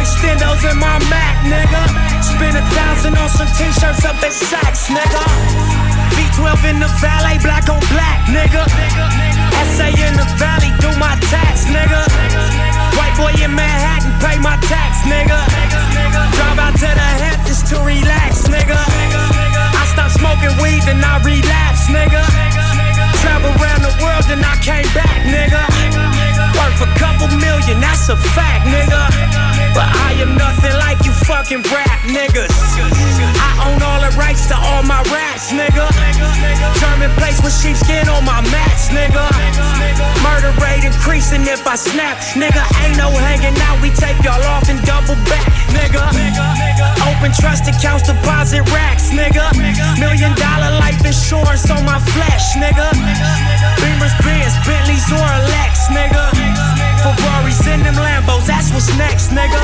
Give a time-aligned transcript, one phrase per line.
[0.00, 1.82] extendos in my Mac, nigga.
[2.24, 5.22] Spend a thousand on some t-shirts up at Saks, nigga.
[6.16, 8.64] V12 in the valet, black on black, nigga.
[9.76, 12.00] SA in the valley, do my tax, nigga.
[12.96, 15.38] White boy in Manhattan, pay my tax, nigga.
[16.36, 18.80] Drive out to the Hamptons to relax, nigga.
[19.76, 22.24] I stopped smoking weed, then I relapse, nigga.
[23.20, 26.09] Travel around the world, then I came back, nigga.
[26.58, 29.02] Worth a couple million, that's a fact, nigga.
[29.74, 32.50] But I am nothing like you fucking rap niggas.
[33.38, 35.86] I own all the rights to all my raps, nigga.
[36.80, 39.22] German place with sheepskin on my mats, nigga.
[40.26, 42.62] Murder rate increasing if I snap, nigga.
[42.82, 46.02] Ain't no hanging out, we take y'all off and double back, nigga.
[47.06, 49.54] Open trust accounts, deposit racks, nigga.
[49.98, 52.90] Million dollar life insurance on my flesh, nigga.
[53.78, 56.49] Beamers, Benz, Bentleys, or Lex, nigga.
[57.00, 59.56] Ferraris in them Lambos, that's what's next, nigga.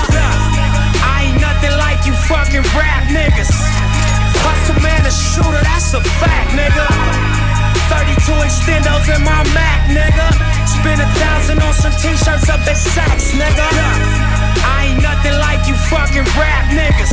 [1.05, 3.53] I ain't nothing like you fucking rap niggas.
[4.41, 6.87] Hustle man, a shooter, that's a fact, nigga.
[7.93, 10.27] 32 extendos in my Mac, nigga.
[10.65, 13.67] Spend a thousand on some t-shirts up at Saks, nigga.
[14.65, 17.13] I ain't nothing like you fucking rap niggas.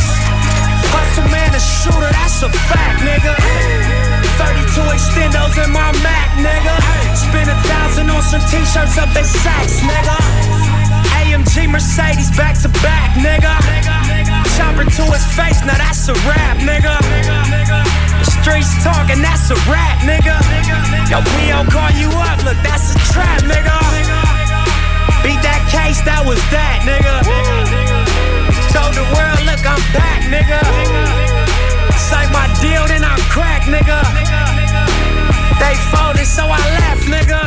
[0.94, 4.03] Hustle man, a shooter, that's a fact, nigga.
[4.40, 6.76] 32 extendos in my Mac, nigga.
[7.16, 10.18] Spend a thousand on some t-shirts up at Saks, nigga.
[11.24, 13.54] AMG Mercedes back to back, nigga.
[14.58, 16.94] Chopper to his face, now that's a rap, nigga.
[18.20, 20.36] The streets talking, that's a rap, nigga.
[21.10, 23.78] Yo, we don't call you up, look, that's a trap, nigga.
[25.24, 27.24] Beat that case, that was that, nigga.
[28.74, 31.33] Told the world, look, I'm back, nigga.
[32.04, 34.04] Sign my deal, then I'm crack, nigga.
[35.56, 37.40] They folded, so I left, nigga.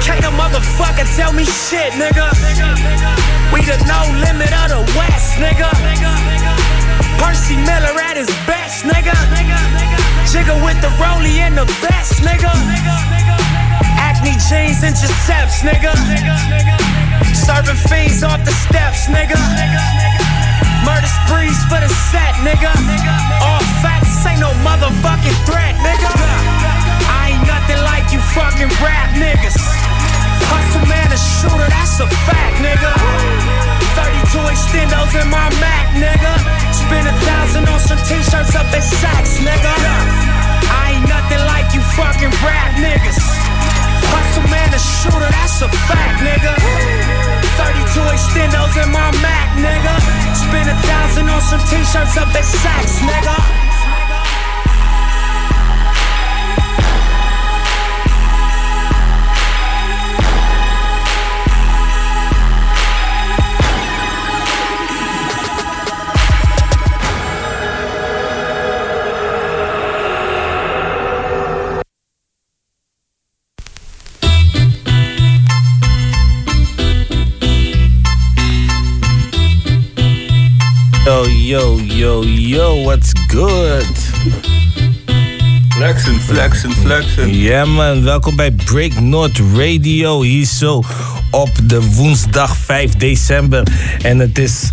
[0.00, 2.32] Can't a motherfucker tell me shit, nigga.
[3.52, 5.68] We the no limit of the West, nigga.
[7.20, 9.12] Percy Miller at his best, nigga.
[10.32, 12.52] Jigger with the rollie and the vest, nigga.
[14.00, 15.92] Acne jeans and Giuseppe's, nigga.
[17.36, 20.01] Serving fiends off the steps, nigga.
[20.82, 22.70] Murder sprees for the set, nigga.
[23.42, 26.10] All facts ain't no motherfucking threat, nigga.
[27.06, 29.56] I ain't nothing like you fucking rap niggas.
[30.50, 32.90] Hustle man, a shooter, that's a fact, nigga.
[33.94, 36.34] 32 extendos in my Mac, nigga.
[36.74, 39.72] Spend a thousand on some t-shirts up at Saks, nigga.
[40.66, 43.41] I ain't nothing like you fucking rap niggas.
[44.12, 46.52] Hustle man, a shooter, that's a fact, nigga.
[47.56, 49.94] 32 extendos in my Mac, nigga.
[50.36, 53.61] Spend a thousand on some t-shirts up at Saks, nigga.
[81.52, 83.86] Yo, yo, yo, what's good?
[85.68, 87.34] Flexen, flexen, flexen.
[87.38, 90.82] Ja man, welkom bij Break North Radio hier zo
[91.30, 93.62] op de woensdag 5 december.
[94.02, 94.70] En het is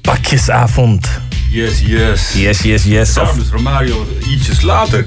[0.00, 1.08] pakjesavond.
[1.50, 2.32] Yes, yes.
[2.34, 3.14] Yes, yes, yes.
[3.14, 5.06] Daarom is Romario ietsjes later.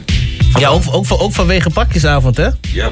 [0.59, 2.47] ja, ook, ook, van- ook vanwege pakjesavond hè?
[2.61, 2.89] Ja.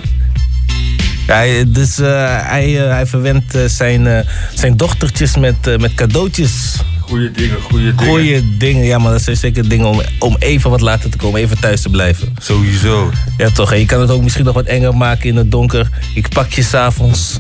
[1.28, 2.08] Hij- dus eh,
[2.48, 6.76] hij, eh, hij verwendt eh, zijn, zijn dochtertjes met, met cadeautjes.
[7.10, 8.14] Goeie dingen, goeie dingen.
[8.14, 11.42] Goeie dingen, ja, maar dat zijn zeker dingen om, om even wat later te komen,
[11.42, 12.36] even thuis te blijven.
[12.40, 13.12] Sowieso.
[13.38, 13.72] Ja, toch?
[13.72, 15.90] En je kan het ook misschien nog wat enger maken in het donker.
[16.14, 17.40] Ik pak je s'avonds.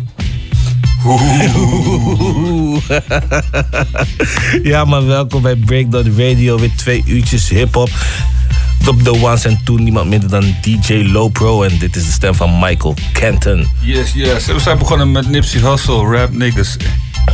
[4.71, 6.60] ja, maar welkom bij Breakdown Radio.
[6.60, 7.89] Weer twee uurtjes hip-hop.
[8.88, 11.63] Op de ones en two, niemand minder dan DJ Lopro.
[11.63, 13.68] En dit is de stem van Michael Kenton.
[13.81, 14.45] Yes, yes.
[14.45, 16.77] We zijn begonnen met Nipsey Hussle, rap niggas.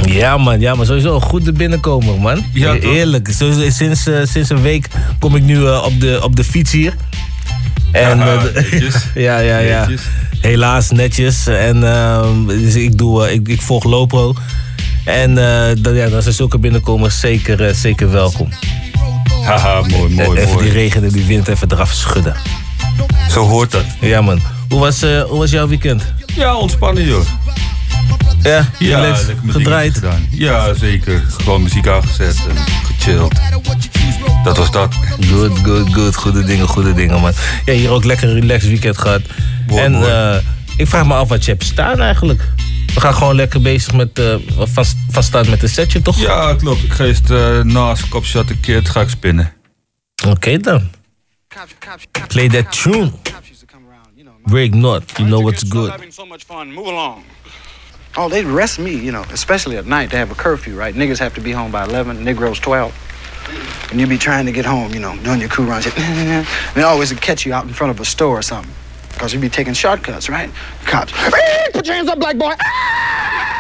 [0.06, 2.46] Ja, man, ja, maar sowieso een goede binnenkomer, man.
[2.54, 2.92] Ja, E- toch?
[2.94, 3.30] Eerlijk.
[3.32, 4.88] Sowieso, sinds, eh, sinds een week
[5.20, 6.94] kom ik nu eh, op, de, op de fiets hier.
[7.92, 8.96] En, eh, de- netjes.
[9.16, 9.80] ja, ja, ja.
[9.80, 10.02] Netjes.
[10.42, 11.48] Helaas netjes.
[11.48, 14.34] En ehm, dus ik, doe, eh, ik, ik volg Lopro.
[15.06, 18.50] En eh dan, ja, dan zijn zulke binnenkomers zeker, eh, zeker welkom.
[19.44, 22.36] Haha, mooi, mooi, even die regen en die wind even eraf schudden.
[23.30, 23.84] Zo hoort dat.
[24.00, 24.40] Ja, man.
[24.70, 26.04] Hoe was, eh, hoe was jouw weekend?
[26.36, 27.26] Ja, ontspannen joh.
[28.46, 30.02] Ja, Ja, lekker gedraaid.
[30.30, 31.24] Ja, zeker.
[31.28, 33.40] Gewoon muziek aangezet en gechilled.
[34.44, 34.96] Dat was dat.
[35.30, 36.16] Good, good, good.
[36.16, 37.32] Goede dingen, goede dingen, man.
[37.66, 39.22] Ja, hier ook lekker een relaxed weekend gehad.
[39.68, 40.38] En eh,
[40.78, 42.42] ik vraag me af wat je hebt staan eigenlijk.
[42.94, 46.18] We gaan gewoon lekker bezig met, eh van, van start met een setje, toch?
[46.18, 46.84] Ja, klopt.
[46.84, 49.54] Ik ga eerst uh, naast Kopshot een keer, het ga ik spinnen.
[50.28, 50.90] Oké dan.
[52.28, 53.12] Play that tune.
[54.44, 55.92] Break not, you know what's good.
[58.18, 60.10] Oh, they'd arrest me, you know, especially at night.
[60.10, 60.96] They have a curfew, right?
[60.96, 63.90] Niggas have to be home by 11, Negroes 12.
[63.92, 65.86] And you be trying to get home, you know, doing your crew runs.
[65.96, 68.74] and they always catch you out in front of a store or something.
[69.10, 70.50] Because you be taking shortcuts, right?
[70.86, 71.12] Cops.
[71.74, 72.54] Put your hands up, black boy.
[72.56, 73.55] cop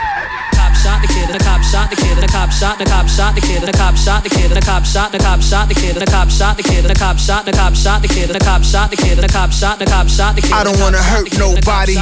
[0.85, 3.41] shot the kid, the cop shot the kid, the cop shot the cop shot the
[3.41, 6.05] kid, the cop shot the kid, the cop shot the cop shot the kid, the
[6.05, 8.91] cop shot the kid, the cop shot the cop shot the kid, the cop shot
[8.93, 10.53] the kid, the cop shot the cop shot the kid.
[10.53, 11.97] I don't wanna hurt nobody.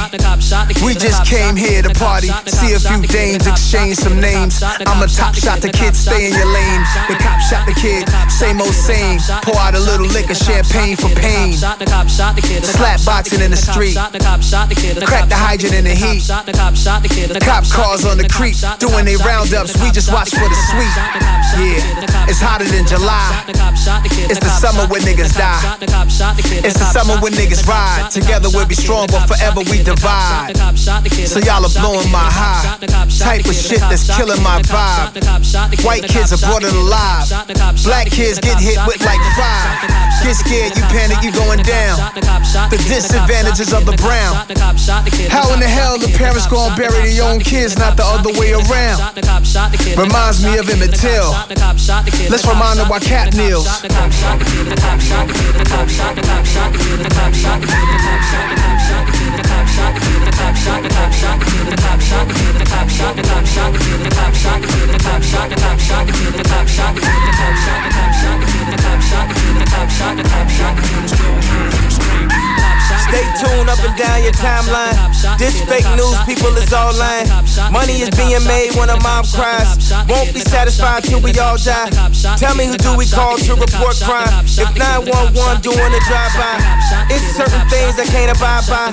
[0.84, 4.60] We just came here to party, see a few dames, exchange some names.
[4.60, 6.84] I'm a top shot the kid, stay in your lane.
[7.08, 9.16] The cop shot the kid, same old same.
[9.48, 11.56] Pour out a little liquor, champagne for pain.
[11.56, 13.96] Slap boxing in the street.
[13.96, 16.20] Crack the hydrant in the heat.
[17.48, 19.76] Cop cars on the creek, doing they roundups.
[19.82, 20.94] We just watch for the sweet.
[21.54, 23.44] Yeah, it's hotter than July.
[24.26, 25.60] It's the summer when niggas die.
[26.64, 28.10] It's the summer when niggas ride.
[28.10, 30.56] Together we'll be strong, but forever we divide.
[31.28, 32.80] So y'all are blowing my high.
[33.18, 35.14] Type of shit that's killing my vibe.
[35.84, 37.28] White kids are brought it alive.
[37.84, 39.86] Black kids get hit with like five.
[40.24, 42.00] Get scared, you panic, you going down.
[42.70, 44.34] The disadvantages of the brown.
[45.30, 48.52] How in the hell the parents gonna bury their own kids, not the other way
[48.52, 48.63] around?
[49.96, 51.30] Reminds me of Emmett Till.
[52.30, 53.68] Let's remind them why Cap kneels.
[73.04, 75.13] Stay tuned up and down your timeline.
[75.38, 77.26] This fake news, people is all lying.
[77.70, 79.76] Money is being made when a mom cries.
[80.08, 81.90] Won't be satisfied till we all die.
[82.38, 84.30] Tell me who do we call to report crime?
[84.46, 86.54] If 911 doing a drive-by,
[87.10, 88.88] it's certain things I can't abide by.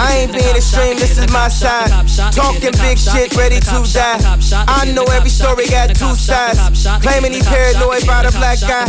[0.00, 1.90] I ain't being extreme, this is my side.
[2.34, 4.18] Talking big shit, ready to die.
[4.66, 6.58] I know every story got two sides.
[7.00, 8.84] Claiming he paranoid by the black guy.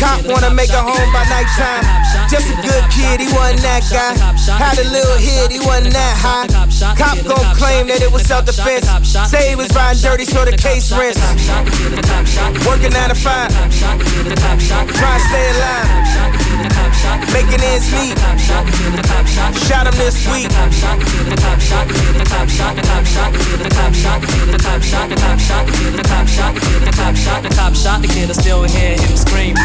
[0.00, 1.84] Cop wanna make a home by nighttime.
[2.30, 4.16] Just a good kid, he wasn't that guy.
[4.56, 6.45] Had a little hit, he wasn't that high.
[6.50, 8.86] Cop gon' claim that it was self-defense.
[9.30, 11.18] Say he was riding dirty, so the case rents.
[12.66, 13.52] Working 9 to 5.
[13.76, 14.06] Trying to
[15.26, 15.88] stay alive.
[17.32, 18.18] Making ends meet.
[19.66, 20.48] Shot him this week.
[20.48, 20.54] The
[27.56, 29.56] cop shot the kid, still hear him scream.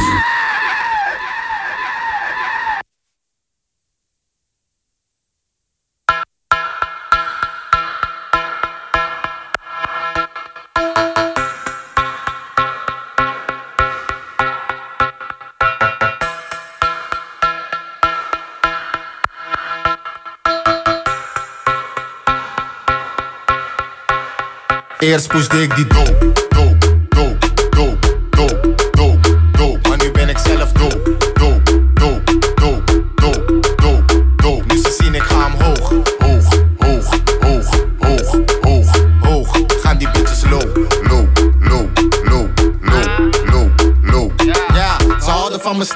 [25.11, 26.50] Eerst pushde ik die dope, dope, dope,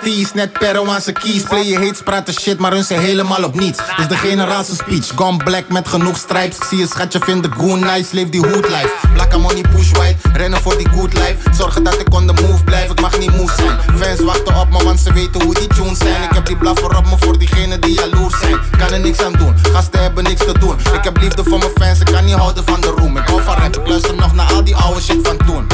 [0.05, 1.43] steez, net Peruaanse kies.
[1.43, 3.79] Play je hates, praten shit, maar hun zijn helemaal op niets.
[3.97, 6.57] Is de generatie speech, gone black met genoeg stripes.
[6.57, 8.93] Ik zie je schatje, vind de goon nice, leef die hood life.
[9.13, 11.35] Black money push white, rennen voor die good life.
[11.51, 13.77] Zorgen dat ik on the move blijf, ik mag niet moe zijn.
[14.01, 16.23] Fans wachten op me, want ze weten hoe die tunes zijn.
[16.23, 18.59] Ik heb die blaffer op me voor diegenen die jaloers zijn.
[18.77, 20.75] Kan er niks aan doen, gasten hebben niks te doen.
[20.93, 23.17] Ik heb liefde voor mijn fans, ik kan niet houden van de roem.
[23.17, 25.67] Ik hou van rap, ik luister nog naar al die oude shit van toen.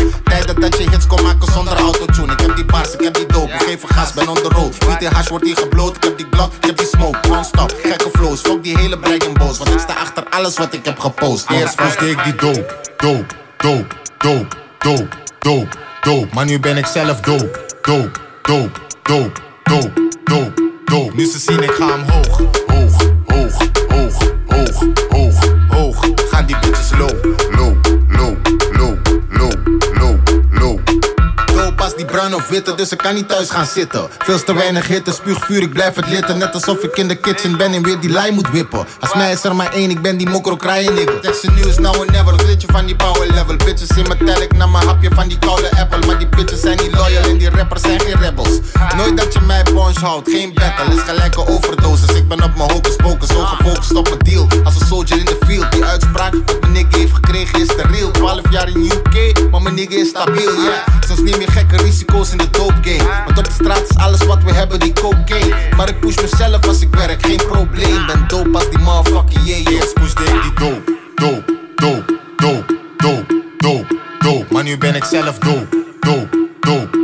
[0.45, 2.31] Tijden dat je hits kon maken zonder autotune.
[2.31, 4.49] Ik heb die bars, ik heb die dope, ik geef een gas, ben on the
[4.49, 4.87] road.
[4.87, 7.73] Niet in hash wordt hier gebloot, ik heb die blok, ik heb die smoke, non-stop.
[7.83, 9.57] Gekke flows, fuck die hele bragging boos.
[9.57, 11.49] Want ik sta achter alles wat ik heb gepost.
[11.49, 12.65] Eerst postte ik die dope,
[12.97, 13.25] dope,
[13.57, 14.47] dope, dope,
[14.79, 15.07] dope,
[15.39, 15.67] dope,
[16.01, 16.27] dope.
[16.33, 21.15] Maar nu ben ik zelf dope, dope, dope, dope, dope, dope, dope.
[21.15, 23.57] Nu ze zien ik ga omhoog, hoog, hoog,
[23.89, 24.17] hoog,
[24.47, 25.35] hoog, hoog,
[25.69, 26.05] hoog.
[26.31, 27.11] Gaan die bitches low,
[32.01, 34.09] die bruine witten, dus ik kan niet thuis gaan zitten.
[34.19, 36.37] Veel te weinig hitte, spuugvuur, ik blijf het litten.
[36.37, 38.85] Net alsof ik in de kitchen ben en weer die lijn moet wippen.
[38.99, 41.19] Als mij is er maar één, ik ben die mokro kraaien nigga.
[41.21, 43.55] Teksten nieuws, now or never, weet je van die power level.
[43.55, 46.05] Bitches in metallic, na mijn hapje van die koude apple.
[46.07, 48.59] Maar die bitches zijn niet loyal en die rappers zijn geen rebels.
[48.97, 52.15] Nooit dat je mij punch houdt, geen battle, is gelijke overdosis.
[52.15, 54.47] Ik ben op mijn hocus pocus, zo gefocust op mijn deal.
[54.63, 57.83] Als een soldier in de field, die uitspraak wat mijn nigga heeft gekregen is de
[57.91, 58.11] real.
[58.11, 60.61] 12 jaar in UK, maar mijn nigga is stabiel, ja.
[60.61, 60.99] Yeah.
[61.07, 63.23] Soms neem je gekke risico's in de dope game.
[63.25, 65.55] Want op de straat is alles wat we hebben, die cocaine.
[65.77, 68.05] Maar ik push mezelf als ik werk, geen probleem.
[68.05, 69.93] Ben dope als die motherfucking yeah, yeah.
[69.93, 74.45] Pushde ik die dope, dope, dope, dope, dope, dope, dope.
[74.49, 75.67] Maar nu ben ik zelf dope,
[75.99, 77.00] dope, dope,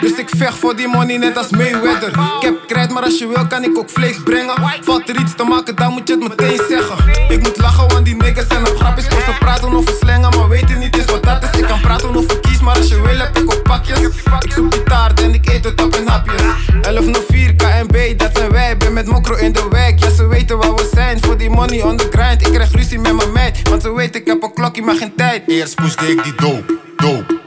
[0.00, 2.08] Dus ik vecht voor die money net als Mayweather.
[2.08, 4.54] Ik heb krijt, maar als je wil kan ik ook vlees brengen.
[4.80, 6.96] Valt er iets te maken, dan moet je het meteen zeggen.
[7.28, 9.08] Ik moet lachen, want die niggas zijn een grapjes.
[9.08, 11.60] Kon ze praten over slengen, maar weten niet eens wat dat is.
[11.60, 14.00] Ik kan praten over kies, maar als je wil heb ik ook pakjes.
[14.40, 16.42] Ik zoek die taart en ik eet het op in hapjes.
[16.82, 18.76] 1104 KNB, dat zijn wij.
[18.76, 21.20] Ben met mokro in de wijk, ja ze weten waar we zijn.
[21.20, 23.68] Voor die money on the grind, ik krijg ruzie met mijn meid.
[23.68, 25.42] Want ze weten ik heb een klokje, maar geen tijd.
[25.46, 27.40] Eerst pushde ik die dope, dope,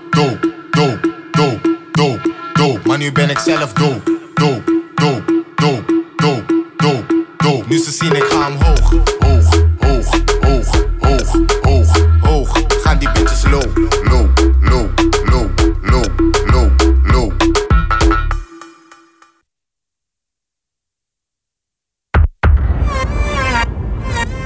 [2.97, 7.63] Maar nu ben ik zelf dope, dope, dope, dope, dope, dope, dope.
[7.67, 9.49] Nu ze zien ik ga omhoog, hoog,
[9.79, 10.09] hoog,
[10.41, 10.67] hoog,
[10.99, 11.89] hoog, hoog,
[12.21, 12.61] hoog.
[12.83, 13.61] Gaan die bitches low,
[14.03, 14.27] low,
[14.61, 14.89] low,
[15.25, 15.49] low,
[15.81, 16.05] low,
[16.45, 16.69] low,
[17.03, 17.31] low.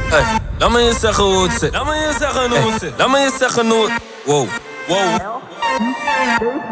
[0.09, 1.73] Hey, laat me je zeggen hoe het zit.
[1.73, 2.93] Laat me je zeggen hoe het zit.
[2.97, 4.01] Laat me je zeggen hoe het...
[4.25, 4.47] Wow,
[4.87, 5.39] wow.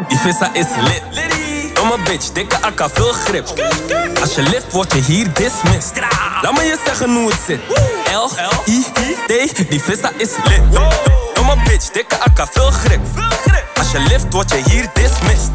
[0.08, 1.59] Die vissa is lit.
[1.80, 3.48] Domme bitch, dikke akka, veel grip.
[4.20, 5.96] Als je lift, word je hier dismissed.
[6.42, 7.60] Laat me je zeggen hoe het zit.
[8.12, 8.30] L,
[8.66, 8.84] I,
[9.26, 10.60] D, die vissa is lit.
[11.34, 13.00] Domme bitch, dikke akka, veel grip.
[13.74, 15.50] Als je lift, word je hier dismissed.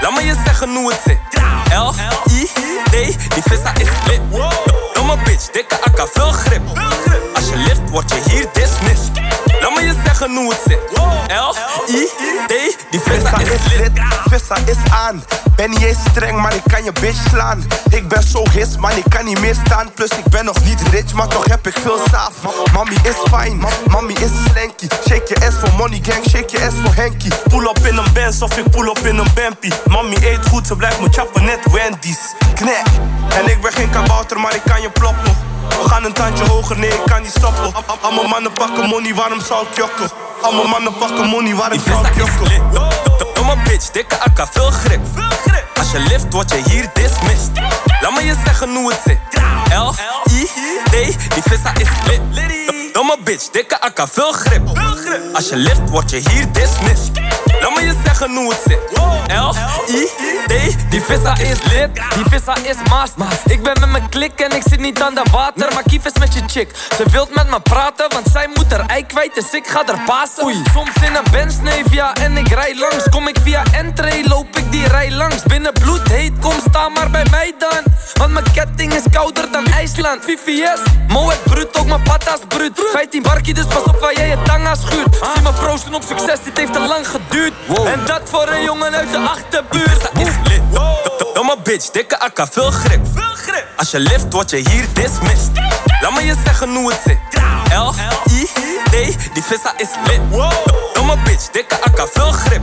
[0.00, 1.18] Laat me je zeggen hoe het zit.
[1.72, 1.94] L,
[2.30, 2.50] I,
[2.90, 2.92] D,
[3.34, 4.20] die vissa is lit.
[4.94, 6.62] Domme bitch, dikke akka, veel grip.
[7.34, 9.29] Als je lift, word je hier dismissed.
[9.60, 10.78] Laat me je zeggen hoe het zit.
[11.28, 11.54] L,
[11.88, 12.08] I,
[12.46, 13.90] D, die vissa is lit.
[14.30, 15.24] Vissa is aan.
[15.56, 17.66] Ben niet eens streng, maar ik kan je bitch slaan.
[17.90, 19.92] Ik ben zo his, maar ik kan niet meer staan.
[19.94, 22.32] Plus ik ben nog niet rich, maar toch heb ik veel saaf.
[22.72, 24.86] Mami is fijn, mami is slanky.
[25.08, 27.28] Shake je ass voor money gang, shake je ass voor Henky.
[27.48, 29.72] Pull op in een Benz of ik pull op in een Bempie.
[29.86, 32.34] Mami eet goed, ze blijft me chappen net Wendy's.
[32.54, 32.86] Knek.
[33.38, 35.49] En ik ben geen kabouter, maar ik kan je ploppen.
[35.82, 37.62] We gaan een tandje hoger, nee ik kan niet stoppen.
[37.74, 40.10] Al- al- Allemaal mannen pakken money, waarom zou ik jokken?
[40.42, 42.62] Allemaal mannen pakken money, waarom zou ik jokken?
[43.34, 45.00] Domme bitch, dikke akka, veel grip.
[45.78, 47.50] Als je lift, word je hier dismissed.
[48.00, 49.18] Laat me je zeggen hoe het zit.
[49.78, 49.94] L,
[50.30, 50.46] I,
[50.84, 50.92] D,
[51.34, 52.20] die vissa is lit.
[52.92, 54.62] Domme bitch, dikke akka, veel grip.
[55.34, 57.18] Als je lift, word je hier dismissed.
[57.60, 58.78] Laat me je zeggen hoe het zit.
[59.26, 59.54] L,
[59.88, 60.08] I,
[60.46, 61.94] D, die vissa is lit.
[62.14, 63.26] Die vissa is master.
[63.44, 65.74] Ik ben met mijn klik en ik zit niet aan de water.
[65.74, 66.70] Maar kief is met je chick.
[66.96, 69.34] Ze wilt met me praten, want zij moet er ei kwijt.
[69.34, 70.44] Dus ik ga er pasen.
[70.44, 70.62] Oei.
[70.72, 71.56] Soms in een Benz,
[72.22, 73.08] en ik rij langs.
[73.08, 75.42] Kom ik via entree, loop ik die rij langs.
[75.42, 77.82] Binnen bloed heet, kom sta maar bij mij dan.
[78.14, 80.24] Want mijn ketting is kouder dan IJsland.
[80.24, 82.80] VVS, Moet bruut, ook mijn patas bruut.
[82.92, 85.18] 15 barkie, dus pas op waar jij je tanga schuurt.
[85.34, 87.49] Zie me proosten op succes, dit heeft te lang geduurd.
[87.86, 90.10] En dat voor een jongen uit de achterbuurt.
[90.18, 90.60] is lit.
[91.34, 93.06] Domme bitch, dikke akka, veel grip.
[93.76, 95.50] Als je lift, word je hier dismissed.
[96.00, 97.18] Laat me je zeggen hoe het zit.
[97.74, 97.94] L,
[98.30, 98.48] I,
[98.90, 100.20] D, die vissa is lit.
[100.92, 102.62] Domme bitch, dikke akka, veel grip.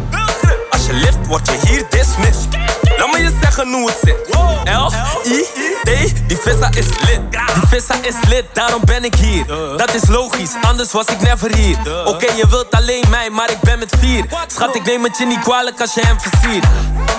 [0.69, 2.76] Als je lift, word je hier dismissed.
[2.97, 4.15] Laat me je zeggen hoe het zit.
[4.63, 4.91] L,
[5.25, 5.45] I,
[5.83, 7.21] D, die vissa is lit.
[7.31, 9.45] Die vissa is lit, daarom ben ik hier.
[9.77, 11.77] Dat is logisch, anders was ik never hier.
[12.05, 14.25] Oké, je wilt alleen mij, maar ik ben met vier.
[14.47, 16.65] Schat, ik neem het je niet kwalijk als je hem versiert.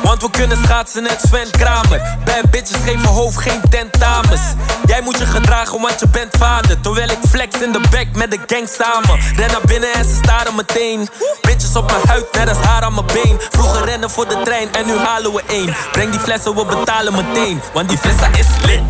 [0.03, 2.17] Want we kunnen schaatsen net Sven Kramer.
[2.25, 4.41] Bij bitches geven hoofd geen tentamens.
[4.87, 6.81] Jij moet je gedragen, want je bent vader.
[6.81, 9.21] Terwijl ik flex in de back met de gang samen.
[9.37, 11.09] Ren naar binnen en ze staren meteen.
[11.41, 13.41] Bitches op mijn huid, net als haar aan mijn been.
[13.51, 15.68] Vroeger rennen voor de trein en nu halen we één.
[15.93, 17.61] Breng die flessen, we betalen meteen.
[17.73, 18.81] Want die vissa is lit.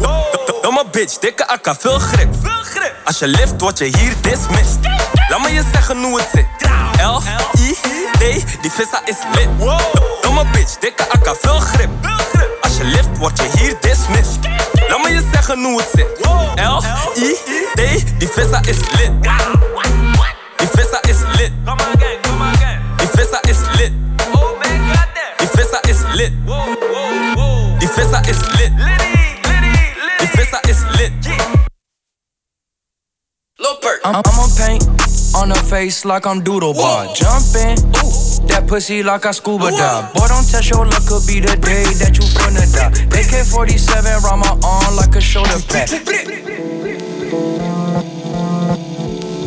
[0.62, 2.34] Domme bitch, dikke akka, veel grip.
[3.04, 4.78] Als je lift, word je hier dismissed.
[5.28, 6.46] Laat me je zeggen hoe het zit.
[7.02, 7.22] L,
[7.58, 7.76] I,
[8.18, 9.48] D, die vissa is lit.
[10.20, 11.90] Domme bitch, dikke akka, veel grip.
[12.60, 14.38] Als je lift, word je hier dismissed.
[14.88, 16.06] Laat me je zeggen hoe het zit.
[16.54, 16.82] L,
[17.16, 17.36] I,
[17.74, 19.12] D, die vissa is lit.
[19.22, 20.42] Die vissa is lit.
[20.58, 21.52] Die vissa is lit.
[21.58, 21.87] Die vissa is lit.
[27.88, 28.72] Die Fässer ist lit.
[30.20, 31.12] Die Fässer ist lit.
[34.04, 34.84] I'm, I'ma paint
[35.34, 37.06] on her face like I'm doodle bar.
[37.14, 37.76] Jumping,
[38.48, 40.12] that pussy like I scuba dive.
[40.12, 42.92] Boy, don't test your luck, could be the day that you finna die.
[43.18, 45.88] AK 47 round my arm like a shoulder pad.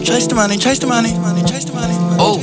[0.04, 1.12] Chase the money, chase the money,
[1.44, 1.94] chase the money.
[1.94, 2.42] money oh.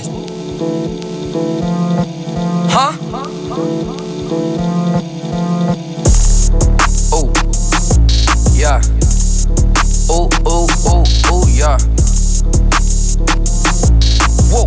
[2.71, 3.98] Huh?
[8.59, 8.81] Yeah.
[10.11, 11.79] Oh, oh, oh, oh, yeah.
[14.51, 14.67] Whoa.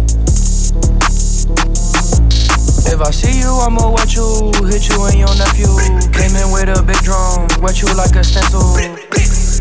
[2.87, 5.67] If I see you, I'ma wet you, hit you and your nephew.
[6.13, 8.61] Came in with a big drum, wet you like a stencil.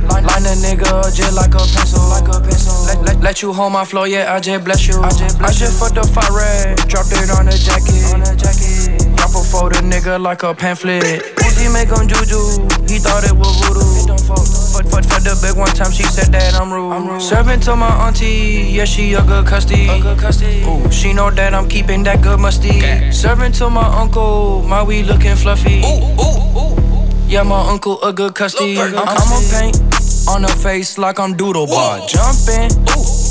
[0.09, 2.75] Line, line a nigga just like a pencil, like a pencil.
[2.87, 5.01] Let, let, let you hold my flow, yeah, I just bless you.
[5.01, 8.15] I just, bless I just fucked the fire red, dropped it on a jacket.
[8.15, 9.17] On a jacket.
[9.17, 11.03] Drop a for the nigga like a pamphlet.
[11.37, 12.41] Uzi make him juju,
[12.89, 14.17] he thought it was voodoo.
[14.31, 14.47] Fuck,
[14.89, 16.93] fuck, fuck the big one time, she said that I'm rude.
[16.93, 17.23] I'm rude.
[17.23, 19.89] Serving to my auntie, yeah, she a good custody.
[19.89, 20.63] A good custody.
[20.65, 22.81] Ooh, she know that I'm keeping that good musty.
[23.13, 25.81] Serving to my uncle, my weed looking fluffy.
[25.81, 26.90] Ooh, ooh, ooh.
[27.31, 28.77] Yeah, my uncle a good custody.
[28.77, 32.01] I'm, I'ma paint on her face like I'm doodle bar.
[32.07, 32.69] Jumping,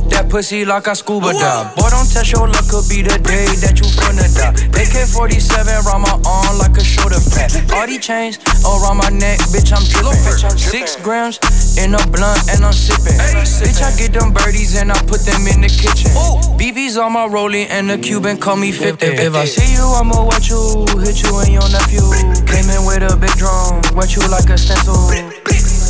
[0.10, 1.76] that pussy like I scuba dive.
[1.76, 4.56] Boy, don't test your luck, could be the day that you finna die.
[4.74, 7.52] AK 47 round my arm like a shoulder pad.
[7.74, 10.58] All these chains around my neck, bitch, I'm dripping.
[10.58, 11.40] Six grams
[11.78, 13.20] in a blunt and I'm sipping.
[13.62, 16.12] Bitch, I get them birdies and I put them in the kitchen.
[16.58, 19.06] BB's on my rollie and the Cuban call me 50.
[19.06, 22.04] If I see you, I'ma wet you, hit you and your nephew.
[22.48, 25.10] Came in with a big drum, wet you like a stencil.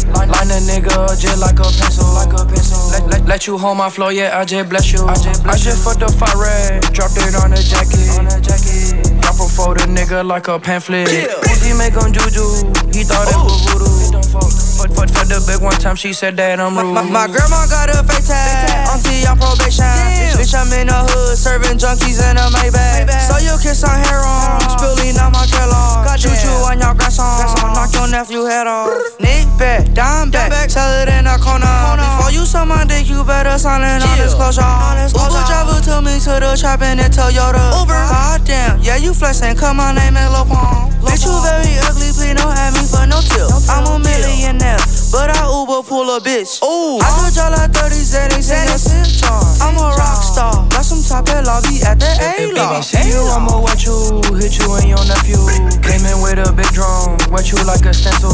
[0.08, 2.92] Line, line a nigga just like a pencil, like a pencil.
[2.92, 5.06] Let, let, let you hold my flow, yeah, I just bless you.
[5.06, 8.18] I just, bless I just fucked the fire red, dropped it on a jacket.
[8.18, 9.22] On a jacket.
[9.22, 11.08] Drop a the nigga like a pamphlet.
[11.08, 13.99] Uzi make him juju, he thought it was voodoo.
[14.10, 16.98] Fuck, fuck, fuck the big one time, she said that I'm rude.
[16.98, 19.86] My, my grandma got a fake tag, auntie on probation.
[20.34, 23.06] Bitch, I'm in the hood, serving junkies in a Maybach.
[23.30, 26.10] So you kiss on hair on, spilling on my Kellogg.
[26.18, 27.46] Choo choo on your grandson,
[27.78, 28.90] knock your nephew head off.
[29.22, 31.70] Nick back, dime back, sell it in a corner.
[32.18, 34.66] Before you suck my dick, you better sign an honest closure.
[35.14, 37.62] Uber driver took me to the trap in that Toyota.
[37.78, 40.89] Uber, goddamn, yeah you flexing, cause my name Lil Pong.
[41.00, 43.48] Bitch, you very ugly, please don't have me for no tip.
[43.72, 44.80] I'm a millionaire,
[45.12, 46.60] but I Uber pull a bitch.
[46.64, 49.60] Ooh, I could draw like 30 Xanax in your SIM charge.
[49.64, 52.84] I'm a rock star, got some top at lobby at the I A-Log.
[52.84, 53.96] see you, I'ma wet you,
[54.36, 55.40] hit you and your nephew.
[55.82, 58.34] Came in with a big drum, wet you like a stencil.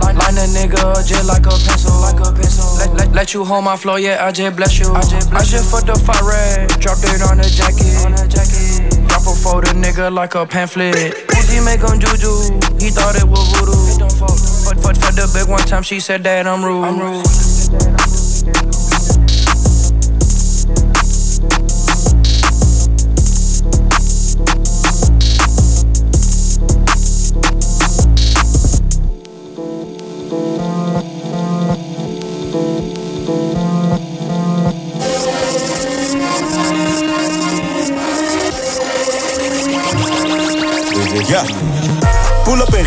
[0.00, 2.64] Line, line a nigga just like a pencil, like a pencil.
[2.78, 4.90] Let, let, let you hold my flow, yeah, I just bless you.
[4.92, 8.06] I just, I just fucked the fire red, dropped it on a jacket.
[8.06, 9.08] On a jacket.
[9.08, 11.29] Drop a for the nigga like a pamphlet.
[11.50, 12.30] Uzi make him juju,
[12.78, 14.08] he thought it was voodoo.
[14.18, 16.84] Fuck, fuck, fuck the big one time, she said that I'm rude.
[16.84, 18.09] I'm rude.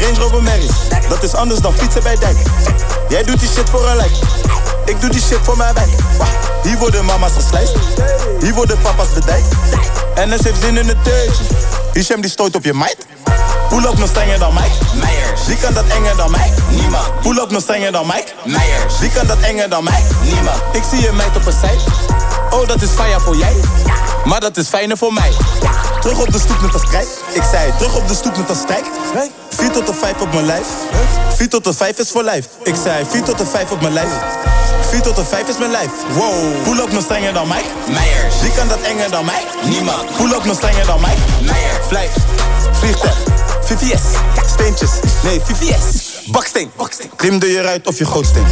[0.03, 0.71] Range Rover Marys.
[1.09, 2.37] Dat is anders dan fietsen bij dijk.
[3.09, 4.15] Jij doet die shit voor een like.
[4.85, 5.89] Ik doe die shit voor mijn wijk.
[6.63, 7.73] Hier worden mama's geslijst.
[8.39, 9.47] Hier worden papa's bedijkt.
[10.15, 11.43] NS heeft zin in het teutje.
[11.93, 12.97] Hisham die stoot op je meid.
[13.69, 14.95] Pull up nog strenger dan Mike.
[14.95, 15.45] Meijers.
[15.45, 16.53] Wie kan dat enger dan mij?
[16.69, 17.21] Niemand.
[17.21, 18.31] Pull up nog strenger dan Mike.
[18.45, 18.99] Meijers.
[18.99, 20.03] Wie kan dat enger dan mij?
[20.21, 20.61] Niemand.
[20.71, 22.22] Ik zie je meid op een site.
[22.53, 23.55] Oh, dat is fire voor jij.
[24.25, 25.31] Maar dat is fijner voor mij.
[26.01, 27.07] Terug op de stoep met als krijg.
[27.33, 28.85] Ik zei terug op de stoep met als strijk.
[29.49, 30.67] 4 tot de 5 op mijn lijf.
[31.35, 32.47] 4 tot de 5 is voor lijf.
[32.63, 34.11] Ik zei 4 tot de 5 op mijn lijf.
[34.89, 35.89] 4 tot de 5 is mijn lijf.
[36.13, 36.63] Wow.
[36.63, 37.69] Pull up nog strenger dan Mike.
[37.87, 38.41] Meijers.
[38.41, 39.43] Wie kan dat enger dan mij?
[39.63, 40.15] Niemand.
[40.15, 41.21] Pull up nog strenger dan Mike.
[41.41, 41.83] Meijer.
[41.87, 42.11] Vlijt.
[42.71, 43.17] Vliegtuig.
[43.61, 44.01] VVS.
[44.45, 44.91] Steentjes.
[45.23, 46.02] Nee, VVS.
[46.31, 46.71] Baksteen.
[47.15, 48.45] Klim er je uit of je gootsteen.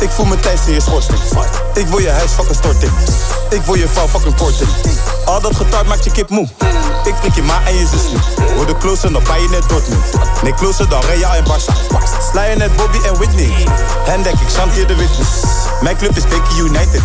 [0.00, 1.18] Ik voel me thuis in je schoorsteen.
[1.74, 2.92] Ik wil je huis fucking storten.
[3.50, 4.66] Ik wil je vrouw fucking korten.
[5.24, 6.48] Al dat getart maakt je kip moe.
[7.04, 8.44] Ik prik je ma en je zus nu.
[8.54, 10.02] Worden closer dan bij je net Dortmund.
[10.42, 11.72] Nee, closer dan Real en Barca.
[12.30, 13.66] Sla je net Bobby en Whitney.
[14.04, 15.30] Hendek, ik chanteer de witness.
[15.80, 17.02] Mijn club is Becky United.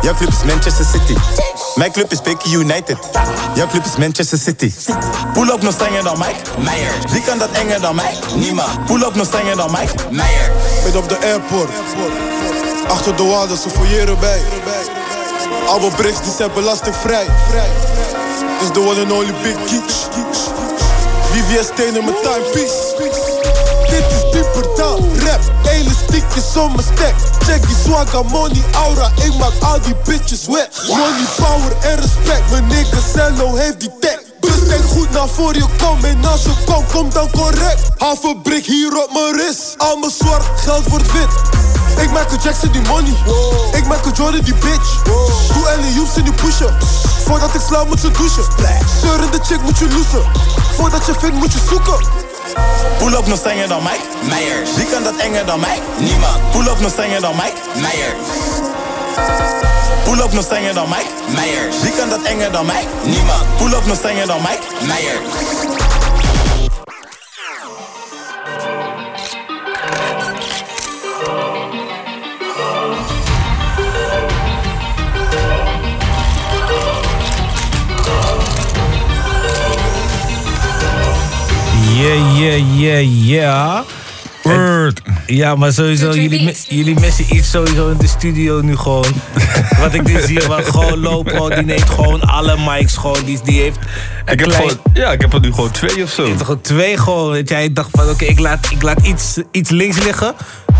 [0.00, 1.16] Jouw club is Manchester City.
[1.74, 2.96] Mijn club is Becky United.
[3.54, 4.72] Jouw club is Manchester City.
[5.32, 6.40] Pull up nog strenger dan Mike.
[6.58, 7.12] Meijers.
[7.12, 8.14] Wie kan dat enger dan mij?
[8.34, 8.84] Niemand.
[8.84, 9.92] Pull up nog strenger dan Mike.
[10.10, 10.52] Meijer.
[10.84, 11.70] Ben op de airport.
[12.88, 14.40] Achter de wanden, ze fouilleren bij.
[15.66, 17.26] Alle bricks die zijn belastingvrij.
[18.58, 19.94] Dus de one and only Big Geeks.
[21.30, 22.74] VVS stenen mijn timepiece.
[23.90, 25.40] Dit is dieper dan rap.
[25.64, 27.14] Elastiekjes om mijn stek.
[27.46, 29.10] Check die swagger, money, aura.
[29.24, 30.68] Ik maak al die bitches wet.
[30.88, 34.18] Money, power en respect, mijn nigga Cello heeft die tech.
[34.40, 37.80] Dus kijk goed naar voor je komt en als je komt, kom dan correct.
[37.98, 41.28] Half een brik hier op mijn wrist, al mijn zwart, geld wordt wit.
[42.00, 43.14] Ik maak een Jackson die money,
[43.72, 45.02] ik maak een Jordan die bitch.
[45.52, 46.76] Doe Ellie Joeps in die pushen,
[47.24, 48.44] voordat ik sla moet ze douchen.
[49.00, 50.24] Zeurende chick moet je loesen,
[50.76, 52.06] voordat je vindt moet je zoeken.
[52.98, 54.00] Pull up nog strenger dan mij?
[54.22, 54.74] Meijers.
[54.74, 55.78] Wie kan dat enger dan mij?
[55.98, 56.50] Niemand.
[56.50, 57.52] Pull up nog strenger dan mij?
[57.74, 58.28] Meijers.
[60.04, 61.06] Pull up nog strenger dan mij?
[61.28, 61.80] Meijers.
[61.80, 62.88] Wie kan dat enger dan mij?
[63.04, 63.56] Niemand.
[63.56, 64.58] Pull up nog strenger dan mij?
[64.80, 65.93] Meijers.
[81.94, 83.84] Yeah, yeah, yeah, yeah.
[84.42, 85.00] Word.
[85.26, 89.12] Ja, maar sowieso, jullie, jullie missen iets sowieso in de studio nu gewoon.
[89.80, 93.24] Wat ik dus zie, wat gewoon Lopo, die neemt gewoon alle mics gewoon.
[93.24, 93.78] Die, die heeft
[94.26, 96.36] Ik heb gewoon, ja, ik heb er nu gewoon twee of zo.
[96.36, 97.30] Gewoon twee gewoon.
[97.30, 100.34] Weet jij, ik dacht van oké, ik laat, ik laat iets, iets links liggen.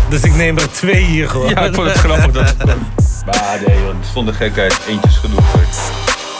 [0.09, 1.49] Dus ik neem er twee hier gewoon.
[1.49, 2.55] Ja, ik vond het grappig dat.
[3.25, 5.43] Maar nee, joh, zonder gekheid, eentjes genoeg.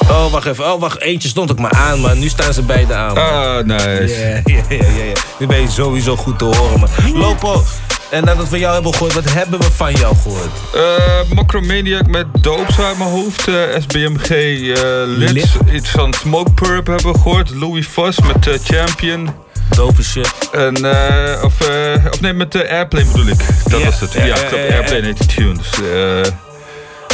[0.10, 0.74] Oh, wacht even.
[0.74, 1.02] Oh, wacht.
[1.02, 3.18] Eentje stond ook maar aan, maar nu staan ze beide aan.
[3.18, 4.42] Ah, nice.
[4.46, 5.14] Ja, ja, ja.
[5.40, 6.90] Nu ben je sowieso goed te horen, man.
[7.14, 7.64] Lopo,
[8.10, 10.50] en nadat we jou hebben gehoord, wat hebben we van jou gehoord?
[10.76, 13.48] Eh Macromaniac met Dopes uit mijn hoofd.
[13.48, 15.32] eh, SBMG eh Lids.
[15.34, 15.50] Lid.
[15.74, 17.50] Iets van Smoke Purp hebben we gehoord.
[17.50, 19.30] Louis Voss met Champion.
[19.76, 20.34] Dope shit.
[20.52, 23.40] En, eh, of, eh, of nee, met de Airplane bedoel ik.
[23.70, 24.14] Dat was het.
[24.14, 24.58] ja, ik ja.
[24.76, 25.54] Airplane heet die tune.
[25.54, 26.32] Dus, eh,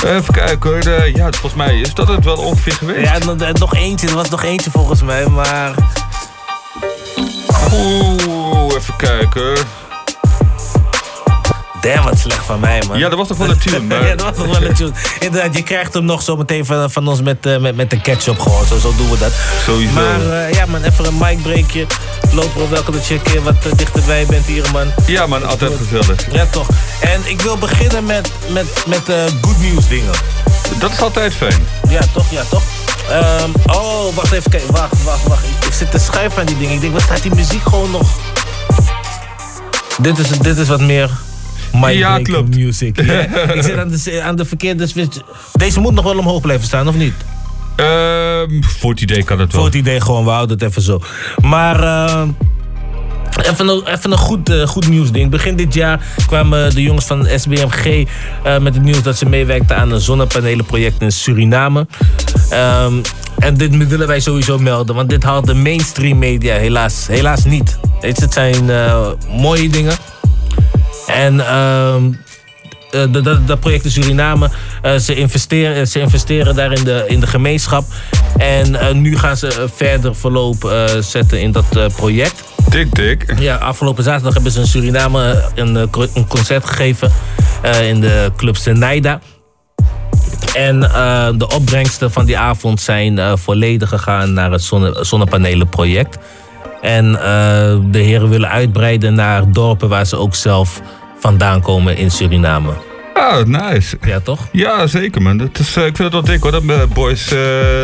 [0.04, 1.10] even kijken hoor.
[1.16, 3.10] Ja, volgens mij is dat het wel ongeveer geweest.
[3.10, 4.08] Ja, nog, eh, nog eentje.
[4.08, 5.74] Er was nog eentje volgens mij, maar...
[7.74, 9.66] Oeh, even kijken hoor.
[11.82, 12.98] Damn, wat slecht van mij, man.
[13.00, 14.92] Ja, dat was toch wel een tune, maar- ja, dat was toch wel een tune.
[15.20, 18.02] Inderdaad, je krijgt hem nog zo meteen van, van ons met, eh, met, met de
[18.02, 18.66] ketchup gewoon.
[18.66, 19.32] Zo, zo doen we dat.
[19.66, 19.94] Sowieso.
[19.94, 21.86] Maar eh, ja, man, even een micbreakje.
[22.34, 24.92] Lopen welke dat je een keer wat eh, dichterbij bent hier, man.
[25.06, 26.32] Ja, man, altijd gezellig.
[26.32, 26.68] Ja, toch.
[27.00, 29.02] En ik wil beginnen met, met, met
[29.42, 30.12] good news dingen.
[30.80, 31.68] Dat is altijd fijn.
[31.90, 32.32] Ja, toch?
[32.32, 32.64] Ja, toch?
[33.10, 34.52] Ehm, oh, wacht even.
[34.52, 35.44] Kijk, wacht, wacht, wacht.
[35.44, 36.74] Ik, ik zit te schuiven aan die dingen.
[36.74, 38.08] Ik denk, wat staat die muziek gewoon nog?
[40.02, 41.10] Dit is, dit is wat meer...
[41.74, 42.56] My Ja, klopt.
[42.56, 43.02] Music.
[43.06, 43.20] Ja.
[43.56, 45.18] ik zit aan de, aan de verkeerde switch.
[45.54, 47.14] Deze moet nog wel omhoog blijven staan, of niet?
[47.76, 49.62] Ehm voor het idee kan het wel.
[49.62, 51.02] Voor het idee gewoon, we houden het even zo.
[51.42, 51.84] Maar...
[51.84, 52.28] ehm,
[53.50, 55.30] Even een, even een goed, eh, goed nieuwsding.
[55.32, 57.86] Begin dit jaar kwamen de jongens van SBMG
[58.44, 61.88] eh, met het nieuws dat ze meewerkten aan een zonnepanelenproject in Suriname.
[62.50, 62.94] Ehm,
[63.38, 67.78] en dit willen wij sowieso melden, want dit haalt de mainstream media helaas, helaas niet.
[68.02, 69.94] Weet je, het zijn eh, mooie dingen.
[71.14, 72.04] En ehm,
[72.92, 73.02] eh,
[73.46, 74.50] dat- project in Suriname,
[74.82, 77.84] eh, ze, investeren, ze investeren daar in de, in de gemeenschap.
[78.38, 82.44] En eh, nu gaan ze verder verloop zetten in dat project.
[82.70, 83.34] Dik, dik.
[83.40, 85.76] Ja, afgelopen zaterdag hebben ze in Suriname een,
[86.14, 87.12] een concert gegeven
[87.82, 89.20] in de club Senaida.
[90.54, 90.80] En
[91.38, 96.18] de opbrengsten van die avond zijn volledig gegaan naar het zonne, zonnepanelenproject.
[96.82, 97.12] En
[97.92, 100.82] de heren willen uitbreiden naar dorpen waar ze ook zelf
[101.22, 102.70] vandaan komen in Suriname.
[103.14, 103.98] Ah, nice.
[104.06, 104.48] Ja, toch?
[104.52, 105.38] Ja, zeker man.
[105.38, 107.40] Dat is, eh, ik vind het wel dik hoor, dat mijn boys eh,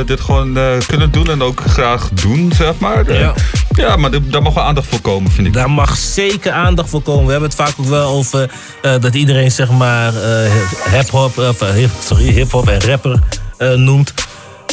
[0.05, 3.05] dit gewoon eh, kunnen doen en ook graag doen, zeg maar.
[3.05, 3.33] Eh, Ja.
[3.75, 5.53] ja, maar daar mag wel aandacht voor komen, vind ik.
[5.53, 7.25] Daar mag zeker aandacht voor komen.
[7.25, 10.51] We hebben het vaak ook wel over eh, dat iedereen zeg maar eh,
[10.91, 13.19] hip-hop, eh, hip- sorry, hip-hop en rapper
[13.57, 14.13] eh, noemt.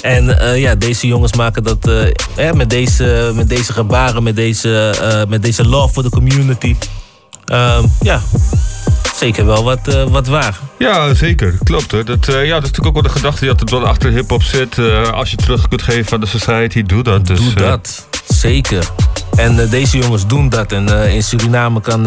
[0.02, 1.94] En eh, ja, deze jongens maken dat eh,
[2.36, 6.76] hè, met, deze, met deze gebaren, met deze, eh, met deze love voor de community.
[7.44, 8.20] Ehm, ja,
[9.16, 10.58] zeker wel wat, eh, wat waar.
[10.78, 11.58] Ja, zeker.
[11.64, 12.04] Klopt hoor.
[12.04, 14.42] Dat, eh, ja, dat is natuurlijk ook wel de gedachte dat het wel achter hip-hop
[14.42, 14.78] zit.
[14.78, 17.26] Eh, als je terug kunt geven aan de society, doe dat.
[17.26, 18.86] Dus, Doe dat, zeker.
[19.36, 20.72] En deze jongens doen dat.
[20.72, 22.06] En in Suriname kan...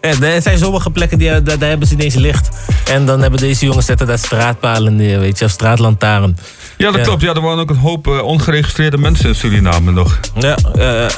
[0.00, 2.48] er zijn sommige plekken, die, daar, daar hebben ze ineens licht.
[2.90, 5.44] En dan hebben deze jongens zetten daar straatpalen neer, weet je.
[5.44, 6.36] Of straatlantaarn.
[6.80, 7.22] Ja, dat klopt.
[7.22, 10.18] Ja, er wonen ook een hoop eh, ongeregistreerde mensen in Suriname nog.
[10.38, 10.56] Ja,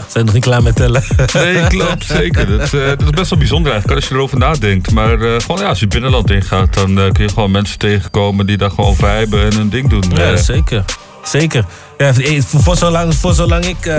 [0.08, 1.02] zijn nog niet klaar met tellen.
[1.32, 2.46] Nee, klopt, zeker.
[2.58, 4.90] Dat, eh, dat is best wel bijzonder eigenlijk, als je erover nadenkt.
[4.90, 8.56] Maar eh, gewoon, ja, als je binnenland ingaat, dan kun je gewoon mensen tegenkomen die
[8.56, 10.04] daar gewoon viben en hun ding doen.
[10.14, 10.84] Ja, zeker.
[11.24, 11.64] Zeker.
[11.98, 13.90] Ja, voor, zolang, voor zolang ik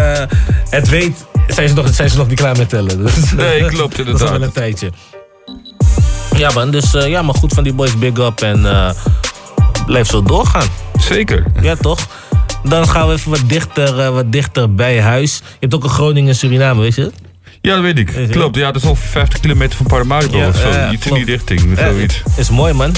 [0.69, 3.04] het weet, zijn ze, nog, zijn ze nog niet klaar met tellen.
[3.04, 4.41] Dus, Nee, klopt, Dat is wel inderdaad.
[4.41, 4.91] een tijdje.
[6.38, 8.65] Ja man, dus ja, maar goed van die boys big up en
[9.86, 10.67] blijf zo doorgaan.
[11.00, 11.43] Zeker.
[11.62, 12.08] Ja, toch?
[12.63, 15.38] Dan gaan we even wat dichter, eh, wat dichter bij huis.
[15.38, 17.12] Je hebt ook een Groningen en Suriname, weet je?
[17.62, 18.28] Ja, dat weet ik.
[18.32, 20.89] Klopt, ja, dat is ongeveer 50 kilometer van Paramaribo Ja, of zo.
[20.91, 22.22] Iets in die richting, Ja, zoiets.
[22.36, 22.91] Is mooi man.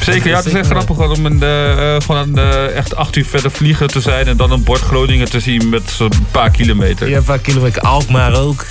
[0.00, 3.24] Zeker, ja, het is echt grappig om een, eh, eh, gewoon eh, echt acht uur
[3.24, 7.08] verder vliegen te zijn en dan een bord Groningen te zien met zo'n paar kilometer.
[7.08, 7.82] Ja, een paar kilometer.
[7.82, 8.64] Alkmaar ook.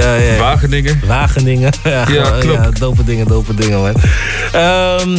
[0.00, 0.36] Ja, ja.
[0.36, 1.00] Wageningen.
[1.06, 1.72] Wageningen.
[1.84, 2.44] Ja, Ja, klopt.
[2.44, 3.94] ja, dope dingen, dope dingen, man.
[4.52, 5.16] Ehm,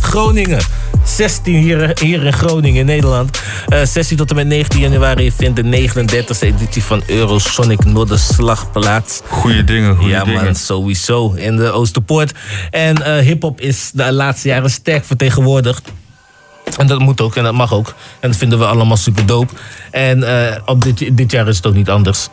[0.00, 0.60] Groningen.
[1.04, 3.40] 16 hier, hier in Groningen, in Nederland.
[3.68, 9.20] Eh 16 tot en met 19 januari vindt de 39e editie van Eurosonic Noorderslag plaats.
[9.28, 10.44] Goeie dingen, goede ja, dingen.
[10.44, 11.32] man, sowieso.
[11.32, 12.32] In de Oosterpoort.
[12.70, 15.92] En eh hip-hop is de laatste jaren sterk vertegenwoordigd.
[16.78, 17.94] En dat moet ook en dat mag ook.
[18.20, 19.52] En dat vinden we allemaal super dope.
[19.90, 22.28] En eh, op dit, dit jaar is het ook niet anders.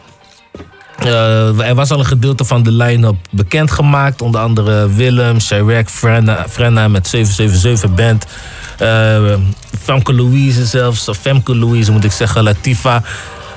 [1.04, 4.22] Eh, er was al een gedeelte van de line-up bekendgemaakt.
[4.22, 5.90] Onder andere Willem, Chirac,
[6.50, 8.26] Frenna, met 777 Band.
[8.78, 9.34] eh
[9.82, 13.04] Femke Louise zelfs, Femke Louise moet ik zeggen, Latifa.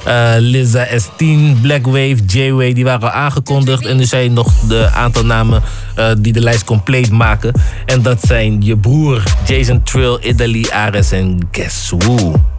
[0.05, 3.87] eh Liza S10, Blackwave, J-Way, die waren aangekondigd.
[3.87, 5.62] En nu zijn nog de aantal namen
[5.94, 7.52] eh, die de lijst compleet maken.
[7.87, 12.51] En dat zijn je broer, Jason Trill, Italy, Ares en Guess Who.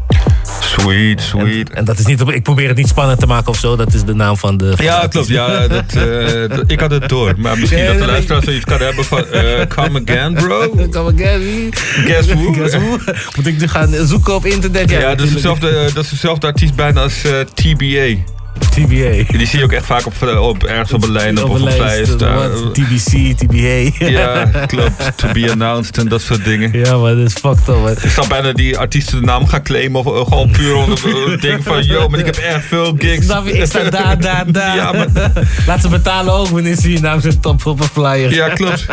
[0.61, 1.69] Sweet, sweet.
[1.69, 3.75] En, en dat is niet, ik probeer het niet spannend te maken of zo.
[3.75, 4.71] Dat is de naam van de.
[4.75, 5.27] van Ja, klopt.
[5.27, 7.33] Ja, dat, eh, dat- ik had het door.
[7.37, 9.25] Maar misschien dat de nee, luisteraar zoiets kan hebben van...
[9.27, 10.69] eh, come again, bro?
[10.91, 11.69] Come again?
[12.05, 12.51] Guess who?
[12.57, 12.97] Guess who?
[13.35, 14.89] Moet ik nu gaan zoeken op internet?
[14.89, 18.21] Ja, Ja, dat, is dezelfde, dat is dezelfde artiest bijna als eh, TBA.
[18.59, 19.37] TBA.
[19.37, 21.63] Die zie je ook echt vaak op, op ergens op een lijn of op een
[21.63, 24.05] lijst, eh, wat, TBC, TBA.
[24.09, 25.17] Ja, klopt.
[25.17, 26.71] To be announced en dat soort dingen.
[26.73, 27.91] Ja, maar dat is fucked up, man.
[27.91, 30.05] Ik zal bijna die artiesten de naam gaan claimen.
[30.05, 31.83] Of eh, gewoon puur onder het ding van...
[31.83, 33.25] Yo, maar ik heb echt veel gigs.
[33.25, 33.51] Snap je?
[33.57, 34.75] Ik sta daar, daar, daar.
[34.75, 35.07] Ja, maar,
[35.67, 38.33] Laat ze betalen ook wanneer ze je naam zit top op een flyer.
[38.33, 38.85] ja, klopt.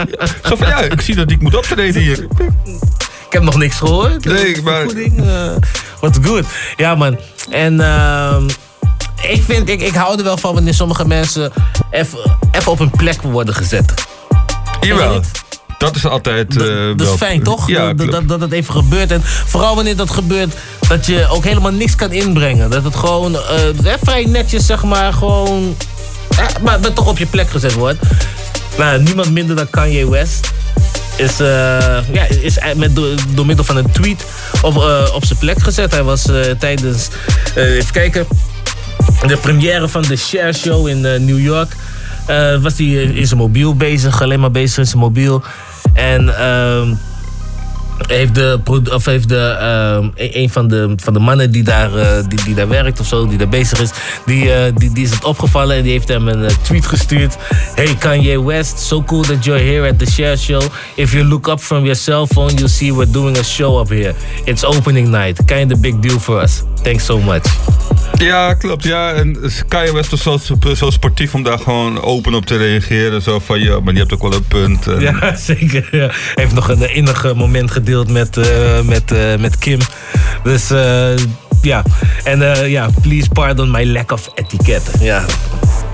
[0.44, 2.18] Zo van, ja, ik zie dat ik moet optreden hier.
[3.26, 4.24] Ik heb nog niks gehoord.
[4.24, 5.50] Nee, maar- Vergoeding, eh,
[6.00, 6.44] What's good.
[6.76, 7.18] Ja, man.
[7.50, 8.42] En ehm,
[9.28, 11.52] ik, vind, ik, ik hou er wel van wanneer sommige mensen
[11.90, 12.18] even
[12.52, 13.94] even op een plek worden gezet.
[14.80, 15.20] Jawel.
[15.78, 17.12] Dat is altijd eh, Dat wel...
[17.12, 17.68] is fijn, toch?
[17.68, 19.10] Ja, dat, dat, dat het even gebeurt.
[19.10, 20.54] En vooral wanneer dat gebeurt,
[20.88, 22.70] dat je ook helemaal niks kan inbrengen.
[22.70, 25.76] Dat het gewoon eh, vrij netjes, zeg maar, gewoon...
[26.30, 27.98] eh, maar, maar toch op je plek gezet wordt.
[28.78, 30.52] Nou, niemand minder dan Kanye West.
[31.16, 31.46] Is, eh,
[32.12, 34.24] ja, is met, door, door middel van een tweet
[34.62, 34.76] op,
[35.14, 35.92] op zijn plek gezet.
[35.92, 36.26] Hij was
[36.58, 37.08] tijdens,
[37.54, 38.26] even kijken,
[39.26, 41.72] de première van de Share Show in eh, New York.
[42.26, 45.42] eh, was hij in zijn mobiel bezig, alleen maar bezig in zijn mobiel.
[45.94, 46.94] En ehm,
[48.08, 48.58] heeft de,
[48.92, 52.44] of heeft de, ehm, een- een van de, van de mannen die daar, eh, die,
[52.44, 53.90] die daar werkt of zo, die daar bezig is,
[54.26, 57.36] die, die, die is het opgevallen en die heeft hem een tweet gestuurd.
[57.74, 60.62] Hey Kanye West, so cool that you're here at the Share Show.
[60.94, 63.88] If you look up from your cell phone, you'll see we're doing a show up
[63.88, 64.14] here.
[64.44, 65.44] It's opening night.
[65.44, 66.62] Kind of big deal for us.
[66.82, 67.42] Thanks so much.
[68.18, 68.84] Ja, klopt.
[68.84, 69.38] Ja, en
[69.68, 70.38] Kanye West was zo,
[70.74, 73.22] zo sportief om daar gewoon open op te reageren.
[73.22, 74.86] Zo van, ja, maar je hebt ook wel een punt.
[74.86, 75.88] En- Ja, zeker.
[75.90, 76.06] Ja.
[76.06, 79.78] Hij heeft nog een innig moment gedeeld met, eh, met, eh, met Kim.
[80.42, 81.08] Dus eh,
[81.62, 81.82] ja.
[82.24, 84.90] En eh, ja, please pardon my lack of etiquette.
[85.00, 85.24] Ja,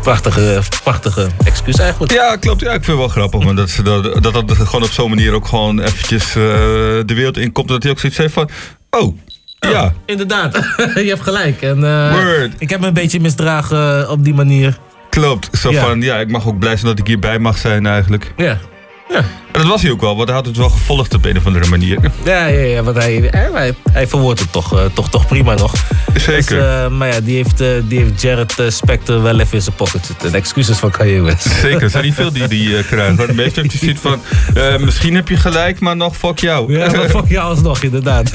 [0.02, 2.12] prachtige, prachtige excuus eigenlijk.
[2.12, 2.60] Ja, klopt.
[2.60, 3.44] Ja, ik vind het wel grappig.
[3.44, 7.36] Maar dat, dat, dat dat gewoon op zo'n manier ook gewoon eventjes eh, de wereld
[7.36, 7.68] inkomt.
[7.68, 8.48] Dat hij ook zoiets heeft van,
[8.90, 9.16] oh,
[9.70, 9.92] ja.
[10.06, 10.54] Inderdaad,
[10.94, 11.62] je hebt gelijk.
[11.62, 12.52] En, eh, Word.
[12.58, 14.78] Ik heb me een beetje misdragen op die manier.
[15.10, 15.48] Klopt.
[15.58, 15.80] Zo Ja.
[15.84, 18.32] van, ja, ik mag ook blij zijn dat ik hierbij mag zijn eigenlijk.
[18.36, 18.58] Ja.
[19.08, 21.46] En dat was hij ook wel, want hij had het wel gevolgd op een of
[21.46, 21.98] andere manier.
[22.24, 25.72] Ja, ja, ja want hij, hij, hij, verwoordt het toch, eh, toch, toch prima nog.
[26.14, 26.56] Zeker.
[26.56, 29.74] Dus, eh, maar ja, die heeft, eh, die heeft Jared Spector wel even in zijn
[29.74, 30.30] pocket zitten.
[30.30, 31.48] De excuses van Kanye West.
[31.60, 33.16] Zeker, er zijn niet veel die die krijgen.
[33.16, 33.26] hoor.
[33.26, 34.20] De meeste heeft ziet van,
[34.80, 36.72] misschien heb je gelijk, maar nog fuck jou.
[36.72, 38.30] Ja, maar fuck jou alsnog, inderdaad.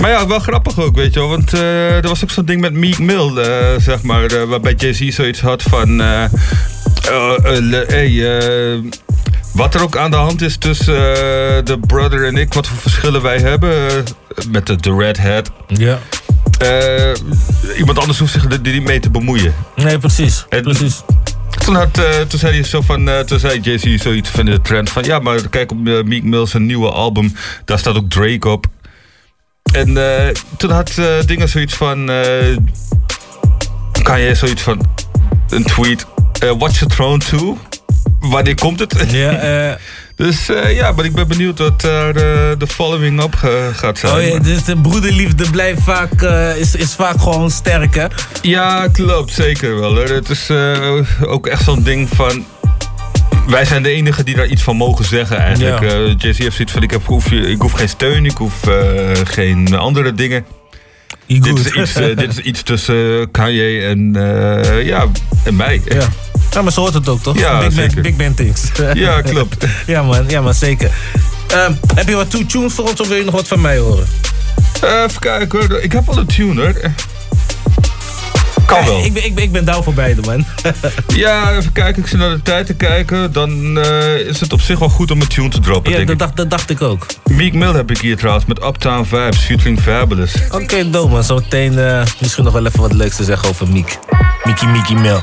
[0.00, 1.28] Maar ja, wel grappig ook, weet je wel.
[1.28, 3.44] Want er was ook zo'n ding met Meek Mill,
[3.78, 4.46] zeg maar.
[4.46, 6.00] waarbij Jay-Z zoiets had van...
[7.86, 8.78] hey, eh,
[9.52, 12.54] wat er ook aan de hand is tussen eh, de brother en ik...
[12.54, 14.02] wat voor verschillen wij hebben eh,
[14.48, 15.50] met de, de Red Hat.
[15.66, 15.98] Ja.
[16.58, 19.54] Eh, iemand anders hoeft zich er niet mee te bemoeien.
[19.76, 20.44] Nee, precies.
[20.48, 21.02] precies.
[21.64, 21.94] Toen, had,
[22.28, 25.48] toen zei hij zo van, toen zei Jay-Z zoiets van de trend van, ja, maar
[25.48, 27.34] kijk op Meek Mill zijn nieuwe album,
[27.64, 28.66] daar staat ook Drake op.
[29.72, 29.94] En
[30.56, 30.94] toen had
[31.26, 32.10] dingen zoiets van,
[34.02, 34.86] kan je zoiets van,
[35.48, 36.06] een tweet,
[36.58, 37.56] Watch the Throne 2?
[38.22, 38.94] Wanneer komt het?
[39.10, 39.74] Ja, eh.
[40.16, 43.34] Dus eh, ja, maar ik ben benieuwd wat daar eh, de following op
[43.72, 44.16] gaat zijn.
[44.16, 46.22] Oh ja, dus de broederliefde blijft vaak,
[46.56, 48.06] is, is vaak gewoon sterk, hè?
[48.42, 49.32] Ja, klopt.
[49.32, 49.94] Zeker wel.
[49.94, 50.08] Hoor.
[50.08, 50.50] Het is
[51.20, 52.44] ook echt zo'n ding van...
[53.46, 55.80] Wij zijn de enigen die daar iets van mogen zeggen eigenlijk.
[55.80, 56.16] Ja.
[56.18, 58.60] Heeft zoiets van, ik, heb, hoef, ik hoef geen steun, ik hoef
[59.24, 60.44] geen andere dingen.
[61.26, 64.12] Dit is, iets, dit is iets tussen Kanye en,
[64.84, 65.06] ja,
[65.44, 65.80] en mij.
[65.84, 66.08] Ja.
[66.52, 67.38] Ja, maar zo hoort het ook, toch?
[67.38, 68.02] Ja, big, zeker.
[68.02, 68.62] man, big things.
[68.94, 69.66] Ja, klopt.
[69.86, 70.90] ja, man, ja, maar zeker.
[71.46, 73.78] Ehm, heb je wat two tunes voor ons of wil je nog wat van mij
[73.78, 74.06] horen?
[74.82, 75.82] Eh, even kijken.
[75.84, 76.74] Ik heb wel een tune hoor.
[78.66, 79.04] Kan wel.
[79.04, 80.44] Ik ben, ik ben, ik ben down voor beide, man.
[81.14, 82.02] Ja, even kijken.
[82.02, 83.32] Ik zit naar de tijd te kijken.
[83.32, 86.08] Dan eh, is het op zich wel goed om een tune te droppen, Ja, dat
[86.08, 86.18] ik.
[86.18, 87.06] dacht, dat dacht ik ook.
[87.24, 90.34] Meek Mill heb ik hier trouwens met Uptown Vibes featuring Fabulous.
[90.50, 91.24] Oké, dom man.
[91.24, 93.98] Zometeen eh, misschien nog wel even wat leuks te zeggen over Miek.
[94.44, 95.20] Mickey Mickey Mill.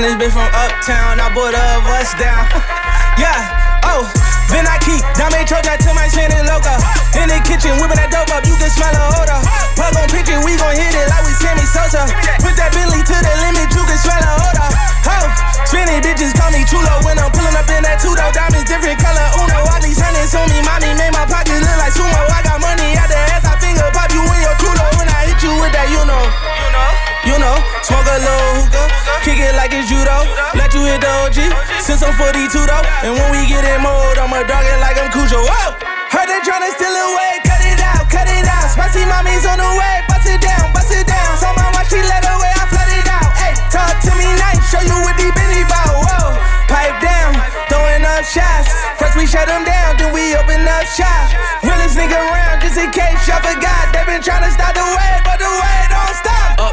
[0.00, 2.48] Spanish bitch from uptown, I bought a bus down.
[3.20, 4.08] yeah, oh,
[4.48, 6.72] then I keep Dame Troja to my Shannon logo.
[7.20, 9.36] In the kitchen, whipping that dope up, you can smell the odor.
[9.76, 12.08] Plug on picture, we gon' hit it like we Sammy Sosa.
[12.40, 14.68] Put that Billy to the limit, you can smell a odor.
[15.04, 15.26] Oh,
[15.68, 18.96] spinning bitches call me chulo when I'm pulling up in that two door diamonds, different
[19.04, 19.68] color Uno.
[19.68, 22.24] All these hundreds on me, mommy made my pockets look like sumo.
[22.24, 25.28] I got money out the ass, I finger pop you in your culo when I
[25.28, 26.24] hit you with that, you know.
[26.24, 27.09] You know.
[27.28, 28.88] You know, smoke a little hookah,
[29.22, 30.24] kick it like it's judo.
[30.56, 31.38] Let you hit the OG,
[31.84, 32.84] since I'm 42 though.
[33.04, 35.36] And when we get in mode, I'ma dog it like I'm Cujo.
[35.36, 35.76] Whoa!
[36.10, 38.72] Heard they tryna steal away, cut it out, cut it out.
[38.72, 41.36] Spicy mommy's on the way, bust it down, bust it down.
[41.36, 43.30] So my watch, she let away, I flood it out.
[43.36, 45.28] Hey, talk to me nice, show you what the
[45.68, 46.00] bow.
[46.00, 46.34] Whoa,
[46.72, 47.36] pipe down,
[47.68, 48.72] throwing up shots.
[48.96, 51.30] First we shut them down, then we open up shop.
[51.62, 53.92] Realest nigga around, just in case y'all forgot.
[53.92, 56.29] They been tryna stop the wave, but the wave don't stop.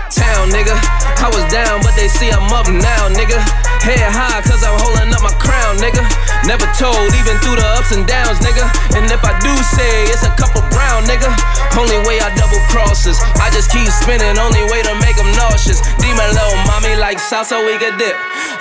[0.07, 0.71] Uptown, nigga.
[1.19, 3.43] I was down, but they see I'm up now, nigga.
[3.83, 5.99] Head high, cause I'm holding up my crown, nigga.
[6.47, 8.63] Never told, even through the ups and downs, nigga.
[8.95, 11.27] And if I do say it's a couple brown, nigga.
[11.75, 13.19] Only way I double crosses.
[13.43, 15.83] I just keep spinning, only way to make them nauseous.
[15.99, 18.15] Demon low, mommy like salsa, we could dip.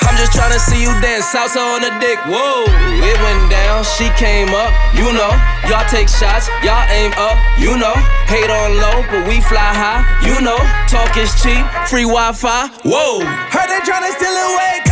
[0.05, 2.19] I'm just tryna see you dance salsa on the dick.
[2.27, 2.67] Whoa,
[3.01, 5.33] it went down, she came up, you know.
[5.69, 7.95] Y'all take shots, y'all aim up, you know.
[8.27, 10.59] Hate on low, but we fly high, you know.
[10.91, 13.25] Talk is cheap, free Wi Fi, whoa.
[13.53, 14.83] Heard they tryna steal away,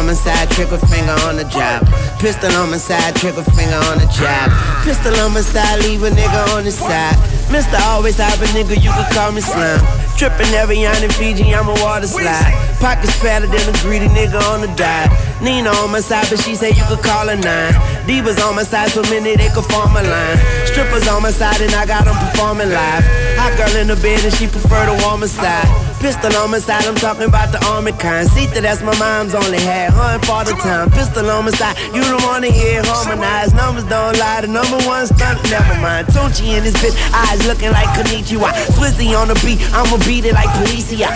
[0.00, 1.84] on my side, trigger finger on the job.
[2.18, 4.48] Pistol on my side, trigger finger on the job.
[4.82, 7.16] Pistol on my side, leave a nigga on the side.
[7.52, 9.78] Mister always have a nigga, you can call me Slim.
[10.16, 12.56] Trippin' every on in Fiji, I'm a water slide.
[12.80, 15.12] Pockets fatter than a greedy nigga on the dive.
[15.42, 17.74] Nina on my side, but she say you could call her nine.
[18.08, 20.38] Divas on my side, so many they could form a line.
[20.64, 23.04] Strippers on my side, and I got them performing live.
[23.36, 25.68] Hot girl in the bed, and she prefer the warmer side.
[26.00, 28.26] Pistol on my side, I'm talking about the army kind.
[28.26, 29.92] Sita, that's my mom's only had.
[29.92, 30.90] Her and father time.
[30.90, 33.54] Pistol on my side, you don't wanna hear harmonized.
[33.54, 36.06] Numbers don't lie, the number one stunt, never mind.
[36.08, 38.48] Tunchi in this bitch, eyes looking like Konnichiwa.
[38.72, 41.12] Swizzy on the beat, I'ma beat it like Policia.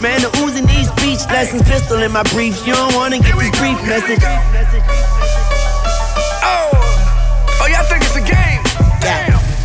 [0.00, 1.62] Man, the Uzi needs speech lessons.
[1.62, 5.15] Pistol in my briefs, you don't wanna get this brief message.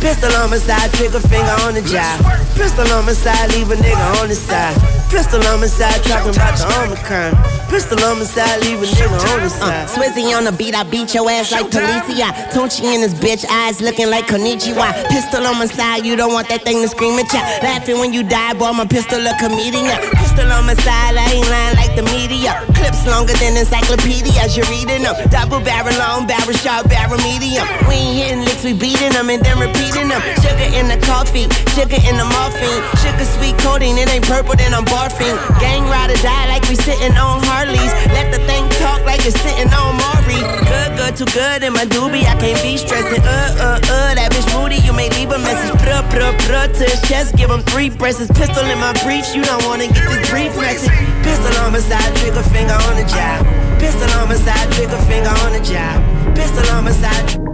[0.02, 2.18] Pistol on my side, trigger finger on the job.
[2.56, 4.74] Pistol on my side, leave a nigga on the side.
[5.08, 7.61] Pistol on my side, talking about the Omicron.
[7.72, 9.88] Pistol on my side, leave a nigga on the uh, side.
[9.88, 12.28] Swizzy on the beat, I beat your ass like Policia.
[12.52, 14.92] Tunchi in his bitch, eyes looking like Konnichiwa.
[15.08, 17.40] Pistol on my side, you don't want that thing to scream at ya.
[17.64, 19.88] Laughing when you die, boy, my pistol a comedian.
[20.20, 22.60] Pistol on my side, I ain't lying like the media.
[22.76, 25.16] Clips longer than encyclopedias, you're reading them.
[25.32, 27.64] Double barrel long, barrel short, barrel medium.
[27.88, 30.20] We ain't hitting licks, we beating them and then repeating them.
[30.44, 32.84] Sugar in the coffee, sugar in the morphine.
[33.00, 35.40] Sugar sweet coating, it ain't purple, then I'm barfing.
[35.56, 37.94] Gang ride or die like we sitting on Harleys.
[38.10, 40.42] Let the thing talk like it's sitting on Maury.
[40.66, 42.26] Good, good, too good in my doobie.
[42.26, 43.22] I can't be stressing.
[43.22, 44.82] Uh, uh, uh, that bitch moody.
[44.82, 45.70] You may leave a message.
[45.78, 47.36] Pruh, pruh, pruh to his chest.
[47.36, 48.26] Give him three presses.
[48.34, 49.34] Pistol in my briefs.
[49.34, 50.90] You don't wanna get this brief message.
[51.22, 53.46] Pistol on my side, trigger finger on the job.
[53.78, 56.02] Pistol on my side, trigger finger on the job.
[56.34, 57.51] Pistol on my side.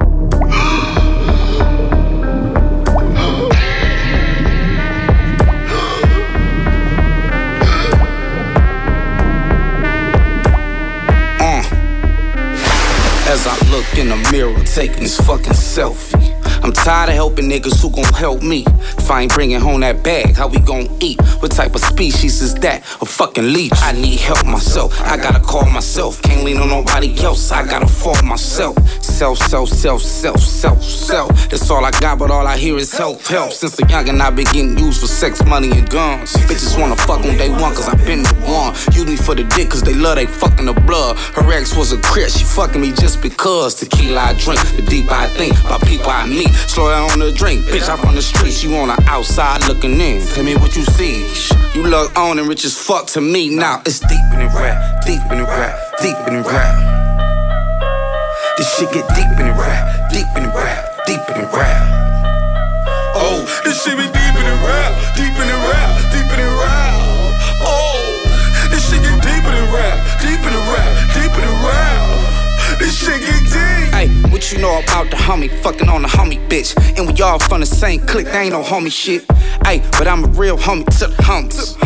[13.31, 16.18] As I look in the mirror, taking this fucking selfie.
[16.69, 18.63] I'm tired of helping niggas who gon' help me.
[18.99, 21.19] If I ain't bringing home that bag, how we gon' eat?
[21.41, 22.81] What type of species is that?
[23.01, 23.73] A fucking leech.
[23.77, 25.01] I need help myself.
[25.01, 26.21] I gotta call myself.
[26.21, 27.51] Can't lean on nobody else.
[27.53, 28.77] I gotta fall myself.
[29.01, 31.49] self, self, self, self, self, self.
[31.49, 33.53] That's all I got, but all I hear is help, help.
[33.53, 36.35] Since a youngin', i been getting used for sex, money, and guns.
[36.49, 38.75] Bitches wanna fuck on day one, cause I been the one.
[38.95, 41.17] Use me for the dick, cause they love they fucking the blood.
[41.35, 43.75] Her ex was a crit, she fucking me just because.
[43.75, 46.58] Tequila I drink, the deep I think, by people I meet.
[46.67, 48.63] Slow down on the drink, bitch, I'm from the streets.
[48.63, 50.27] You on the outside looking in.
[50.27, 51.27] Tell me what you see.
[51.75, 53.55] You look on and rich as fuck to me.
[53.55, 56.75] Now it's deep in the rap, deep in the rap, deep in the rap.
[58.57, 61.83] This shit get deep in the rap, deep in the rap, deep in the rap.
[63.15, 66.51] Oh, this shit be deep in the rap, deep in the rap, deep in the
[66.59, 66.95] rap.
[67.63, 68.03] Oh,
[68.71, 72.08] this shit get deep in the rap, deep in the rap, deep in the rap.
[72.79, 73.95] This shit get deep.
[73.95, 75.51] Hey, what you know about the homie?
[75.63, 76.77] Fucking on the homie, bitch.
[76.97, 79.25] And we all from the same clique, they ain't no homie shit.
[79.67, 81.77] Hey, but I'm a real homie to the homies.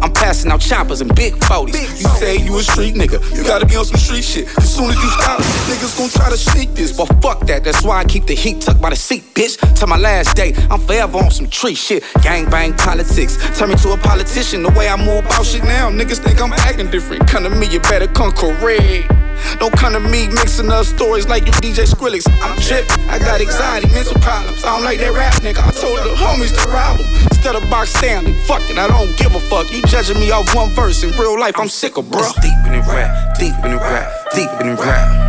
[0.00, 2.00] I'm passing out choppers and big 40s.
[2.00, 4.46] You say you a street nigga, you gotta be on some street shit.
[4.56, 6.96] As soon as you stop, niggas gon' try to sneak this.
[6.96, 9.58] But fuck that, that's why I keep the heat tucked by the seat, bitch.
[9.80, 12.04] To my last day, I'm forever on some tree shit.
[12.22, 14.62] Gang bang politics, turn me to a politician.
[14.62, 17.26] The way I move about shit now, niggas think I'm acting different.
[17.28, 19.27] Come to me, you better come correct.
[19.58, 22.26] Don't come to me mixing up stories like you DJ Skrillex.
[22.42, 24.64] I'm trippin', I got anxiety, mental problems.
[24.64, 25.62] I don't like that rap nigga.
[25.62, 27.06] I told the homies to rob him.
[27.30, 29.70] Instead of box Stanley, fuck it, I don't give a fuck.
[29.72, 31.02] You judging me off one verse.
[31.02, 32.22] In real life, I'm sick of bro.
[32.42, 35.28] Deep in the rap, deep in the rap, deep in the rap.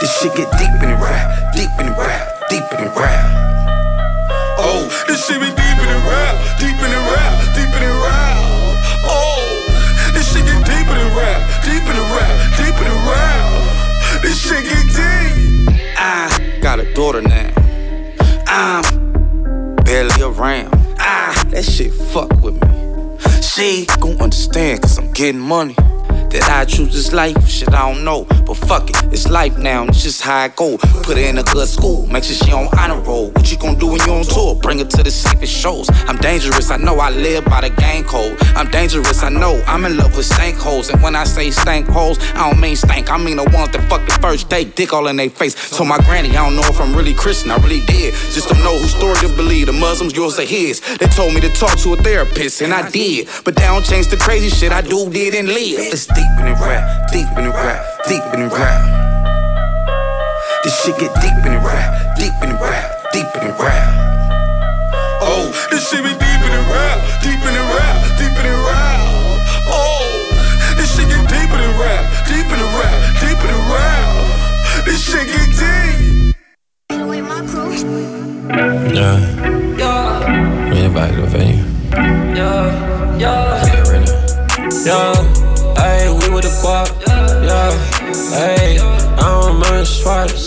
[0.00, 3.26] This shit get deep in the rap, deep in the rap, deep in the rap.
[4.62, 7.94] Oh, this shit be deep in the rap, deep in the rap, deep in the
[7.98, 8.38] rap.
[9.02, 9.42] Oh,
[10.14, 12.37] this shit get deep in the rap, deep in the rap,
[12.78, 14.22] in the rap.
[14.22, 15.80] This shit get deep.
[15.96, 17.52] I got a daughter now.
[18.46, 20.74] I'm barely around.
[20.98, 22.68] Ah, that shit fuck with me.
[23.42, 25.76] She gon' understand, cause I'm getting money.
[26.30, 28.24] That I choose this life, shit I don't know.
[28.44, 30.76] But fuck it, it's life now, it's just how I go.
[30.76, 33.30] Put her in a good school, make sure she on honor roll.
[33.30, 34.54] What you gon' do when you on tour?
[34.54, 35.88] Bring her to the safest shows.
[36.06, 38.36] I'm dangerous, I know I live by the gang code.
[38.56, 40.90] I'm dangerous, I know I'm in love with stank holes.
[40.90, 43.88] And when I say stank holes, I don't mean stank, I mean the ones that
[43.88, 45.58] fuck the first day, dick all in their face.
[45.58, 48.12] So my granny, I don't know if I'm really Christian, I really did.
[48.32, 49.66] Just don't know whose story to believe.
[49.66, 50.80] The Muslims, yours or his.
[50.98, 53.28] They told me to talk to a therapist, and I did.
[53.44, 55.88] But that don't change the crazy shit I do, did, and live.
[56.18, 58.82] Deep in the rap, deep in the rap, deep in the rap.
[60.64, 63.86] This shit get deep in the rap, deep in the rap, deep in the rap.
[65.22, 68.56] Oh, this shit be deep in the rap, deep in the rap, deep in the
[68.66, 68.98] rap.
[69.70, 70.10] Oh,
[70.76, 74.10] this shit get deep in the rap, deep in the rap, deep in the rap.
[74.86, 76.34] This shit get deep.
[78.98, 79.18] Yeah.
[80.68, 81.62] Bring it back to the venue.
[82.34, 83.66] Yeah, yeah.
[84.84, 85.47] Yeah,
[86.38, 86.86] with the guap.
[87.42, 87.74] Yeah,
[88.38, 90.46] ayy, I don't remember swipes.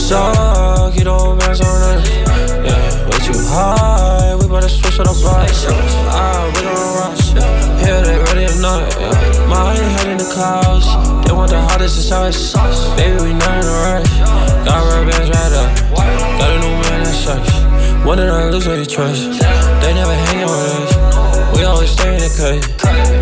[0.00, 2.08] So, keep on bands on us.
[2.08, 4.34] Yeah, way too high.
[4.40, 5.48] We to switch to the block.
[6.08, 7.34] Ah, we gon' rush.
[7.34, 8.80] Yeah, yeah they ready or not.
[8.96, 10.88] Yeah, my head in the clouds.
[11.26, 12.96] They want the hottest of sauce.
[12.96, 14.10] Baby, we not in a rush.
[14.64, 15.68] Got rubber bands right up.
[16.40, 17.52] Got a new man that sucks.
[18.06, 19.38] One of them lose what you trust.
[19.82, 20.91] They never hang with us.
[21.54, 22.60] We always stay in the cut.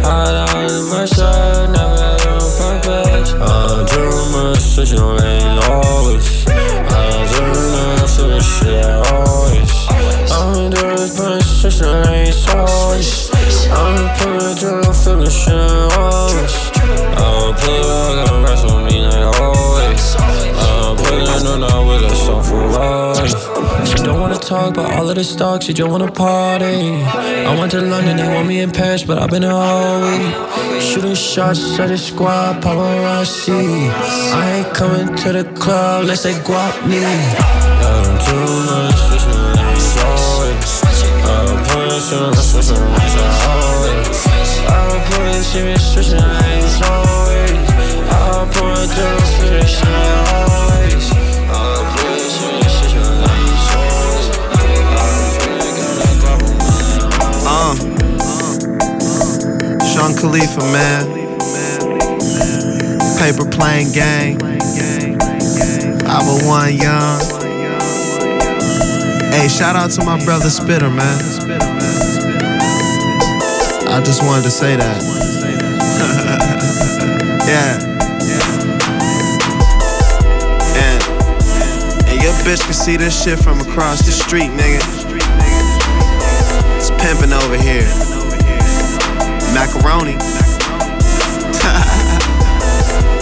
[0.05, 3.33] Hard out in my shirt, never had it on purpose.
[3.35, 6.47] I'm too much, switching lanes always.
[6.49, 9.73] I'm too much, switching shit always.
[10.31, 13.31] I'm doing much, switching lanes always.
[13.71, 16.55] I'm pulling through, feeling shit always.
[17.19, 20.17] I'm pulling, gonna rest on me like always.
[20.19, 21.90] I'm pulling on out
[24.41, 27.03] talk about all of the stocks, she just wanna party.
[27.03, 30.35] I went to London, they want me in Paris, but I've been all week.
[30.81, 33.91] Shooting shots at the squad, paparazzi.
[34.35, 37.03] I ain't coming to the club unless they guap me.
[37.05, 40.73] I'm too much, switching lanes always.
[41.33, 44.19] I'm pushing, switching lanes always.
[44.69, 47.71] I'm serious, switching lanes always.
[48.11, 49.95] I'm putting through, switching
[50.35, 50.70] always.
[57.71, 57.77] Uh.
[59.87, 61.07] Sean Khalifa, man.
[63.17, 64.41] Paper plane gang.
[66.01, 67.21] 501 Young.
[69.33, 71.17] Hey, shout out to my brother Spitter, man.
[73.87, 75.01] I just wanted to say that.
[77.47, 77.79] yeah.
[80.75, 81.01] And,
[82.09, 85.10] and your bitch can see this shit from across the street, nigga.
[87.01, 87.89] Pimping over here.
[89.55, 90.13] Macaroni.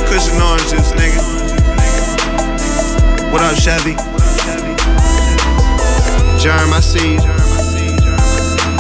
[0.09, 1.23] Cushion orange juice, nigga.
[3.33, 3.95] What up, Chevy?
[6.43, 7.17] Germ, I see.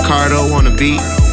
[0.04, 1.27] Cardo on the beat.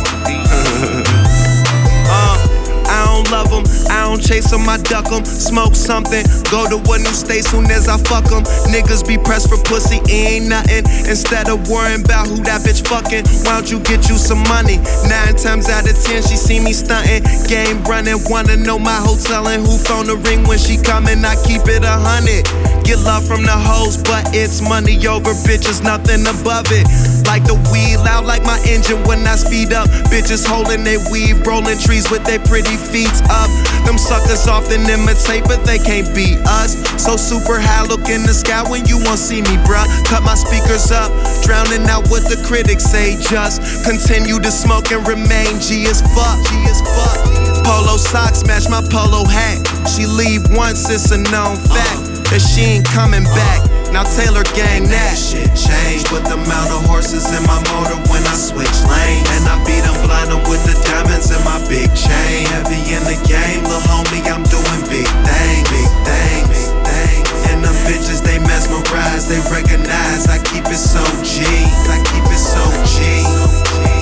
[3.31, 5.25] Love them, I don't chase them, I duck them.
[5.25, 8.43] Smoke something, go to a new state soon as I fuck them.
[8.71, 10.85] Niggas be pressed for pussy, ain't nothing.
[11.07, 14.77] Instead of worrying about who that bitch fucking, why don't you get you some money?
[15.07, 17.23] Nine times out of ten, she see me stunting.
[17.47, 21.23] Game running, wanna know my hotel and who phone the ring when she coming.
[21.23, 22.45] I keep it a hundred.
[22.83, 26.85] Get love from the hoes, but it's money over bitches, nothing above it.
[27.25, 29.89] Like the weed, loud like my engine when I speed up.
[30.07, 33.49] Bitches holding their weed, rolling trees with their pretty feet up.
[33.85, 36.77] Them suckers often imitate, but they can't beat us.
[37.01, 39.85] So super high, look in the sky when you won't see me, bruh.
[40.05, 41.11] Cut my speakers up,
[41.43, 43.17] drowning out what the critics say.
[43.19, 46.39] Just continue to smoke and remain G as fuck.
[46.47, 47.19] G as fuck.
[47.65, 49.65] Polo socks match my polo hat.
[49.89, 53.74] She leave once, it's a known fact that she ain't coming back.
[53.91, 58.23] Now Taylor gang that shit changed with the amount of horses in my motor when
[58.27, 59.27] I switch lanes.
[59.35, 62.45] And I beat them blind them with the diamonds in my big chain.
[62.51, 67.27] Heavy in the game, little homie, I'm doing big things, big things, big things.
[67.51, 70.27] And them bitches, they mesmerize, they recognize.
[70.27, 71.43] I keep it so G,
[71.89, 72.99] I keep it so G.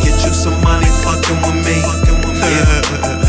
[0.01, 1.79] Get you some money fucking with me.
[2.43, 3.22] Yeah.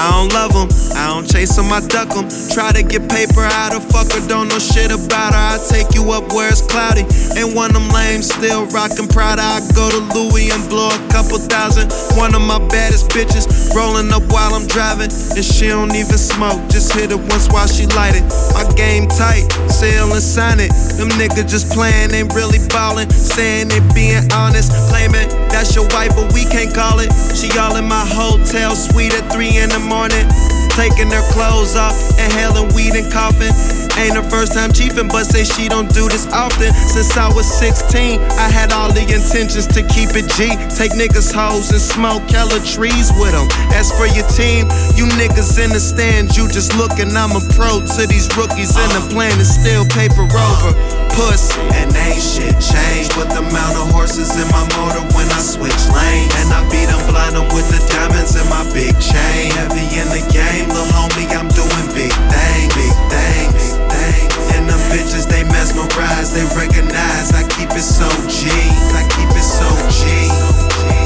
[0.00, 2.24] I don't love them, I don't chase them, I duck them.
[2.48, 5.44] Try to get paper out of fucker, don't know shit about her.
[5.52, 7.04] I take you up where it's cloudy.
[7.36, 9.44] Ain't one of them lame, still rockin' Prada.
[9.44, 11.92] I go to Louis and blow a couple thousand.
[12.16, 13.44] One of my baddest bitches
[13.76, 15.12] rolling up while I'm driving.
[15.36, 18.24] And she don't even smoke, just hit it once while she light it.
[18.56, 20.72] My game tight, sell and sign it.
[20.96, 23.10] Them niggas just playing, ain't really ballin'.
[23.12, 27.12] Saying they being honest, claiming that's your wife, but we can't call it.
[27.36, 29.89] She all in my hotel suite at 3 in the morning.
[29.90, 33.50] Taking their clothes off, inhaling weed and coughing.
[33.98, 36.72] Ain't her first time chiefing, but say she don't do this often.
[36.72, 40.54] Since I was 16, I had all the intentions to keep it G.
[40.70, 43.48] Take niggas' hoes and smoke hella trees with them.
[43.74, 47.10] As for your team, you niggas in the stand, you just looking.
[47.16, 50.99] I'm a pro to these rookies, and the plan is still paper over.
[51.16, 51.58] Pussy.
[51.74, 55.82] And ain't shit changed with the amount of horses in my motor when I switch
[55.90, 56.32] lanes.
[56.40, 59.50] And I beat them blind them with the diamonds in my big chain.
[59.58, 64.32] Heavy in the game, little homie, I'm doing big things, big things, big things.
[64.54, 67.34] And them bitches, they mesmerize, they recognize.
[67.34, 68.48] I keep it so G,
[68.94, 70.06] I keep it so G.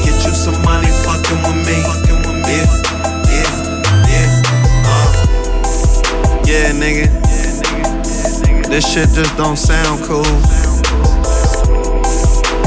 [0.05, 1.79] Get you some money fucking with me.
[2.45, 2.69] Yeah,
[3.33, 3.51] yeah,
[4.13, 4.29] yeah.
[4.85, 6.45] Uh.
[6.45, 7.24] Yeah, nigga.
[8.69, 10.23] This shit just don't sound cool.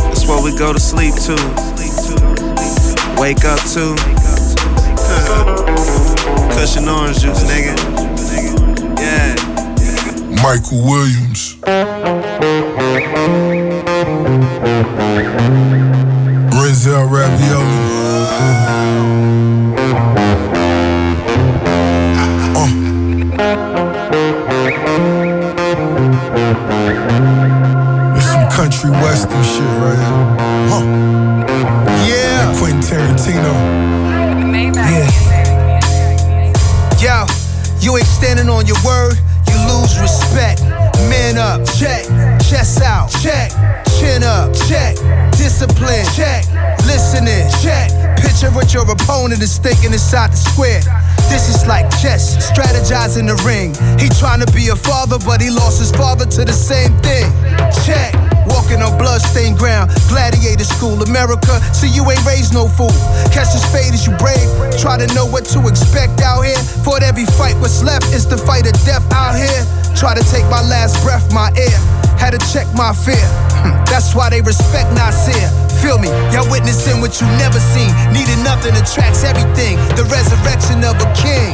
[0.06, 1.36] That's what we go to sleep to.
[3.20, 3.96] Wake up to.
[6.54, 7.76] Cushion orange juice, nigga.
[9.00, 9.36] Yeah.
[10.42, 11.58] Michael Williams.
[16.54, 18.77] Renzel Ravioli.
[49.58, 50.82] Thinking inside the square.
[51.30, 53.76] This is like chess, strategizing the ring.
[54.00, 57.28] He trying to be a father, but he lost his father to the same thing.
[57.86, 58.16] Check.
[58.48, 61.60] Walking on bloodstained ground, gladiator school, America.
[61.76, 62.96] See, you ain't raised no fool.
[63.36, 64.48] Catch the spade as you brave.
[64.80, 66.58] Try to know what to expect out here.
[66.88, 69.64] Fought every fight, what's left is the fight of death out here.
[70.00, 71.78] Try to take my last breath, my air.
[72.16, 73.20] Had to check my fear.
[73.62, 75.67] Hmm, That's why they respect Nasir.
[75.82, 76.10] Feel me?
[76.34, 77.92] Y'all witnessing what you never seen.
[78.12, 79.78] Needed nothing attracts everything.
[79.96, 81.54] The resurrection of a king.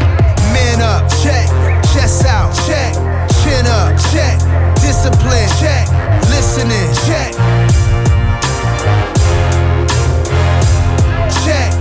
[0.53, 1.49] Man up, check.
[1.93, 2.93] Chest out, check.
[3.41, 4.39] Chin up, check.
[4.79, 5.87] Discipline, check.
[6.29, 7.33] Listening, check.
[11.43, 11.73] Check.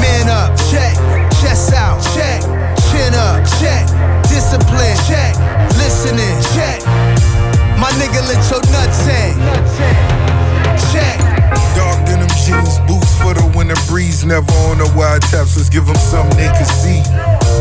[0.00, 0.94] Man up, check.
[1.42, 2.40] Chest out, check.
[2.88, 3.84] Chin up, check.
[4.28, 5.34] Discipline, check.
[5.76, 6.80] Listening, check.
[7.78, 9.36] My nigga let your nuts hang.
[10.92, 11.18] Check.
[11.74, 14.26] Dark denim jeans, boots for the winter breeze.
[14.26, 16.98] Never on the wide taps, let's give them something they can see.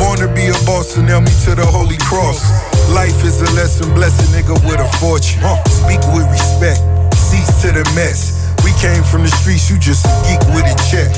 [0.01, 2.41] Born to be a boss and nail me to the holy cross.
[2.89, 5.45] Life is a lesson, bless a nigga with a fortune.
[5.69, 6.81] Speak with respect,
[7.13, 8.49] cease to the mess.
[8.65, 11.13] We came from the streets, you just a geek with a check.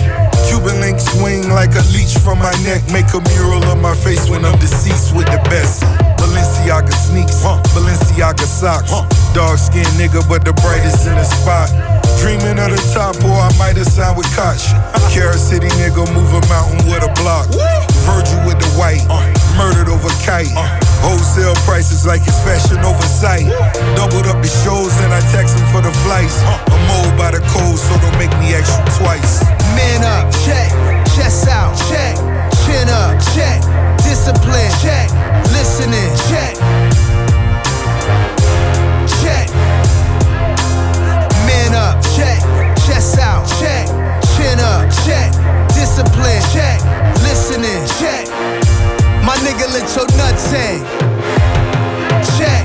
[0.52, 2.84] Cuban link swing like a leech from my neck.
[2.92, 5.82] Make a mural of my face when I'm deceased with the best.
[6.20, 7.42] Balenciaga sneaks,
[7.74, 8.92] Balenciaga socks.
[9.34, 11.91] Dark skinned nigga, but the brightest in the spot.
[12.22, 14.62] Dreaming of the top, or I might have signed with Koch.
[15.10, 17.50] Carrot City nigga, move a mountain with a block.
[18.06, 19.02] Virgil with the white,
[19.58, 20.54] murdered over kite.
[21.02, 23.50] Wholesale prices like it's fashion oversight.
[23.98, 26.38] Doubled up the shows, and I text him for the flights.
[26.46, 29.42] I'm old by the code, so don't make me ask you twice.
[29.74, 30.70] Man up, check.
[31.18, 32.22] Chest out, check.
[32.70, 33.66] Chin up, check.
[34.06, 35.10] Discipline, check.
[35.58, 36.14] Listening.
[36.30, 36.54] Check.
[43.02, 43.88] Chest out, check.
[44.38, 45.32] Chin up, check.
[45.70, 46.80] Discipline, check.
[47.24, 48.28] Listening, check.
[49.26, 50.84] My nigga let your nuts hang.
[52.38, 52.64] Check.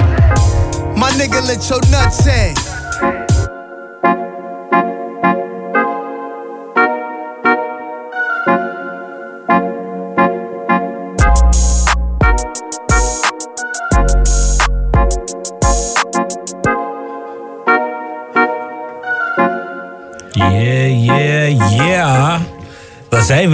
[0.95, 2.76] My nigga let your nuts hang.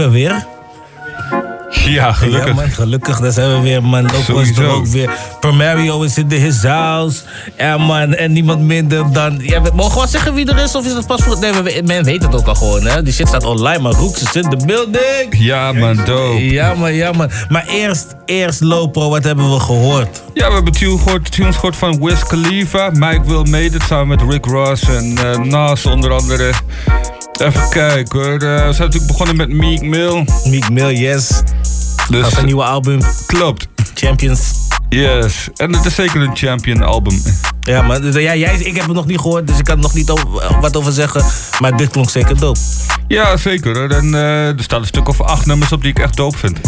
[0.04, 0.46] We weer.
[1.84, 2.48] Ja, gelukkig.
[2.48, 4.02] Ja, man, gelukkig, daar zijn we weer, man.
[4.02, 5.10] Loco is er ook weer.
[5.40, 7.20] Permario is in de his house.
[7.56, 9.38] Ja, man, en niemand minder dan...
[9.42, 11.38] Ja, we- mogen we zeggen wie er is, of is dat pas voor...
[11.40, 13.02] Nee, we- men weet het ook al gewoon, hè.
[13.02, 15.28] Die shit staat online, maar Rooks is in de building.
[15.30, 16.50] Ja, man, dope.
[16.50, 17.30] Ja, man, ja, man.
[17.48, 20.22] Maar eerst, eerst Lopo, wat hebben we gehoord?
[20.34, 22.90] Ja, we hebben tune gehoord, tunes gehoord van Wiz Khalifa.
[22.92, 26.50] Mike Will Made It samen met Rick Ross en eh, Nas onder andere.
[27.42, 28.32] Even kijken hoor.
[28.32, 30.24] Eh, we zijn natuurlijk begonnen met Meek Mill.
[30.44, 31.28] Meek Mill, yes.
[32.08, 33.00] Dus, Dat is een nieuwe album.
[33.26, 33.68] Klopt.
[33.94, 34.40] Champions.
[34.88, 35.48] Yes.
[35.56, 37.22] En het is zeker een champion album.
[37.60, 39.82] Ja, maar dus, ja, jij, ik heb het nog niet gehoord, dus ik kan er
[39.82, 41.24] nog niet over- wat over zeggen.
[41.60, 42.58] Maar dit klonk zeker dope.
[43.08, 43.90] Ja, zeker.
[43.90, 46.58] En eh, er staan een stuk of acht nummers op die ik echt dope vind.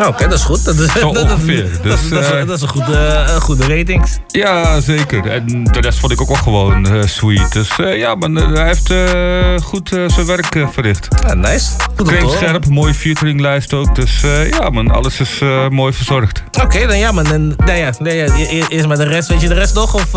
[0.00, 0.64] Oh, Oké, dat is goed.
[0.64, 1.70] Dat is, Zo ongeveer.
[1.72, 4.18] Dat, Dus, dat, is, eh, dat is een goede, een goede ratings.
[4.26, 5.26] Ja, zeker.
[5.30, 7.52] En de rest vond ik ook wel gewoon eh, sweet.
[7.52, 11.08] Dus eh, ja, man, eh, hij heeft eh, goed eh, zijn werk eh, verricht.
[11.26, 11.66] Ja, nice.
[11.96, 13.94] Goed Klinkt scherp, mooie featuringlijst ook.
[13.94, 16.42] Dus eh, ja, man, alles is eh, mooi verzorgd.
[16.62, 17.24] Oké, dan ja, man.
[17.24, 19.28] Dan, nou ja, nou ja, e- e- eerst maar de rest.
[19.28, 19.94] Weet je de rest nog?
[19.94, 20.10] Of,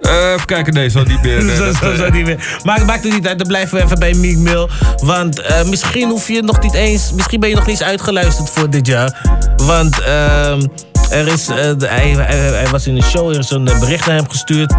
[0.00, 1.40] Eh, even kijken, nee, zo niet meer.
[1.56, 2.58] zo, eh, zo niet meer.
[2.62, 4.68] Maar maakt het niet uit, dan blijven we even bij Meek Mill.
[4.96, 7.12] Want eh, misschien hoef je nog niet eens...
[7.12, 9.28] Misschien ben je nog niet eens uitgeluisterd voor dit jaar.
[9.56, 10.66] Want ehm,
[11.10, 14.28] er is, hij, hij, hij was in een show, er is een bericht naar hem
[14.28, 14.74] gestuurd.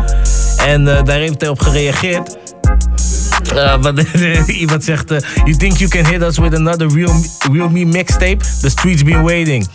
[0.65, 2.37] En daar heeft hij op gereageerd.
[3.53, 3.99] Uh, wat
[4.47, 7.13] iemand zegt, you think you can hit us with another Real,
[7.51, 8.37] real Me mixtape?
[8.61, 9.67] The streets been waiting.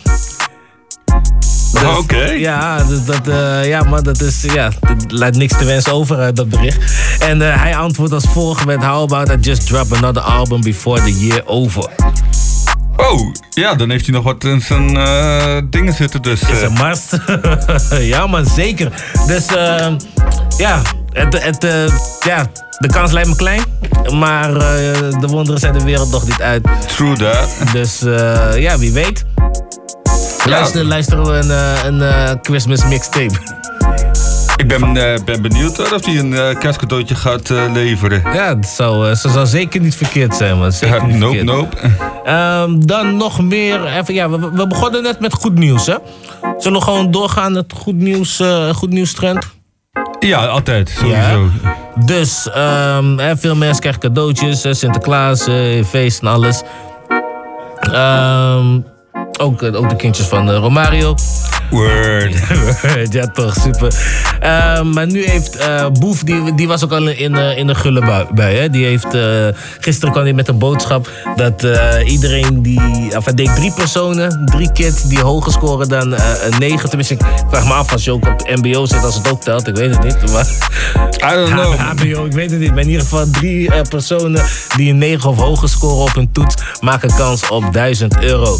[1.79, 2.23] Dus, Oké.
[2.31, 6.19] Ja, dat, dat, eh, ja, maar dat is, ja, dat laat niks te wensen over,
[6.19, 6.77] eh, dat bericht.
[7.19, 11.01] En eh, hij antwoordt als volgt met, how about I just drop another album before
[11.01, 11.89] the year over?
[12.95, 14.87] Oh, ja, dan heeft hij nog wat in zijn
[15.69, 16.21] dingen zitten.
[16.21, 17.17] Dus, Is een must.
[18.13, 18.91] ja, man, zeker.
[19.27, 19.87] Dus eh,
[20.57, 21.91] ja, het, het,
[22.25, 22.45] ja,
[22.79, 23.61] de kans lijkt me klein.
[24.13, 24.53] Maar
[25.19, 26.67] de wonderen zijn de wereld nog niet uit.
[26.87, 27.47] True that.
[27.71, 27.99] Dus
[28.55, 29.25] ja, wie weet.
[30.49, 33.35] Luister, luisteren we een, eh, een eh, Christmas mixtape.
[34.55, 38.21] ik ben, eh, ben benieuwd of hij een kerstcadeautje gaat leveren.
[38.33, 40.71] Ja, dat zou, dat zou zeker niet verkeerd zijn, man.
[40.71, 41.57] Zeker niet nope, verkeerd.
[41.57, 41.77] nope.
[42.23, 43.85] Ehm, dan nog meer.
[43.85, 45.95] Even, ja, we, we begonnen net met goed nieuws, hè?
[46.57, 48.41] Zullen we gewoon doorgaan met goed nieuws,
[48.73, 49.47] goed nieuws trend?
[50.19, 51.49] Ja, altijd, sowieso.
[52.05, 55.47] Dus ehm, hè, veel mensen krijgen cadeautjes, hè, Sinterklaas,
[55.85, 56.61] feest en alles.
[57.79, 58.79] Ehm,
[59.37, 61.15] ook, eh, ook de kindjes van eh, Romario.
[61.69, 62.35] Word.
[63.15, 63.93] ja, toch, super.
[64.39, 67.75] Ehm, maar nu heeft eh Boef, die, die was ook al in, eh, in de
[67.75, 68.25] gulle bui.
[68.33, 68.69] bui, hè?
[68.69, 69.47] Die heeft, eh,
[69.79, 73.17] gisteren kwam hij met een boodschap dat eh, iedereen die...
[73.17, 76.87] Of hij deed drie personen, drie kids die hoger scoren dan eh, een negen.
[76.87, 79.67] Tenminste, ik vraag me af als je ook op mbo zit, als het ook telt.
[79.67, 80.31] Ik weet het niet.
[80.31, 80.47] Maar...
[81.31, 81.73] I don't know.
[81.89, 82.69] HBO, ik weet het niet.
[82.69, 84.43] Maar in ieder geval drie eh, personen
[84.75, 86.55] die een 9 of hoger scoren op hun toets...
[86.81, 88.57] maken kans op 1000 euro.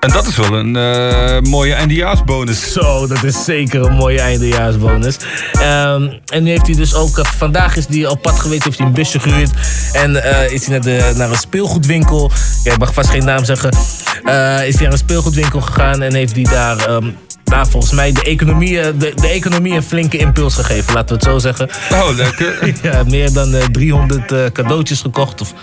[0.00, 2.72] En dat is wel een eh, mooie eindejaarsbonus.
[2.72, 5.16] Zo, dat is zeker een mooie eindejaarsbonus.
[5.52, 7.18] Ehm, en nu heeft hij dus ook...
[7.18, 9.50] eh, vandaag is hij op pad geweest, heeft hij een busje gehuurd.
[9.92, 12.30] En eh, is hij naar, naar een speelgoedwinkel.
[12.64, 13.70] Ik mag vast geen naam zeggen.
[13.70, 16.76] Is hij naar een speelgoedwinkel gegaan en heeft hij daar...
[16.86, 17.10] ehm,
[17.54, 21.14] nou, volgens mij de economie, eh, de, de economie een flinke impuls gegeven, laten we
[21.14, 21.68] het zo zeggen.
[21.92, 22.74] Oh, lekker.
[22.82, 25.40] ja, meer dan eh, 300 eh, cadeautjes gekocht.
[25.40, 25.54] Of,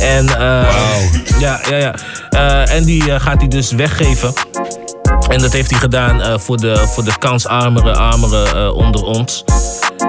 [0.00, 1.94] en, eh, Ja, ja, ja.
[2.66, 4.32] En die gaat hij dus weggeven.
[5.28, 9.44] En dat heeft hij gedaan voor, de, voor de kansarmere armeren eh, onder ons.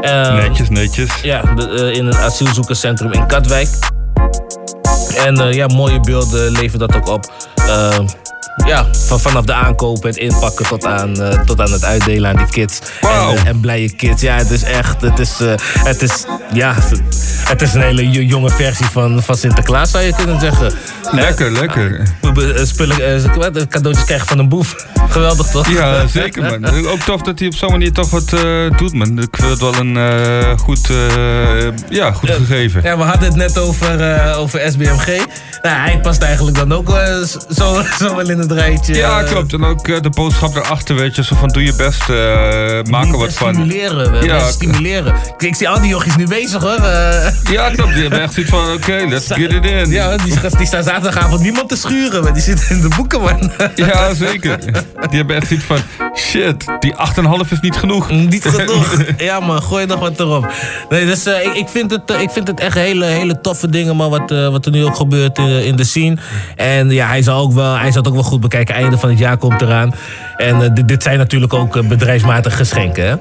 [0.02, 1.12] Eh, netjes, netjes.
[1.22, 3.70] Ja, de, in een asielzoekerscentrum in Katwijk.
[5.26, 7.34] En eh, ja, mooie beelden levert dat ook op.
[7.56, 8.00] eh,
[8.66, 12.36] ja, van, vanaf de aankopen, het inpakken tot aan, eh, tot aan het uitdelen aan
[12.38, 12.80] die kids.
[13.02, 14.22] En, eh, en blije kids.
[14.22, 15.32] Ja, het is echt, het is,
[15.84, 16.76] het is, ja,
[17.48, 20.72] het is een hele jo- jonge versie van, van Sinterklaas zou je kunnen zeggen.
[21.12, 22.08] Lekker, lekker.
[22.64, 24.76] Spullen, cadeautjes krijgen van een boef.
[25.10, 25.70] Geweldig toch?
[25.70, 26.66] Ja, zeker man.
[26.92, 28.30] Ook tof dat hij op zo'n manier toch wat
[28.78, 29.20] doet man.
[29.20, 30.90] Ik vind het wel een goed,
[31.90, 32.82] ja, goed gegeven.
[32.84, 34.60] Ja, we hadden het net over, over
[35.62, 37.16] Nou, hij past eigenlijk dan ook eh,
[37.50, 38.96] zo, zo wel in het rijtje.
[38.96, 39.54] Ja, klopt.
[39.54, 41.24] En ook eh, de boodschap daarachter, weet je.
[41.24, 43.54] Zo van, doe je best, eh, maak er wat van.
[43.54, 45.16] Stimuleren, we Ja, stimuleren.
[45.38, 46.82] Ik, ik zie al die jochies nu bezig hoor.
[47.52, 47.94] Ja, klopt.
[47.94, 49.90] Die hebben echt zoiets van, oké, let's get it in.
[49.90, 53.52] Ja, die, die staan zaterdagavond niemand te schuren, maar die zitten in de boeken, man.
[53.76, 54.60] Ja, zeker.
[55.10, 55.78] Die hebben echt zoiets van,
[56.16, 56.94] shit, die
[57.44, 58.10] 8,5 is niet genoeg.
[58.12, 58.96] Niet genoeg.
[59.18, 60.52] Ja, man, gooi nog wat erop.
[60.90, 64.10] Nee, dus ik, ik, vind het, ik vind het echt hele, hele toffe dingen, man,
[64.10, 66.18] wat, wat er nu ook gebeurt in, in de scene.
[66.56, 68.76] En ja, hij zal, ook wel, hij zal het ook wel goed bekijken.
[68.76, 69.94] Einde van het jaar komt eraan.
[70.38, 73.16] En eh, dit, dit zijn natuurlijk ook eh, bedrijfsmatige geschenken, hè?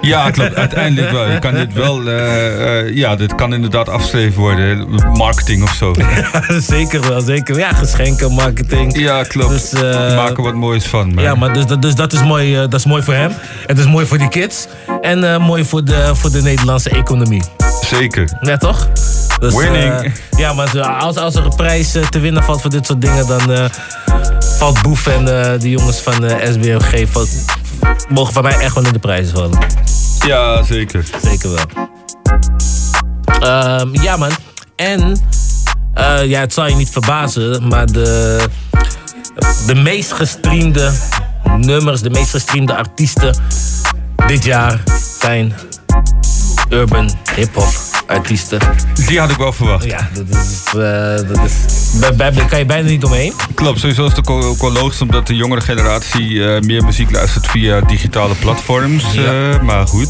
[0.00, 0.54] Ja, klopt.
[0.54, 1.30] Uiteindelijk wel.
[1.30, 4.86] Je kan dit wel, eh, eh, ja, dit kan inderdaad afgeschreven worden.
[5.12, 5.94] Marketing of zo.
[6.74, 7.58] zeker wel, zeker.
[7.58, 8.98] Ja, geschenken, marketing.
[8.98, 9.50] Ja, klopt.
[9.50, 11.14] Dus, eh, Maak er wat moois van.
[11.14, 11.24] Maar.
[11.24, 13.30] Ja, maar dus, dat- dus dat, is mooi, eh, dat is mooi voor hem.
[13.66, 14.66] Het is mooi voor die kids.
[15.00, 17.42] En eh, mooi voor de, voor de Nederlandse economie.
[17.84, 18.38] Zeker.
[18.40, 18.88] Ja, toch?
[19.38, 19.94] Dus, Winning.
[19.94, 23.00] eh, ja, maar als, als er een prijs eh, te winnen valt voor dit soort
[23.00, 23.64] dingen, dan eh,
[24.58, 25.24] valt Boef en
[25.58, 26.14] de jongens van
[26.52, 27.44] SBMG valt-
[28.08, 29.58] mogen van mij echt wel in de prijzen vallen.
[30.26, 31.04] Ja, zeker.
[31.22, 31.86] Zeker wel.
[33.40, 34.30] Ehm, ja, man.
[34.76, 35.16] En,
[36.24, 38.40] ja, het zal je niet verbazen, maar de,
[39.66, 40.92] de meest gestreamde
[41.56, 43.36] nummers, de meest gestreamde artiesten
[44.26, 44.82] dit jaar
[45.20, 45.52] zijn
[46.70, 47.72] urban hip-hop
[48.08, 48.58] artiesten.
[49.06, 49.84] Die had ik wel verwacht.
[49.84, 50.62] Ja, dat is.
[50.66, 51.52] eh, dat is
[52.00, 53.32] bij, bij, daar kan je bijna niet omheen.
[53.54, 57.10] Klopt, sowieso is het ook wel- wel logisch omdat de jongere generatie eh, meer muziek
[57.10, 59.04] luistert via digitale platforms.
[59.16, 60.08] eh, maar goed,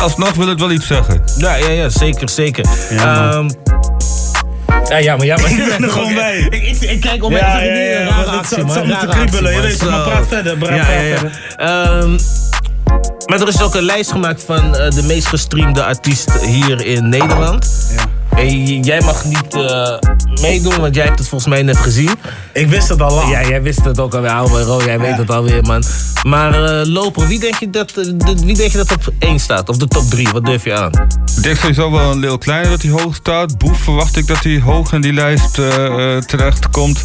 [0.00, 1.22] alsnog wil het wel iets zeggen.
[1.38, 2.64] Ja, ja, ja zeker, zeker.
[2.90, 3.48] Ja, Ehm,
[4.88, 6.38] ja, ja, maar ja, maar Ik ben er gewoon bij.
[6.50, 8.56] Ik, ik, ik kijk om Ja, even ja, ja, een ja, rare want het actie,
[8.56, 8.74] zat- man.
[8.74, 11.30] zat me te kriebelen, je weet, maar praat verder, praat- verder.
[13.26, 17.08] Maar er is ook een lijst gemaakt van eh, de meest gestreamde artiest hier in
[17.08, 17.86] Nederland.
[18.36, 19.92] En j- jij mag niet eh,
[20.40, 22.10] meedoen, want jij hebt het volgens mij net gezien.
[22.52, 23.30] Ik wist het al lang.
[23.30, 25.82] Ja, jij wist het ook alweer, ouwe Ro, jij weet het alweer, man.
[26.22, 29.68] Maar eh Loper, wie denk, je dat, de- wie denk je dat op 1 staat?
[29.68, 30.28] Of de top 3?
[30.32, 30.90] Wat durf je aan?
[31.36, 33.58] Ik denk sowieso wel een Lil Kleine dat hij hoog staat.
[33.58, 35.54] Boef verwacht ik dat hij hoog in die lijst
[36.26, 37.02] terecht komt.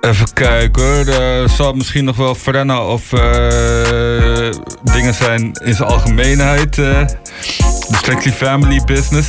[0.00, 1.06] Even kijken hoor.
[1.14, 4.50] Er zal misschien nog wel Frenna of eh,
[4.82, 6.78] dingen zijn in zijn algemeenheid.
[6.78, 7.06] eh
[7.88, 9.28] de Strictly Family Business.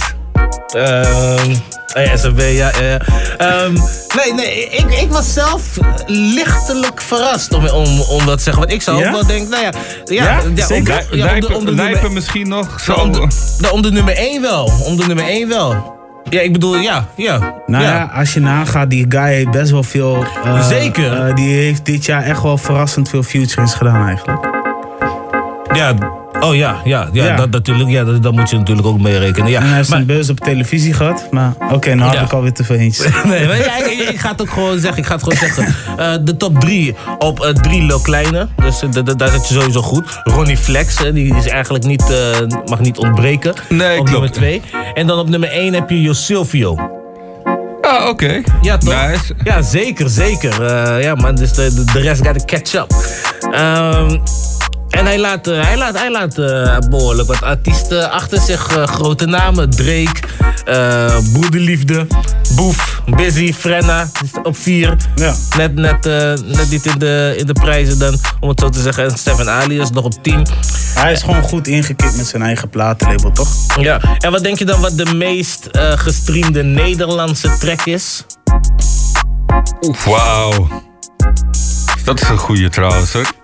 [0.76, 1.52] Ehm
[1.94, 2.72] eh, SMW, ja.
[2.80, 2.98] ja, ja.
[3.38, 3.74] Ehm,
[4.16, 5.62] nee, nee, ik, ik was zelf
[6.06, 8.62] lichtelijk verrast om, om, om dat te zeggen.
[8.64, 9.08] Want ik zou Ja?
[9.08, 9.72] ook wel denken, nou ja...
[10.06, 11.08] Ja, ja, om de- zeker.
[11.18, 12.88] ja, om de- om de Lijpen nummer- misschien nog.
[12.88, 13.20] nou, om, Zo.
[13.28, 13.28] de,
[13.62, 14.72] nou, om de nummer 1 wel.
[14.86, 15.99] Om de nummer 1 wel.
[16.30, 17.54] Ja, ik bedoel, ja, ja.
[17.66, 18.12] Nou ja.
[18.16, 20.26] als je nagaat, die guy heeft best wel veel...
[20.44, 21.28] eh, Zeker.
[21.28, 24.48] eh, die heeft dit jaar echt wel verrassend veel featurings gedaan eigenlijk.
[25.74, 25.94] Ja,
[26.40, 27.36] oh ja, ja, ja, Ja.
[27.36, 29.50] Dat, natuurlijk, ja dat, dat moet je natuurlijk ook meerekenen.
[29.50, 31.28] Ja, en hij heeft maar- zijn beurs op televisie gehad.
[31.32, 32.98] Maar oké, nou had ik alweer te veel eens.
[33.26, 34.98] Nee, maar ja, ik, ik ga het ook gewoon zeggen.
[35.00, 35.76] Ik ga het gewoon zeggen.
[35.98, 38.48] Eh, de top 3 op eh, drie Lil Kleine.
[38.56, 40.20] Dus eh, da- da- daar zit je sowieso goed.
[40.24, 43.54] Ronnie Flex, hè, die is eigenlijk niet, eh, mag niet ontbreken.
[43.70, 44.12] Nee, op klopt.
[44.12, 44.62] nummer 2.
[44.94, 46.76] En dan op nummer 1 heb je Jo Silvio.
[47.82, 48.42] Ah, oké.
[48.62, 48.94] Ja, toch?
[49.44, 50.64] Ja, zeker, zeker.
[50.66, 52.94] Eh, ja, man, dus de, de, de rest gaat catch up.
[53.52, 54.18] Ehm,
[55.00, 58.78] en hij laat, eh, hij laat, hij laat eh, behoorlijk wat artiesten achter zich.
[58.78, 59.70] eh, grote namen.
[59.70, 60.20] Drake,
[60.66, 62.08] eh Broederliefde,
[62.56, 64.08] Boef, Busy, Frenna.
[64.44, 64.96] Op vier.
[65.16, 65.34] Ja.
[65.58, 68.82] Net, net, eh, net niet in de, in de prijzen dan, om het zo te
[68.82, 69.04] zeggen.
[69.04, 70.48] En Stefan Alias nog op 10.
[70.94, 73.50] Hij is gewoon goed ingekikt met zijn eigen platenlabel, toch?
[73.82, 78.26] Ja, en wat denk je dan wat de meest eh, gestreamde Nederlandse track is?
[79.82, 80.68] Oef, wauw.
[82.04, 83.39] Dat is een goede trouwens hoor.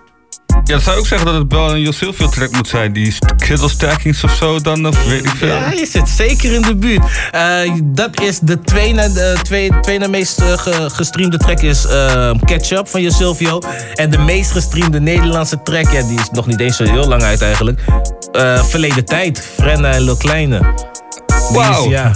[0.66, 2.92] Ja, zou ook zeggen dat het wel een Jos Silvio track moet zijn.
[2.92, 5.48] Die Kiddle Stackings of zo dan, of weet ik veel.
[5.48, 7.02] Ja, je zit zeker in de buurt.
[7.30, 11.60] Eh, dat is de twee na, de twee, twee na meest eh, ge- gestreamde track
[11.60, 13.58] is eh, Catch Up van je Silvio.
[13.94, 17.22] En de meest gestreamde Nederlandse track, ja, die is nog niet eens zo heel lang
[17.22, 17.80] uit eigenlijk.
[18.62, 20.74] Verleden Tijd, Frenna en Lil Kleine.
[21.50, 22.10] Is, ja,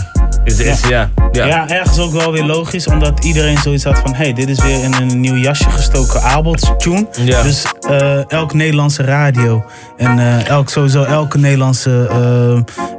[0.45, 1.11] Is, is, ja.
[1.33, 1.45] Ja.
[1.47, 1.69] Ja.
[1.69, 4.93] ergens ook wel weer logisch, omdat iedereen zoiets had van: hey, dit is weer in
[4.95, 7.07] een nieuw jasje gestoken Abels tune.
[7.25, 7.43] Ja.
[7.43, 9.65] Dus eh, elk Nederlandse radio
[9.97, 12.09] en eh, elk, sowieso elke Nederlandse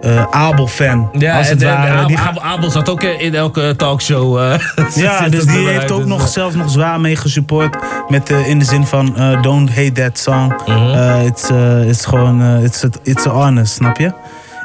[0.02, 2.02] eh, eh, Abel-fan, Ja, als het de, ware.
[2.02, 4.38] de, die Abel, Abel zat ook in elke talkshow.
[4.40, 4.60] eh,
[4.96, 7.78] Ja, dus die heeft ook dus, nog zelf nog zwaar mee gesupport.
[8.08, 10.54] Met, in de zin van don't hate that song.
[10.66, 10.72] Mhm.
[10.94, 11.50] Eh, it's,
[11.88, 14.12] it's gewoon, it's, a, it's a honest, snap je?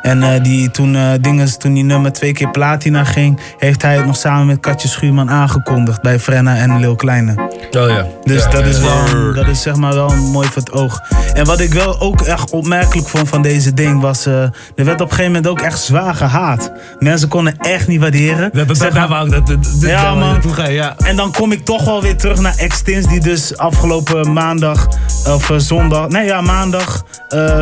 [0.07, 4.07] En eh, die, toen, dinges, toen die nummer twee keer platina ging, heeft hij het
[4.07, 7.35] nog samen met Katje Schuurman aangekondigd bij Frenna en Lil Kleine.
[7.71, 8.07] Oh ja.
[8.25, 11.01] Dus Ja, dat, ja, is wel, dat is zeg maar wel mooi voor het oog.
[11.35, 14.27] En wat ik wel ook echt opmerkelijk vond van deze ding was...
[14.27, 16.73] eh, er werd op een gegeven moment ook echt zwaar gehaat.
[16.99, 18.51] Mensen konden echt niet waarderen.
[18.53, 20.43] Dat, dat, Zeg daar maar- ik dat, dat, dat- ja, man.
[20.43, 20.95] gaan, ja.
[20.99, 24.89] En dan kom ik toch wel weer terug naar Extins, die dus afgelopen maandag,
[25.29, 27.03] of zondag, nee ja, maandag,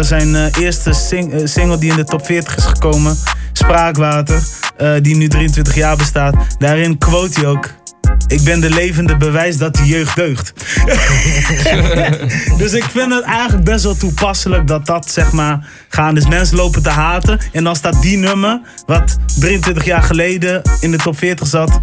[0.01, 3.17] zijn eerste sing- single die in de top 40 is gekomen,
[3.53, 4.43] Spraakwater,
[4.77, 6.35] eh, die nu 23 jaar bestaat.
[6.59, 7.71] Daarin quote hij ook.
[8.27, 10.53] Ik ben de levende bewijs dat de jeugd deugt.
[12.63, 16.15] dus ik vind het eigenlijk best wel toepasselijk dat dat zeg maar gaan.
[16.15, 17.39] Dus mensen lopen te haten.
[17.53, 21.81] En dan staat die nummer, wat 23 jaar geleden in de top 40 zat.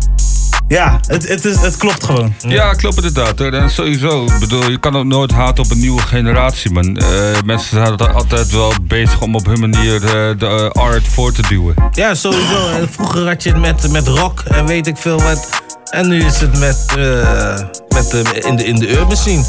[0.72, 2.34] Ja, het, het, is, het klopt gewoon.
[2.47, 3.39] Ja, klopt inderdaad.
[3.41, 6.97] En sowieso, ik bedoel, je kan ook nooit haten op een nieuwe generatie, man.
[6.97, 7.07] Eh,
[7.45, 11.41] mensen zijn altijd- wel bezig om op hun manier eh, de eh, art voor te
[11.41, 11.76] duwen.
[11.91, 12.69] Ja, sowieso.
[12.69, 15.49] En Vroeger had je het met, met rock en weet ik veel wat.
[15.89, 16.86] En nu is het met,
[17.89, 18.13] met
[18.45, 19.43] in, de, in de urban scene.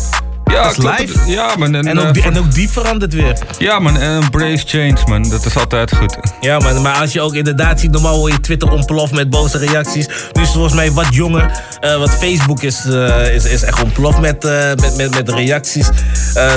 [0.53, 0.99] Ja, Dat is klopt.
[0.99, 1.31] live.
[1.31, 1.75] Ja, man.
[1.75, 3.39] En, En ook, die, voor- en ook die verandert weer.
[3.59, 3.97] Ja, man.
[3.99, 5.29] En embrace change, man.
[5.31, 6.17] Dat is altijd goed.
[6.41, 9.59] Ja, man, maar als je ook inderdaad ziet, normaal hoor je Twitter ontploft met boze
[9.59, 10.07] reacties.
[10.07, 11.61] Nu is het volgens mij wat jonger.
[11.81, 15.89] Eh, wat Facebook is, eh, is, is echt ontploft met, eh, met, met, met reacties.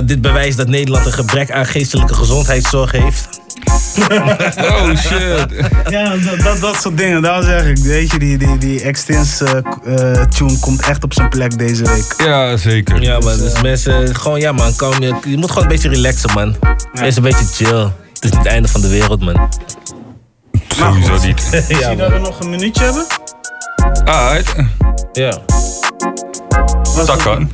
[0.04, 3.28] Dit bewijst dat Nederland een gebrek aan geestelijke gezondheidszorg heeft.
[4.60, 5.70] Oh shit.
[5.90, 7.22] Ja, dat, dat, dat soort dingen.
[7.22, 11.30] Daarom zeg ik, weet je, die, die, die Extins eh, tune komt echt op zijn
[11.30, 12.14] plek deze week.
[12.26, 13.02] Ja, zeker.
[13.02, 16.34] Ja, man, dus mensen, gewoon, ja, man, kalm je, je moet gewoon een beetje relaxen,
[16.34, 16.56] man.
[16.94, 17.84] Wees een beetje chill.
[18.14, 19.50] Het is niet het einde van de wereld, man.
[20.68, 21.42] Sowieso niet.
[21.68, 23.06] Zie je dat we nog een minuutje hebben?
[24.06, 24.56] Ah, uit.
[25.14, 25.38] Ja.
[27.06, 27.50] Dat kan.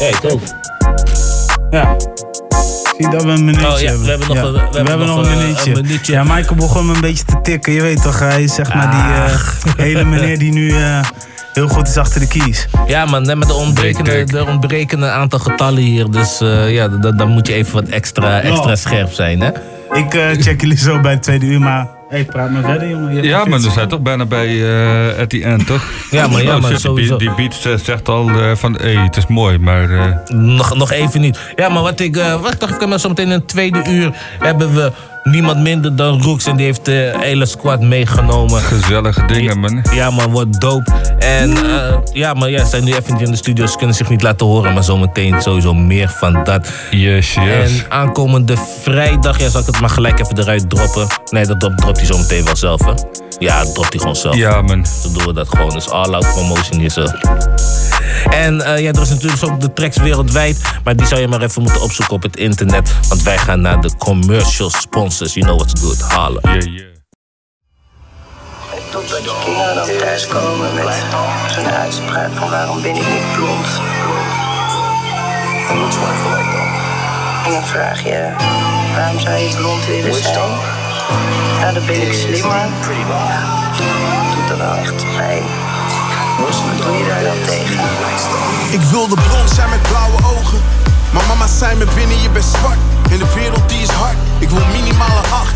[0.00, 0.40] Ja, ik ook.
[1.70, 1.96] Ja.
[2.98, 4.04] Zie dat we een minuutje Oh, ja, hebben?
[4.04, 5.74] we hebben nog Ja, een- we hebben nog nog een minuutje.
[5.76, 6.12] een minuutje.
[6.12, 7.72] Ja, Michael begon me een beetje te tikken.
[7.72, 11.00] Je weet toch, hij is zeg maar die eh, hele meneer die nu eh,
[11.52, 12.68] heel goed is achter de keys.
[12.86, 16.10] Ja, man, met de ontbrekende, de ontbrekende aantal getallen hier.
[16.10, 19.48] Dus eh, ja, dan, moet je even wat extra, extra scherp zijn, hè?
[19.92, 23.22] Ik eh, check jullie zo bij het tweede uur, maar hey, praat maar verder, jongen.
[23.22, 24.46] Ja, maar we zijn toch bijna bij
[25.12, 25.84] eh at the end, toch?
[26.10, 27.16] Ja, maar- ja, Oh, maar die sowieso.
[27.16, 29.90] beat- Die beat zegt al eh, van, hé, het is mooi, maar...
[29.90, 31.38] eh, Nog, nog even niet.
[31.56, 34.10] Ja, maar wat ik, eh, wat ik dacht, ik maar zometeen in het tweede uur
[34.38, 34.92] hebben we
[35.22, 36.46] niemand minder dan Rooks.
[36.46, 38.60] En die heeft de hele squad meegenomen.
[38.60, 39.84] Gezellige dingen, man.
[39.94, 40.92] Ja, man, wordt dope.
[41.18, 43.66] En eh, ja, maar ja, ze zijn nu even in de studio.
[43.66, 44.74] Ze kunnen zich niet laten horen.
[44.74, 46.68] Maar zometeen sowieso meer van dat.
[46.90, 47.80] Yes, yes.
[47.80, 51.06] En aankomende vrijdag, ja, zal ik het maar gelijk even eruit droppen.
[51.30, 52.92] Nee, dat drop- dropt hij zometeen wel zelf, hè?
[53.38, 54.34] Ja, dat dropt hij gewoon zelf.
[54.36, 54.84] Ja, man.
[55.02, 55.70] Dan doen we dat gewoon.
[55.70, 57.04] Dus all-out promotion zo.
[58.30, 60.60] En eh, ja, er is natuurlijk ook de tracks wereldwijd.
[60.84, 62.94] Maar die zou je maar even moeten opzoeken op het internet.
[63.08, 65.34] Want wij gaan naar de commercial sponsors.
[65.34, 66.40] You know what to do, het halen.
[66.42, 66.90] Yeah, yeah.
[68.90, 71.04] Totdat je kinderen dan thuiskomen met
[71.54, 73.66] zo'n uitspraak van waarom ben ik niet blond.
[77.44, 78.34] En dan vraag je,
[78.94, 80.50] waarom zou je blond willen zijn?
[81.60, 82.68] Nou, dan ben ik slimmer.
[83.76, 85.71] Dat doet er wel echt pijn.
[86.42, 87.22] Wat doe je daar?
[88.70, 88.80] Ik
[89.54, 90.60] zijn met blauwe ogen.
[91.12, 92.78] Maar mama zei me binnen je bent zwart.
[93.10, 94.16] En de wereld die is hard.
[94.38, 95.54] Ik wil minimale acht.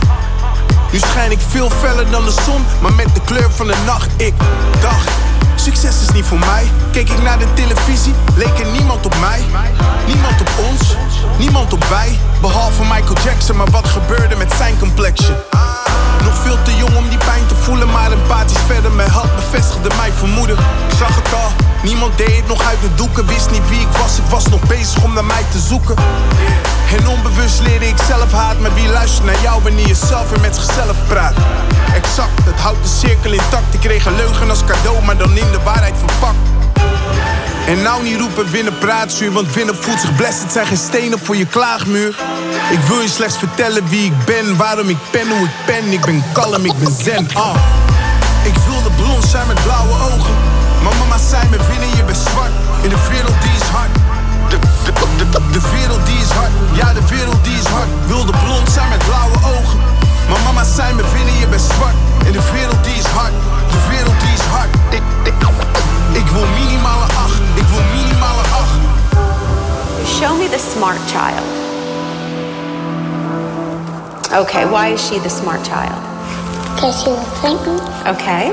[0.93, 2.65] Nu schijn ik veel feller dan de zon.
[2.83, 4.11] Maar met de kleur van de nacht.
[4.17, 4.35] Ik
[4.81, 5.09] dacht,
[5.61, 6.71] succes is niet voor mij.
[6.93, 9.41] Keek ik naar de televisie, leek er niemand op mij.
[10.07, 10.97] Niemand op ons,
[11.39, 12.19] niemand op wij.
[12.41, 15.37] Behalve Michael Jackson, maar wat gebeurde met zijn complexion?
[16.25, 18.91] Nog veel te jong om die pijn te voelen, maar empathisch verder.
[18.93, 20.57] Mijn hart bevestigde mijn vermoeden.
[20.89, 21.51] Ik zag het al,
[21.83, 23.27] niemand deed het nog uit de doeken.
[23.27, 25.97] Wist niet wie ik was, ik was nog bezig om naar mij te zoeken.
[26.99, 30.41] En onbewust leerde ik zelf haat, maar wie luistert naar jou wanneer je zelf weer
[30.41, 31.35] met zichzelf praat?
[31.95, 33.75] Exact, het houdt de cirkel intact.
[33.75, 36.37] Ik kreeg een leugen als cadeau, maar dan de waarheid verpakt.
[37.67, 40.43] En nou niet roepen winnen praatzuur, want winnen voelt zich blessed.
[40.43, 42.15] Het zijn geen stenen voor je klaagmuur.
[42.71, 45.93] Ik wil je slechts vertellen wie ik ben, waarom ik pen, hoe ik pen.
[45.93, 47.29] Ik ben kalm, ik ben zen.
[47.35, 47.57] Ah.
[48.43, 50.35] Ik wilde blond zijn met blauwe ogen.
[50.83, 52.55] Maar mama zei me winnen, je bent zwart.
[52.83, 53.93] In de wereld die is hard.
[54.49, 56.53] De, de, de, de, de wereld die is hard.
[56.73, 57.89] Ja, de wereld die is hard.
[58.07, 59.79] Wilde blond zijn met blauwe ogen.
[60.29, 61.97] Maar mama zei me winnen, je bent zwart.
[62.25, 63.33] In de wereld die is hard.
[66.37, 68.79] wil minimale acht, ik wil minimale acht.
[70.19, 71.49] Show me the smart child.
[74.33, 76.01] Okay, why is she the smart child?
[76.75, 77.81] Because she was.
[78.07, 78.53] Okay.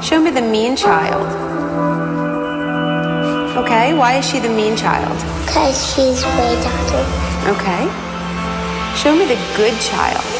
[0.00, 1.26] Show me the mean child.
[3.56, 5.16] Okay, why is she the mean child?
[5.46, 7.04] Because she's way daughter.
[7.54, 7.88] Okay.
[8.94, 10.35] Show me the good child.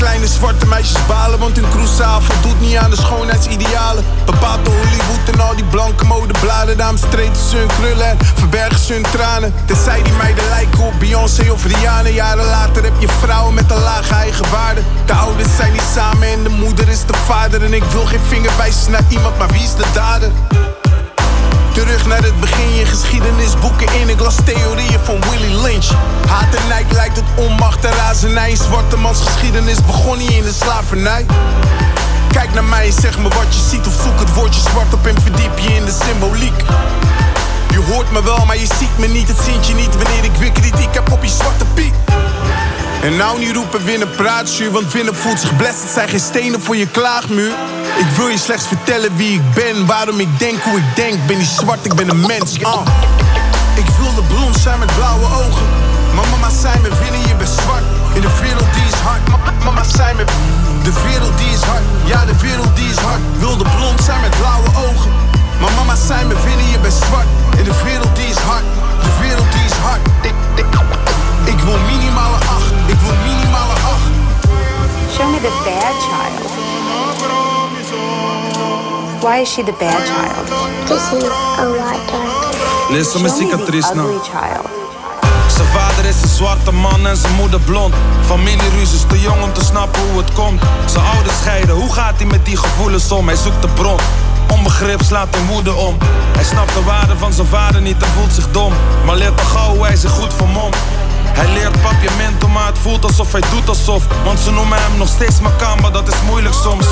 [0.00, 4.04] Kleine zwarte meisjes balen, want hun cruisezaal voldoet niet aan de schoonheidsidealen.
[4.24, 6.76] Bepaald door Hollywood en al die blanke modebladen.
[6.76, 9.54] Daarom streten ze hun krullen en verbergen ze hun tranen.
[9.66, 12.08] Tenzij die meiden lijken op Beyoncé of Rihanna.
[12.08, 14.80] Jaren later heb je vrouwen met een lage eigenwaarde.
[15.06, 17.64] De ouders zijn niet samen en de moeder is de vader.
[17.64, 20.30] En ik wil geen vinger wijzen naar iemand, maar wie is de dader?
[21.80, 24.08] Terug naar het begin, je geschiedenisboeken in.
[24.08, 25.90] Ik las theorieën van Willie Lynch.
[26.28, 28.56] Haat en nijd lijkt het onmacht en razernij.
[28.56, 31.26] Zwarte mans geschiedenis begon niet in de slavernij.
[32.32, 33.86] Kijk naar mij en zeg me wat je ziet.
[33.86, 36.60] Of zoek het woordje zwart op en verdiep je in de symboliek.
[37.70, 39.28] Je hoort me wel, maar je ziet me niet.
[39.28, 41.94] Het ziet je niet wanneer ik weer kritiek heb op je zwarte piek.
[43.02, 45.82] En nou niet roepen winnen praatje, want winnen voelt zich blessed.
[45.82, 47.52] Het zijn geen stenen voor je klaagmuur.
[47.98, 51.26] Ik wil je slechts vertellen wie ik ben, waarom ik denk hoe ik denk.
[51.26, 52.62] Ben niet zwart, ik ben een mens.
[52.64, 52.86] Ah.
[53.74, 55.66] Ik wilde blond zijn met blauwe ogen.
[56.14, 57.84] Maar mama zei me winnen, je bent zwart.
[58.14, 59.28] In de wereld die is hard.
[59.28, 60.24] Ma- Mama zei me,
[79.30, 80.46] Why is she the bad child?
[80.82, 82.90] Because she's a lot darker.
[82.90, 84.08] Listen, mijn Show me the cicatrice nou.
[84.08, 84.66] ugly child.
[85.56, 87.94] Zijn vader is een zwarte man en zijn moeder blond.
[88.26, 90.60] Familieruzie is te jong om te snappen hoe het komt.
[90.86, 93.26] Zijn ouders scheiden, hoe gaat hij met die gevoelens om?
[93.26, 93.98] Hij zoekt de bron.
[94.52, 95.96] Onbegrip slaat in woede om.
[96.32, 98.72] Hij snapt de waarde van zijn vader niet en voelt zich dom.
[99.06, 100.76] Maar leert al gauw hoe hij zich goed vermomt.
[101.24, 104.02] Hij leert papiamento, maar het voelt alsof hij doet alsof.
[104.24, 106.86] Want ze noemen hem nog steeds Makamba, dat is moeilijk soms.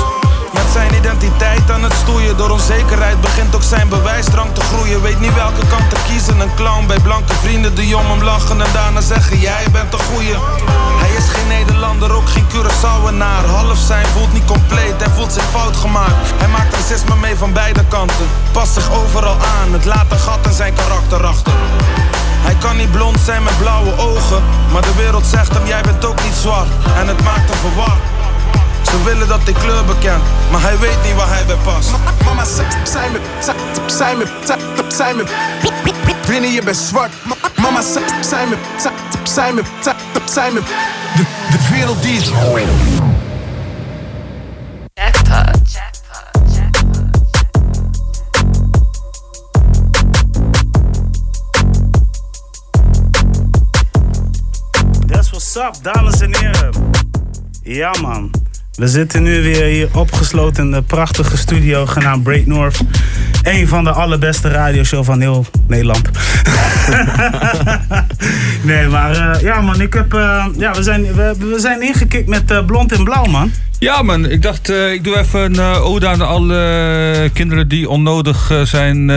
[0.53, 5.01] Met zijn identiteit aan het stoeien, door onzekerheid begint ook zijn bewijsdrang te groeien.
[5.01, 8.61] Weet niet welke kant te kiezen, een clown bij blanke vrienden die om hem lachen
[8.61, 10.35] en daarna zeggen: Jij bent een goeie.
[10.99, 13.45] Hij is geen Nederlander, ook geen Curaçaoenaar.
[13.45, 16.33] Half zijn voelt niet compleet, hij voelt zich fout gemaakt.
[16.37, 19.73] Hij maakt racisme mee van beide kanten, past zich overal aan.
[19.73, 21.53] Het laat een gat in zijn karakter achter.
[22.41, 26.05] Hij kan niet blond zijn met blauwe ogen, maar de wereld zegt hem: Jij bent
[26.05, 26.69] ook niet zwart.
[26.97, 28.08] En het maakt hem verward.
[28.83, 31.89] Ze willen dat hij kleur bekent, maar hij weet niet waar hij bij past.
[32.25, 32.67] Mama zei
[33.11, 35.23] me, zei- zei me, zei- zei me.
[36.27, 37.11] Binnen je bent zwart.
[37.25, 40.59] Ma- Mama zei zei me, zei- zei me, zei- zei me.
[41.15, 42.31] De, de wereld die is.
[55.07, 56.73] That's what's up, dames en heren.
[57.63, 58.31] Ja man,
[58.79, 62.79] we zitten nu weer hier opgesloten in de prachtige studio genaamd Break North.
[63.43, 66.09] Een van de allerbeste radioshow van heel Nederland.
[68.69, 72.27] nee, maar eh, ja man, ik heb, eh, ja, we, zijn, we, we zijn ingekikt
[72.27, 73.51] met eh, blond en blauw man.
[73.79, 79.09] Ja man, ik dacht ik doe even een ode aan alle kinderen die onnodig zijn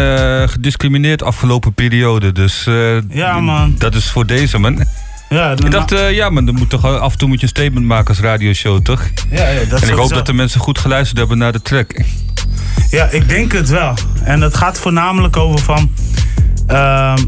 [0.49, 2.33] gediscrimineerd afgelopen periode.
[2.33, 2.69] Dus
[3.09, 3.75] Ja, man.
[3.79, 4.85] dat is voor deze man.
[5.33, 7.49] Ja, ik dacht, eh, ja man, dan moet toch af en toe moet je een
[7.49, 9.11] statement maken als radioshow, toch?
[9.31, 12.05] Ja, ja, dat en ik hoop dat de mensen goed geluisterd hebben naar de track.
[12.91, 13.95] Ja, ik denk het wel.
[14.25, 15.91] En het gaat voornamelijk over van...
[16.67, 17.19] ehm,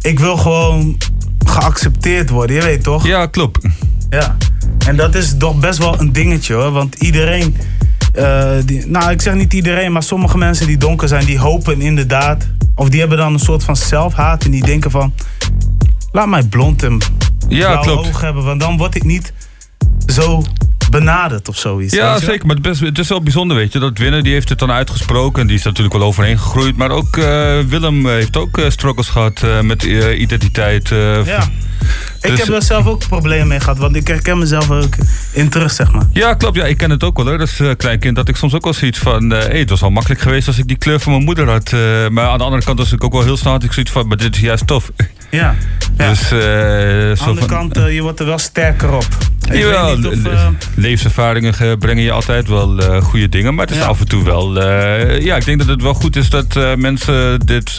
[0.00, 0.96] ik wil gewoon
[1.46, 3.06] geaccepteerd worden, je weet toch?
[3.06, 3.68] Ja, klopt.
[4.10, 4.36] Ja.
[4.86, 6.70] En dat is toch best wel een dingetje hoor.
[6.70, 7.56] Want iedereen...
[8.12, 11.24] eh, die, nou, ik zeg niet iedereen, maar sommige mensen die donker zijn...
[11.24, 12.46] die hopen inderdaad...
[12.74, 14.44] of die hebben dan een soort van zelfhaat...
[14.44, 15.14] en die denken van...
[16.12, 16.98] laat mij blond en
[17.48, 18.08] Ja, klopt.
[18.08, 18.44] ogen hebben...
[18.44, 19.32] want dan word ik niet
[20.06, 20.42] zo
[20.90, 21.94] benaderd of zoiets.
[21.94, 22.46] Ja, zeker.
[22.46, 23.78] Maar het, best- het is wel bijzonder, weet je.
[23.78, 25.40] Dat Winnen, die heeft het dan uitgesproken.
[25.40, 26.76] En die is natuurlijk wel overheen gegroeid.
[26.76, 30.88] Maar ook eh, Willem eh, heeft ook eh, struggles gehad eh, met identiteit.
[30.88, 31.48] Ja.
[32.20, 34.94] Ik Dus- heb er zelf ook problemen mee gehad, want ik herken mezelf ook
[35.32, 36.06] in terug, zeg maar.
[36.12, 36.56] Ja, klopt.
[36.56, 37.38] Ja, ik ken het ook wel hoor.
[37.38, 38.16] Dat is uh, klein kind.
[38.16, 39.32] Dat ik soms ook wel zoiets van.
[39.32, 41.70] eh hey, het was wel makkelijk geweest als ik die kleur van mijn moeder had.
[42.10, 43.52] maar aan de andere kant was ik ook wel heel snel.
[43.52, 44.08] Had ik zoiets van.
[44.08, 44.90] Maar dit is juist tof.
[45.30, 45.54] Ja.
[45.96, 46.30] Dus.
[46.30, 49.06] eh Aan de zo andere van, kant, eh, je wordt er wel sterker op.
[49.50, 53.54] Ik Jawel, weet niet of, eh, levenservaringen brengen je altijd wel goede dingen.
[53.54, 53.88] Maar het is Ja.
[53.88, 54.62] af en toe wel...
[55.20, 57.78] ja, ik denk dat het wel goed is dat mensen dit...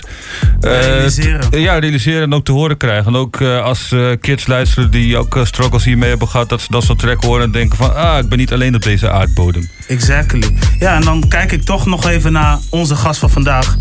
[0.60, 1.60] Realiseren.
[1.62, 3.06] ja, realiseren en ook te horen krijgen.
[3.14, 6.50] En ook als kids luisteren die ook struggles hiermee hebben gehad...
[6.50, 7.96] dat ze dat soort track horen en denken van...
[7.96, 9.70] ah, ik ben niet alleen op deze aardbodem.
[9.88, 10.56] Exactly.
[10.80, 13.78] Ja, en dan kijk ik toch nog even naar onze gast van vandaag.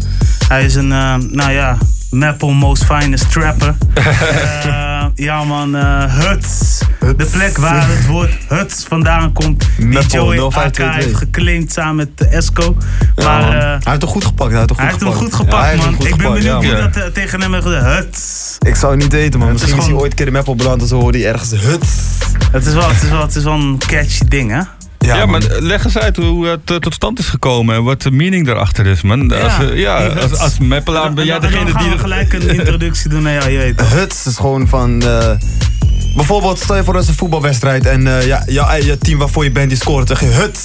[0.49, 1.79] Hij is een, nou ja,
[2.17, 3.75] Maple Most Finest Trapper.
[4.67, 6.81] Eh, ja man, eh, Huts.
[7.17, 9.69] De plek waar het woord Huts vandaan komt.
[9.77, 11.05] Die Maple, Joey AK 0522.
[11.05, 12.77] heeft geclaimd samen met de Esco.
[13.17, 14.51] Maar Ja, eh, hij heeft hem goed gepakt.
[14.51, 15.35] Hij heeft hem hij goed heeft hem gepakt.
[15.35, 15.95] goed Ja, hij gepakt hem man.
[15.95, 17.85] goed Ik ben benieuwd ja, wie dat tegen hem heeft gezegd.
[17.85, 18.57] Huts.
[18.59, 19.49] Ik zou het niet weten, man.
[19.49, 21.27] Het is Misschien is hij ooit een keer in Meppel beland en zo hoorde hij
[21.33, 21.89] ergens huts.
[22.53, 24.61] Het is wel, het is wel, het is wel een catchy ding hè.
[24.99, 28.11] Ja, maar leg eens uit hoe het eh, tot stand is gekomen en wat de
[28.11, 29.33] meaning daarachter is, man.
[29.43, 31.91] Als, eh, ja, als, als meppelaar ben jij degene die...
[31.91, 33.81] we gelijk een introductie doen naar jou, je weet?
[33.81, 35.03] Huts is gewoon van...
[35.03, 35.31] eh,
[36.15, 39.45] bijvoorbeeld, stel je voor dat is een voetbalwedstrijd en eh, ja, ja, je team waarvoor
[39.45, 40.07] je bent, die scoort.
[40.09, 40.61] Dan zeg je huts.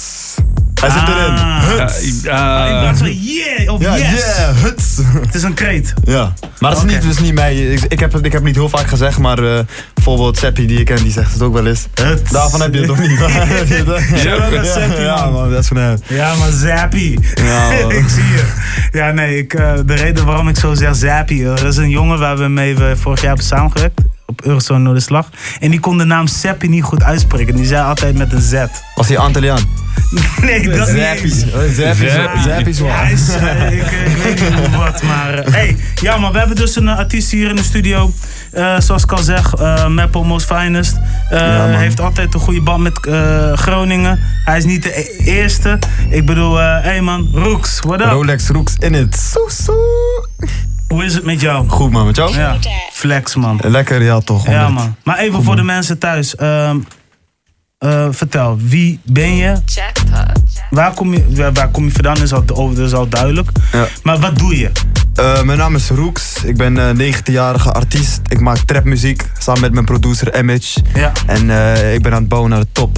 [0.82, 1.34] Hij zit erin.
[1.78, 2.26] Huts.
[2.28, 4.08] Ah, in plaats van yeah of Ja, yes.
[4.10, 4.98] yeah, huts.
[5.20, 5.94] Het is een kreet.
[6.04, 7.56] Ja, maar dat is niet, dus niet mij.
[7.56, 9.58] Ik, ik, heb, het- ik heb niet heel vaak gezegd, maar eh,
[9.94, 11.86] bijvoorbeeld Seppi die ik ken, die zegt het ook wel eens.
[12.30, 13.18] Daarvan heb je het toch niet?
[14.74, 15.50] Seppi, ja, man.
[15.50, 15.98] dat is van hem.
[16.06, 17.16] Ja, maar Zappy.
[17.34, 17.70] Ja,
[18.00, 18.44] ik zie je.
[18.92, 21.42] Ja, nee, ik, eh, de reden waarom ik zo zeg Zappy.
[21.42, 24.00] Er is een jongen waar we mee we vorig jaar hebben samengewerkt.
[24.32, 25.28] Op Eurozone Noorderslag.
[25.60, 27.54] En die kon de naam Seppi niet goed uitspreken.
[27.56, 28.64] Die zei altijd met een Z.
[28.94, 29.60] Was hij Antilliaan?
[30.42, 31.22] Nee, dat niet Zappy.
[31.22, 31.44] eens.
[31.44, 32.08] Oh, Zappy.
[32.48, 32.78] Zappy is.
[32.78, 35.34] Ja, is, eh, ik, ik weet niet wat, maar...
[35.38, 38.12] eh, hey, ja, maar we hebben dus een artiest hier in de studio.
[38.78, 39.56] Zoals ik al zeg,
[39.88, 40.96] Maple Most Finest.
[41.30, 42.98] Ja, heeft altijd een goede band met
[43.58, 44.18] Groningen.
[44.44, 45.78] Hij is niet de e- eerste.
[46.10, 48.06] Ik bedoel, eh hey man, Roeks, what up?
[48.06, 49.16] Rolex Rooks in het.
[49.32, 50.26] Soe, soe.
[50.92, 51.68] Hoe is het met jou?
[51.68, 52.34] Goed man, met jou?
[52.34, 52.56] Ja,
[52.92, 53.60] flex man.
[53.62, 54.46] Lekker, ja toch.
[54.46, 54.74] Ja 100.
[54.84, 54.96] man.
[55.04, 56.36] Maar even voor de mensen thuis.
[56.36, 56.78] ehm,
[57.78, 59.56] eh, vertel, wie ben je?
[60.70, 63.50] Waar kom je, waar, waar kom je vandaan is al, dat is al duidelijk.
[63.72, 63.86] Ja.
[64.02, 64.70] Maar wat doe je?
[65.14, 66.44] Eh, mijn naam is Rooks.
[66.44, 68.20] Ik ben eh 19-jarige artiest.
[68.28, 70.80] Ik maak trapmuziek samen met mijn producer Image.
[70.94, 71.12] Ja.
[71.26, 72.96] En eh, ik ben aan het bouwen naar de top.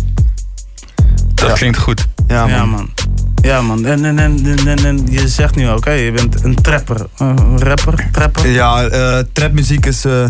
[1.34, 2.07] Dat klinkt goed.
[2.28, 2.51] Ja man.
[2.51, 2.90] Ja, man.
[3.45, 3.84] Ja, man.
[3.84, 7.07] En, en, en, en, en- en je zegt nu, oké, je bent een trapper.
[7.18, 8.49] Een rapper, trapper.
[8.51, 10.05] Ja, eh, trapmuziek is.
[10.05, 10.24] eh,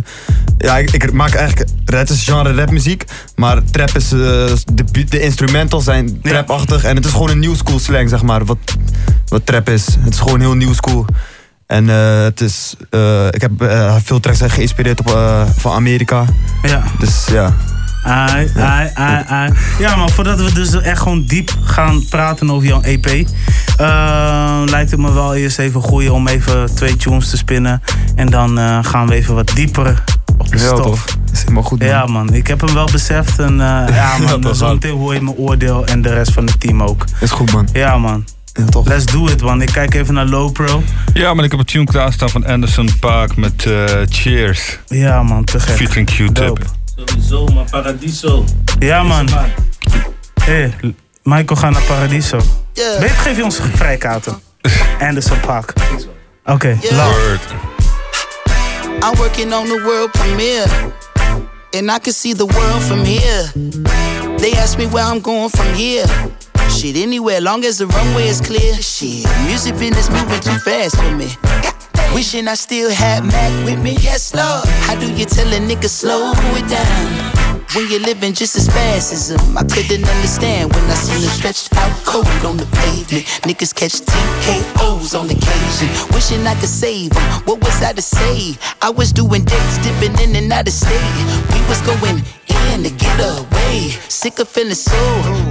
[0.58, 1.68] ja, ik, ik maak eigenlijk.
[1.84, 3.04] Het is genre rapmuziek.
[3.36, 4.12] Maar trap is.
[4.12, 4.18] eh,
[4.74, 6.84] de, de instrumentals zijn trapachtig.
[6.84, 8.44] En het is gewoon een new school slang, zeg maar.
[8.44, 8.58] Wat,
[9.28, 9.86] wat trap is.
[10.00, 11.06] Het is gewoon heel new school.
[11.66, 12.74] En het is.
[13.30, 13.50] ik heb
[14.04, 15.08] veel tracks zijn geïnspireerd op,
[15.56, 16.24] van Amerika.
[16.62, 16.82] Ja.
[16.98, 17.54] Dus ja.
[18.04, 19.52] Ai, ai, ai, ai.
[19.78, 24.90] Ja, maar voordat we dus echt gewoon diep gaan praten over jouw EP, eh, lijkt
[24.90, 27.82] het me wel eerst even goed om even twee tunes te spinnen.
[28.16, 30.02] En dan eh, gaan we even wat dieper
[30.38, 30.80] op de stof.
[30.80, 31.04] toch?
[31.04, 31.88] Dat is helemaal goed, man.
[31.88, 32.34] Ja, man.
[32.34, 33.38] Ik heb hem wel beseft.
[33.38, 34.40] En eh, ja, man.
[34.40, 37.04] dat is Zometeen hoor je mijn oordeel en de rest van het team ook.
[37.20, 37.68] Is goed, man.
[37.72, 38.24] Ja, man.
[38.52, 38.86] Ja, toch.
[38.86, 39.62] Let's do it, man.
[39.62, 40.82] Ik kijk even naar Low Pro.
[41.12, 44.78] Ja, maar ik heb een tune klaarstaan van Anderson Park met eh, Cheers.
[44.88, 45.44] Ja, man.
[45.44, 45.76] Te gek.
[45.76, 46.58] Featuring Q-Tip.
[46.96, 48.44] Sowieso, maar Paradiso.
[48.78, 49.28] Ja, man.
[49.28, 50.74] Hé, hey,
[51.22, 52.40] Michael gaat naar Paradiso.
[52.74, 54.40] Weet geef je ons vrijkaarten.
[55.08, 55.72] Anderson Park.
[56.44, 57.38] Oké, love.
[59.00, 60.66] I'm working on the world premiere.
[61.76, 63.50] And I can see the world from here.
[64.36, 66.06] They ask me where I'm going from here.
[66.68, 68.74] Shit, anywhere, long as the runway is clear.
[68.74, 71.26] Shit, music business moving too fast for me.
[72.14, 73.96] Wishing I still had Mac with me.
[73.98, 74.68] Yes, Lord.
[74.86, 77.66] How do you tell a nigga slow it down?
[77.74, 79.58] When you're living just as fast as them.
[79.58, 83.26] I couldn't understand when I seen them stretched out cold on the pavement.
[83.42, 86.14] Niggas catch TKOs on occasion.
[86.14, 87.22] Wishing I could save them.
[87.46, 88.54] What was I to say?
[88.80, 91.02] I was doing dates, dipping in and out of state.
[91.50, 92.93] We was going in.
[94.24, 94.96] Sick of feeling so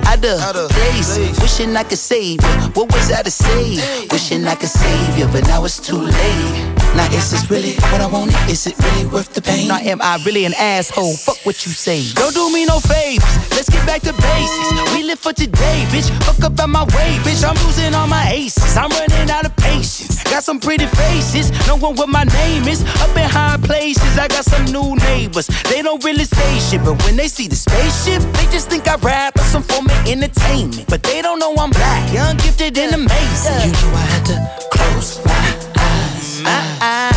[0.07, 1.39] out of place.
[1.39, 2.71] Wishing I could save you.
[2.73, 4.07] What was I to say?
[4.09, 6.73] Wishing I could save you, but now it's too late.
[6.95, 8.35] Now is this really what I wanted?
[8.49, 9.67] Is it really worth the pain?
[9.67, 11.15] Now am I really an asshole?
[11.17, 12.01] Fuck what you say.
[12.13, 13.35] Don't do me no favors.
[13.51, 14.93] Let's get back to basics.
[14.93, 16.09] We live for today, bitch.
[16.23, 17.43] Fuck up out my way, bitch.
[17.43, 18.77] I'm losing all my aces.
[18.77, 20.23] I'm running out of patience.
[20.23, 21.51] Got some pretty faces.
[21.67, 22.81] No one what my name is.
[23.01, 24.17] Up in high places.
[24.17, 25.47] I got some new neighbors.
[25.69, 28.95] They don't really say shit, but when they see the spaceship, they just think I
[28.97, 30.85] rap or some form of entertainment.
[30.87, 33.65] But they don't know I'm black, young, gifted, and amazing.
[33.65, 34.37] You know I had to
[34.71, 36.41] close my eyes.
[36.41, 37.15] My eyes.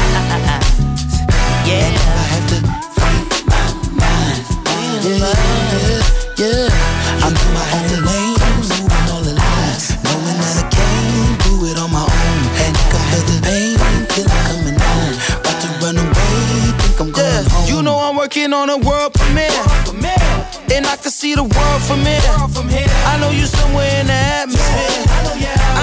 [1.67, 1.91] Yeah.
[1.91, 2.59] I have to
[2.97, 3.67] free my
[4.01, 4.43] mind.
[5.03, 5.35] Yeah,
[5.75, 6.01] yeah,
[6.41, 7.25] yeah.
[7.25, 9.85] I'm in my own lane, moving all the lies.
[10.03, 12.43] Knowing that I can't do it on my own.
[12.65, 13.79] And I can feel the pain
[14.15, 15.11] killer coming on.
[15.41, 17.67] About to run away, think I'm going home.
[17.69, 19.76] You know I'm working on a world premiere.
[20.77, 22.21] And I can see the world from here.
[23.07, 25.16] I know you somewhere in the atmosphere.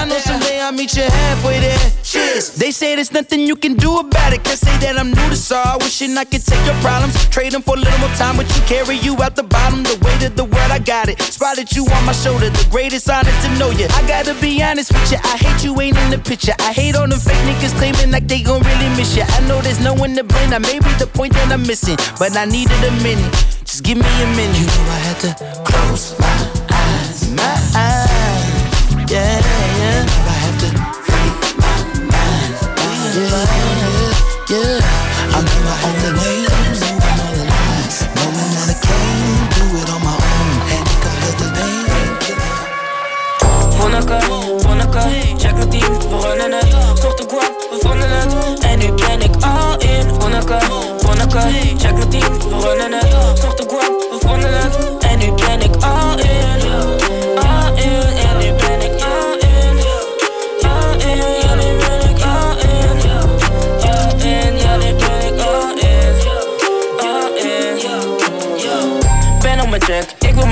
[0.04, 1.80] I I know someday I'll meet you halfway there.
[2.02, 2.56] Cheers.
[2.56, 4.44] They say there's nothing you can do about it.
[4.44, 5.78] Can't say that I'm new to sorrow.
[5.80, 8.60] Wishing I could take your problems, trade them for a little more time, but you
[8.68, 9.82] carry you out the bottom.
[9.82, 11.16] The weight of the world, I got it.
[11.22, 13.88] Spotted you on my shoulder, the greatest honor to know you.
[13.96, 16.52] I gotta be honest with you, I hate you ain't in the picture.
[16.58, 19.24] I hate all them fake niggas claiming like they gon' really miss you.
[19.24, 21.96] I know there's no one to blame, that may be the point that I'm missing,
[22.20, 23.32] but I needed a minute.
[23.64, 24.52] Just give me a minute.
[24.60, 25.30] You know I had to
[25.64, 26.36] close my
[26.68, 29.43] eyes, my eyes, yeah.
[30.64, 30.70] I to
[31.04, 31.76] free my
[32.10, 32.54] mind,
[33.16, 33.44] yeah,
[34.50, 35.34] yeah.
[35.34, 36.36] I'm on my own way.
[36.48, 36.72] I'm
[37.20, 37.44] all the
[38.56, 40.50] that I can't do it on my own.
[40.72, 41.84] And it could feel the pain.
[43.76, 44.18] Vonneke,
[44.62, 45.04] Vonneke,
[45.36, 47.20] check mijn team, we runnen het Zocht
[47.70, 48.34] we vonden het
[48.64, 48.80] in
[51.78, 52.93] check mijn team, runnen het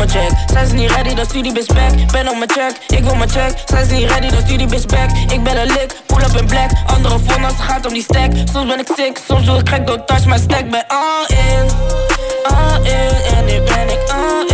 [0.06, 0.72] mijn check.
[0.72, 2.12] Niet ready, dan stuur die bitch back.
[2.12, 3.62] Ben op mijn check, ik wil mijn check.
[3.66, 5.10] Zijn ze niet ready, dan stuur die bitch back.
[5.28, 6.70] Ik ben een lik, pull up in black.
[6.86, 8.32] Andere phone als het gaat om die stack.
[8.52, 11.66] Soms ben ik sick, soms doe ik gek Don't touch my stack, ben all in.
[12.42, 14.51] All in, en nu ben ik all in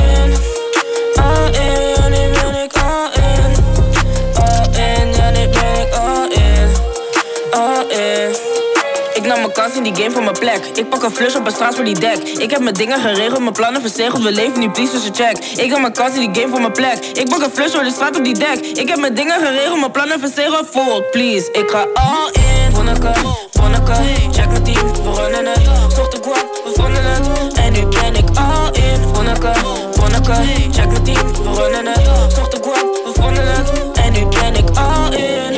[9.54, 10.64] mijn kans in die game van mijn plek.
[10.74, 12.18] Ik pak een flush op een straat voor die dek.
[12.18, 14.22] Ik heb mijn dingen geregeld, mijn plannen verzegeld.
[14.22, 15.36] We leven nu, please, dus je check.
[15.64, 16.98] Ik nam mijn kans in die game van mijn plek.
[17.04, 18.58] Ik pak een flush voor de straat op die dek.
[18.58, 20.66] Ik heb mijn dingen geregeld, mijn plannen verzegeld.
[20.70, 22.74] Vol, please, ik ga all in.
[22.74, 23.12] Vonneke,
[23.50, 23.92] Vonneke,
[24.32, 25.94] check mijn team, we runnen het.
[25.94, 27.54] Zocht de guap, we vonden het.
[27.58, 29.14] En nu ben ik all in.
[29.14, 29.52] Vonneke,
[29.90, 30.34] Vonneke,
[30.72, 32.32] check mijn team, we runnen het.
[32.34, 33.70] Zocht de guap, we vonden het.
[34.04, 35.56] En nu ben ik all in.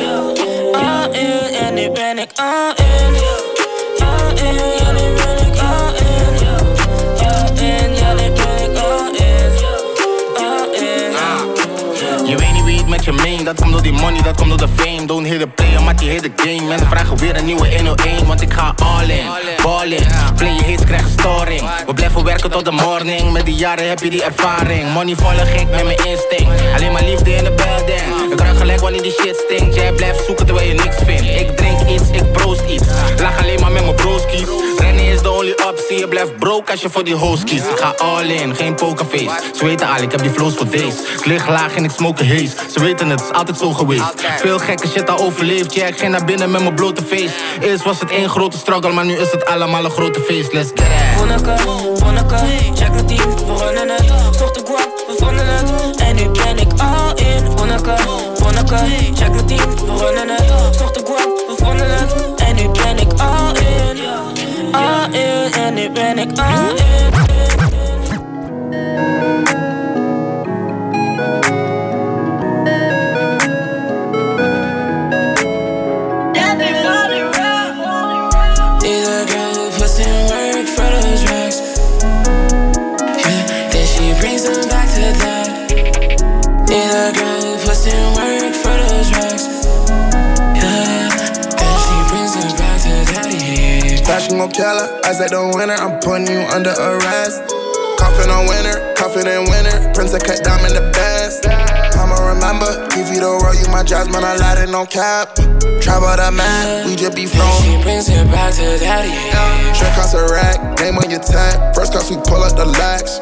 [0.73, 2.80] All in, en nu ben ik all in.
[13.01, 15.05] Dat komt door die money, dat komt door de fame.
[15.05, 16.67] Don't hit the player, maar die hit the game.
[16.67, 19.25] Mensen vragen weer een nieuwe 101, want ik ga all in.
[19.63, 21.61] Ball in, play je hits, krijg storing.
[21.85, 24.93] We blijven werken tot de morning, met die jaren heb je die ervaring.
[24.93, 28.31] Money volg ik met mijn instinct, alleen maar liefde in de building.
[28.31, 31.39] Ik ruik gelijk wanneer die shit stinkt, jij blijft zoeken terwijl je niks vindt.
[31.39, 32.87] Ik drink iets, ik proost iets,
[33.19, 34.70] lach alleen maar met mijn broskies.
[35.97, 37.65] Je blijft broke als je voor die host kiest.
[37.65, 39.29] Ik ga all in, geen pokerface.
[39.55, 40.95] Ze weten al, ik heb die flows voor days.
[41.17, 42.51] Ik lig laag en ik smoke haze.
[42.71, 44.03] Ze weten het, is altijd zo geweest.
[44.39, 47.33] Veel gekke shit al overleefd, ja, ik ging naar binnen met mijn blote face.
[47.61, 50.53] Eerst was het één grote struggle, maar nu is het allemaal een grote feest.
[50.53, 51.17] Let's get it.
[51.17, 51.55] Vonneke,
[51.95, 52.35] Vonneke,
[52.73, 54.37] check mijn team, we runnen het.
[54.37, 55.95] Zocht de guap, we vonden het.
[55.99, 57.51] En nu ben ik all in.
[57.55, 57.95] Vonneke,
[58.35, 58.77] Vonneke,
[59.13, 60.75] check mijn team, we runnen het.
[60.77, 62.40] Zocht de guap, we vonden het.
[65.49, 66.71] En nu ben ik in.
[94.31, 95.01] Fashion gon' kill her.
[95.03, 97.43] I said the winner, I'm putting you under arrest.
[97.99, 99.91] Coughing on winner, confident winner.
[99.91, 101.43] Prince of cut diamond the best.
[101.99, 105.35] I'ma remember, give you don't roll, you my jasmine, I light it, no cap.
[105.83, 107.59] Travel the map, we just be flowing.
[107.59, 109.11] She brings it back to daddy.
[109.75, 111.75] Straight cost a rack, name on your tag.
[111.75, 113.19] First class, we pull up the lax.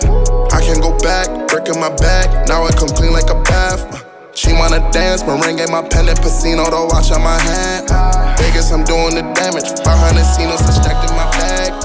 [0.54, 2.48] I can go back, breaking my back.
[2.48, 4.09] Now I come clean like a bath.
[4.40, 7.92] She wanna dance, my ring ain't my pendant, Casino, the watch on my hand.
[8.40, 9.68] Vegas, I'm doing the damage.
[9.84, 11.76] 500 Cinos, stacked in my bag.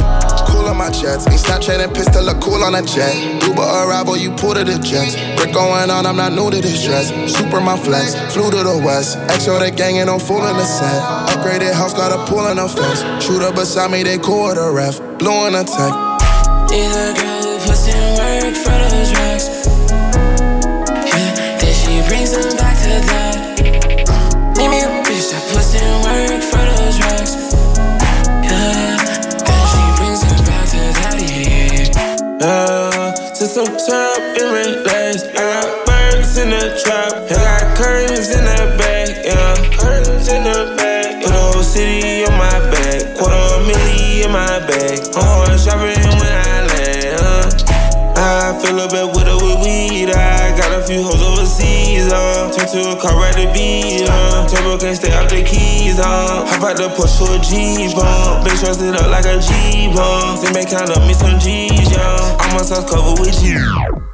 [0.47, 3.11] Cool on my chest, ain't Snapchatting, pistol, look cool on a jet.
[3.43, 5.19] Uber arrival, you pull to the jets.
[5.35, 7.11] Brick going on, I'm not new to this dress.
[7.27, 9.19] Super my flex, flew to the west.
[9.35, 11.03] Exo the gang and I'm full in the set.
[11.35, 13.03] Upgraded house, got a pool in the fence.
[13.19, 15.03] Shooter beside me, they cool with a ref.
[15.19, 15.91] Blue in a tech.
[16.71, 16.87] A
[17.19, 19.74] who puts in work for those racks.
[22.15, 23.35] Yeah, brings them back to that.
[24.57, 27.35] Need me a bitch that puts in work for those racks.
[28.47, 29.03] Yeah,
[29.43, 31.91] then she brings them back to daddy.
[32.41, 36.81] Uh, since I'm top in relax, I got birds in the
[52.95, 54.49] a car right to beat on.
[54.49, 56.47] Turbo can't stay off the keys on.
[56.47, 58.45] Hop out the push for a G bomb.
[58.45, 60.37] Bitch, trust it up like a G bomb.
[60.37, 62.37] Say, make count up me some G's, young.
[62.41, 64.14] I'm on sauce cover with G.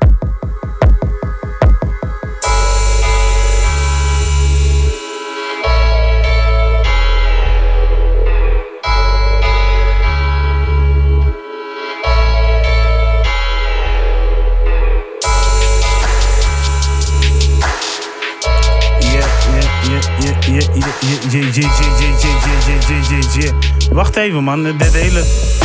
[23.92, 25.22] Wacht even man, dit hele,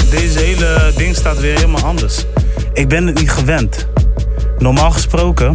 [0.09, 2.25] deze hele ding staat weer helemaal anders.
[2.73, 3.87] Ik ben het niet gewend.
[4.57, 5.53] Normaal gesproken.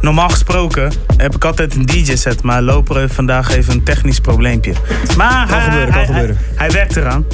[0.00, 4.72] Normaal gesproken heb ik altijd een DJ-set, maar Loper heeft vandaag even een technisch probleempje.
[5.16, 6.36] Maar Kan hij, gebeuren, kan hij, gebeuren.
[6.36, 7.24] Hij, hij werkt eraan.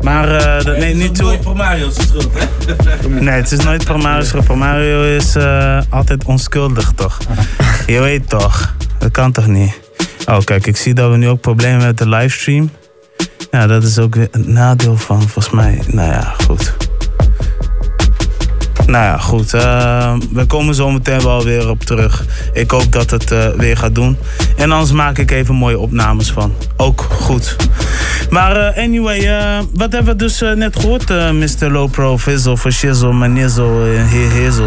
[0.00, 1.24] Maar eh, dat neemt niet toe.
[1.24, 3.08] Nooit Mario's schuld, hè?
[3.08, 4.44] Nee, het is nooit Promario's schuld.
[4.44, 7.18] Promario is eh, altijd onschuldig, toch?
[7.86, 8.76] Je weet toch?
[8.98, 9.80] Dat kan toch niet?
[10.26, 12.70] Oh, kijk, ik zie dat we nu ook problemen hebben met de livestream.
[13.50, 15.82] Ja, dat is ook weer een nadeel van, volgens mij.
[15.86, 16.76] Nou ja, goed.
[18.86, 19.54] Nou ja, goed.
[19.54, 22.24] eh, we komen zo meteen wel weer op terug.
[22.52, 24.16] Ik hoop dat het eh, weer gaat doen.
[24.56, 26.54] En anders maak ik even mooie opnames van.
[26.76, 27.56] Ook goed.
[28.30, 29.20] Maar eh, anyway,
[29.74, 31.70] wat hebben we dus net gehoord, eh, Mr.
[31.70, 34.62] Low Pro, Fizzle, for Shizzle, Manizzle, en Heer?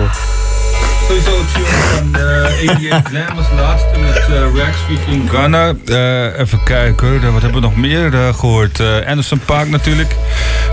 [1.11, 5.73] Sowieso een tune van uh, ADM Glam als laatste met uh, Rex featuring Ghana.
[5.85, 8.79] Eh, even kijken, wat hebben we nog meer eh, gehoord?
[8.79, 10.15] Eh, Anderson Park natuurlijk.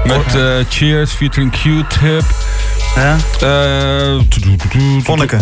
[0.04, 0.22] Met
[0.68, 2.24] Cheers featuring Q-Tip.
[2.94, 3.16] Ja?
[5.02, 5.36] Vonneke.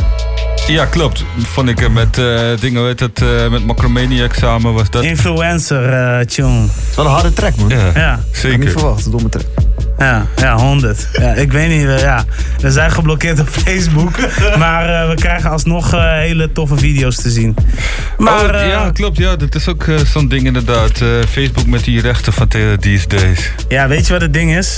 [0.67, 1.25] Ja, klopt.
[1.39, 5.03] Vonneke met eh, dingen, weet het, eh, met Macromaniac samen was dat.
[5.05, 6.61] Influencer eh, tune.
[6.61, 7.69] Dat is wel een harde track, man.
[7.69, 8.13] Ja, Ja.
[8.13, 8.59] Ik had zeker.
[8.59, 9.45] niet verwacht, een domme track.
[9.99, 11.09] Ja, ja, 100.
[11.13, 12.25] Ja, ik weet niet, eh, ja.
[12.61, 14.11] We zijn geblokkeerd op Facebook.
[14.59, 17.57] maar eh, we krijgen alsnog eh, hele toffe video's te zien.
[18.19, 19.17] Maar Oh, ja, klopt.
[19.17, 21.03] Ja, dat is ook zo'n ding inderdaad.
[21.29, 22.49] Facebook met die rechten van
[22.81, 23.51] these days.
[23.69, 24.77] Ja, weet je wat het ding is?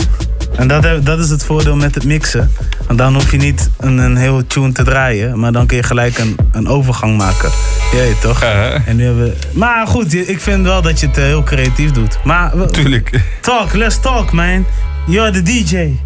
[0.56, 2.52] En dat, dat is het voordeel met het mixen.
[2.86, 5.82] Want dan hoef je niet een, een heel tune te draaien, maar dan kun je
[5.82, 7.50] gelijk een, een overgang maken.
[7.92, 8.42] Jee, toch?
[8.86, 9.36] En nu hebben we...
[9.52, 12.18] Maar goed, ik vind wel dat je het heel creatief doet.
[12.24, 13.20] Maar Tuurlijk.
[13.40, 14.66] talk, let's talk, man.
[15.08, 15.96] You're the DJ.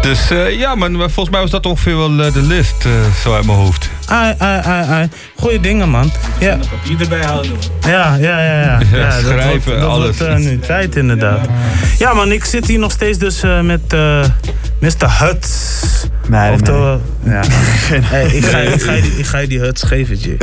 [0.00, 2.90] Dus eh, ja, man, maar volgens mij was dat ongeveer wel eh, de list, eh,
[3.22, 3.90] zo uit mijn hoofd.
[4.06, 5.08] Ai, ai, ai, ai.
[5.36, 6.12] Goeie dingen, man.
[6.38, 6.58] Ja.
[6.70, 7.52] Papier erbij houden.
[7.80, 8.60] Ja, ja, ja.
[8.60, 8.80] ja.
[8.98, 10.18] Ja, schrijven, wordt, dat alles.
[10.18, 11.48] wordt, eh, nu tijd, inderdaad.
[11.98, 14.24] Ja, man, ik zit hier nog steeds dus eh, met eh
[14.78, 15.24] Mr.
[15.24, 15.80] Huts.
[16.28, 17.42] Nee, nee, Oftewel, ja.
[18.14, 20.38] Hey, ik, ga, ik, ga je die, ik ga je die Huts geven.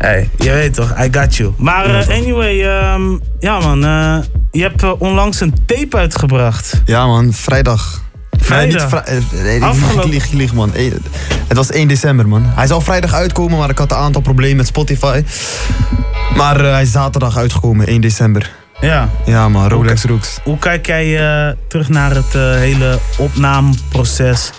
[0.00, 1.52] Hey, je weet toch, I got you.
[1.56, 4.16] Maar eh, anyway, ehm, ja man, eh,
[4.50, 6.82] je hebt eh, onlangs een tape uitgebracht.
[6.84, 8.02] Ja, man, vrijdag.
[8.38, 8.90] Vrijdag?
[8.90, 10.72] Nee, niet vrij- nee, ik Afgelopen- lieg, ik lieg, man.
[11.48, 12.42] Het was 1 december, man.
[12.46, 15.22] Hij zou vrijdag uitkomen, maar ik had een aantal problemen met Spotify.
[16.36, 18.50] Maar hij is zaterdag uitgekomen, 1 december.
[18.80, 19.08] Ja.
[19.24, 20.38] Ja, man, Rolex Rooks.
[20.44, 21.18] Hoe kijk jij
[21.48, 24.50] eh, terug naar het hele opnameproces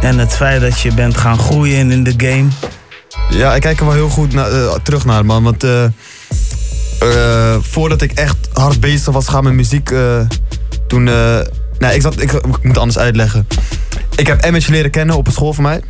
[0.00, 2.48] en het feit dat je bent gaan groeien in de game?
[3.30, 5.42] Ja, ik kijk er wel heel goed na- eh, terug naar, man.
[5.42, 5.84] Want eh,
[6.98, 9.90] eh, voordat ik echt hard bezig was gaan met muziek,
[10.86, 11.04] toen...
[11.78, 13.46] nee, ik, zat, ik, ik moet anders uitleggen.
[14.16, 15.80] Ik heb Image leren kennen op een school van mij.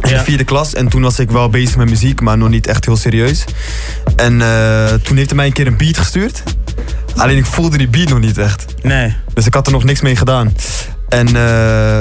[0.00, 0.74] In de vierde klas.
[0.74, 3.44] En toen was ik wel bezig met muziek, maar nog niet echt heel serieus.
[4.16, 4.38] En
[5.02, 6.42] toen heeft hij mij een keer een beat gestuurd.
[7.16, 8.64] Alleen ik voelde die beat nog niet echt.
[8.82, 9.14] Nee.
[9.34, 10.54] Dus ik had er nog niks mee gedaan.
[11.08, 12.00] En eh,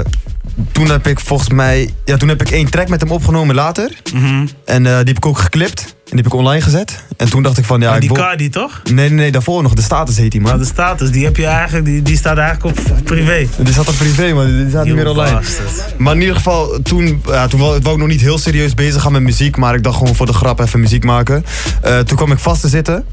[0.72, 1.90] toen heb ik volgens mij...
[2.06, 3.92] Ja, toen heb ik één track met hem opgenomen later.
[4.14, 4.48] Mhm.
[4.66, 5.82] En eh, die heb ik ook geklipt.
[5.82, 7.04] En die heb ik online gezet.
[7.18, 7.86] En toen dacht ik van ja...
[7.86, 8.82] Maar ik die wil- Cardi toch?
[8.84, 9.74] Nee, nee, nee, daarvoor nog.
[9.74, 10.50] De status heet die, man.
[10.50, 13.48] Maar de status, die heb je eigenlijk, die, die staat eigenlijk op privé.
[13.58, 14.46] Die zat op privé, man.
[14.46, 15.36] Die staat niet meer online.
[15.36, 15.96] bastard.
[15.98, 19.02] Maar in ieder geval, toen, ja, toen wou, wou ik nog niet heel serieus bezig
[19.02, 19.58] gaan met muziek.
[19.58, 21.46] Maar ik dacht gewoon voor de grap even muziek maken.
[21.82, 23.06] Eh, toen kwam ik vast te zitten.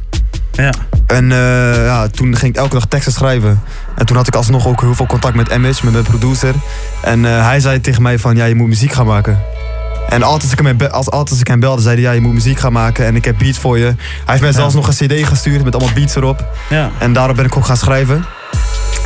[0.62, 0.72] Ja.
[1.06, 3.62] En eh, ja, toen ging ik elke dag teksten schrijven.
[3.96, 6.54] En toen had ik alsnog ook heel veel contact met Image, met mijn producer.
[7.02, 9.38] En eh, hij zei tegen mij van, ja, je moet muziek gaan maken.
[10.08, 12.20] En altijd als ik hem, als, altijd als ik hem belde, zei hij, ja, je
[12.20, 13.06] moet muziek gaan maken.
[13.06, 13.84] En ik heb beats voor je.
[13.84, 16.44] Hij heeft mij zelfs nog een cd gestuurd met allemaal beats erop.
[16.68, 16.90] Ja.
[16.98, 18.24] En daarop ben ik ook gaan schrijven.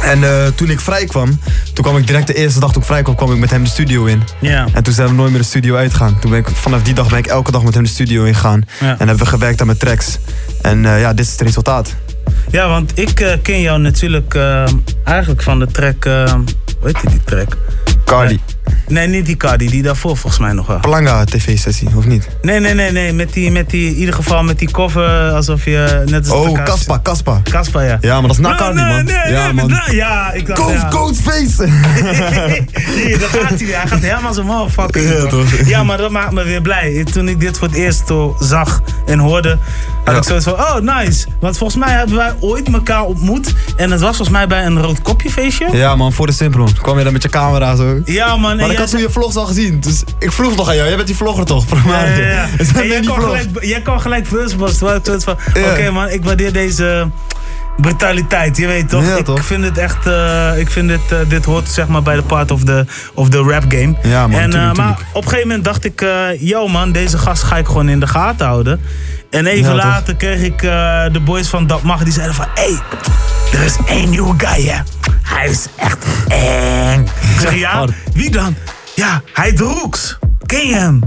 [0.03, 1.41] En eh, toen ik vrij kwam,
[1.73, 3.65] toen kwam ik direct de eerste dag toen ik vrij kwam, kwam ik met hem
[3.65, 4.23] de studio in.
[4.41, 4.67] Ja.
[4.73, 6.19] En toen zijn we nooit meer de studio uitgegaan.
[6.21, 8.63] Toen ben ik, vanaf die dag ben ik elke dag met hem de studio ingegaan.
[8.81, 8.87] Ja.
[8.87, 10.19] En hebben we gewerkt aan mijn tracks.
[10.63, 11.95] En eh, ja, dit is het resultaat.
[12.51, 14.39] Ja, want ik eh, ken jou natuurlijk
[15.05, 16.05] eigenlijk van de track.
[16.05, 16.45] hoe
[16.83, 17.57] heet die, die track?
[18.05, 18.41] Cardi.
[18.89, 20.81] Nee, niet die Cardi, die daarvoor volgens mij nog wel.
[20.81, 22.29] Planga tv-sessie, of niet?
[22.43, 23.13] Nee, nee, nee, nee.
[23.13, 26.65] Met die, met die, in ieder geval met die cover alsof je net als Oh,
[26.65, 27.41] Kaspa, Kaspa.
[27.51, 27.99] Kaspa, ja.
[28.01, 29.05] Ja, maar dat is na Cardi, Nee, man.
[29.05, 29.73] nee, nee, ja, man.
[29.91, 31.31] ja, ik dacht, Coach, ja.
[31.33, 31.63] face.
[32.97, 33.69] nee, daar gaat hij.
[33.69, 35.03] Hij gaat helemaal zijn motherfucker.
[35.03, 35.67] Ja, Ja, toch?
[35.67, 37.05] ja, maar dat maakt me weer blij.
[37.13, 39.59] Toen ik dit voor het eerst zo zag en hoorde,
[40.05, 41.27] had ik zoiets van, oh nice.
[41.41, 43.55] Want volgens mij hebben wij ooit elkaar ontmoet.
[43.77, 45.69] En het was volgens mij bij een rood kopjefeestje.
[45.73, 46.69] Ja, man, voor de Simplon.
[46.83, 48.01] Kwam je dan met je camera zo?
[48.05, 48.51] Ja, man.
[48.51, 49.81] en Maar ik jij had toen je vlogs al gezien.
[49.81, 50.87] Dus ik vroeg nog aan jou.
[50.87, 51.65] Jij bent die vlogger toch?
[51.87, 54.83] Ja, ja, En jij, kan gelijk, jij kan gelijk first was.
[54.83, 55.71] Ik zoiets van, Ja.
[55.71, 57.11] oké man, ik waardeer deze
[57.77, 58.57] brutaliteit.
[58.57, 59.07] Je weet toch?
[59.07, 59.45] Ja, ik toch?
[59.45, 62.51] vind het echt, eh, ik vind dit, eh, dit hoort zeg maar bij de part
[62.51, 63.95] of the, of the rap game.
[64.03, 66.09] Ja, man, En, eh, tuurlijk, maar op een gegeven moment dacht ik, eh
[66.41, 68.81] yo man, deze gast ga ik gewoon in de gaten houden.
[69.35, 69.85] En even Ja, toch?
[69.85, 72.81] later kreeg ik eh, de boys van Dat Mag, die zeiden van, hé, hey,
[73.53, 74.79] er is één nieuwe guy hè.
[75.23, 75.99] Hij is echt
[76.29, 77.01] eng.
[77.05, 78.55] Ik zeg, ja, wie dan?
[78.95, 80.19] Ja, hij drooks.
[80.47, 81.01] Ken je hem?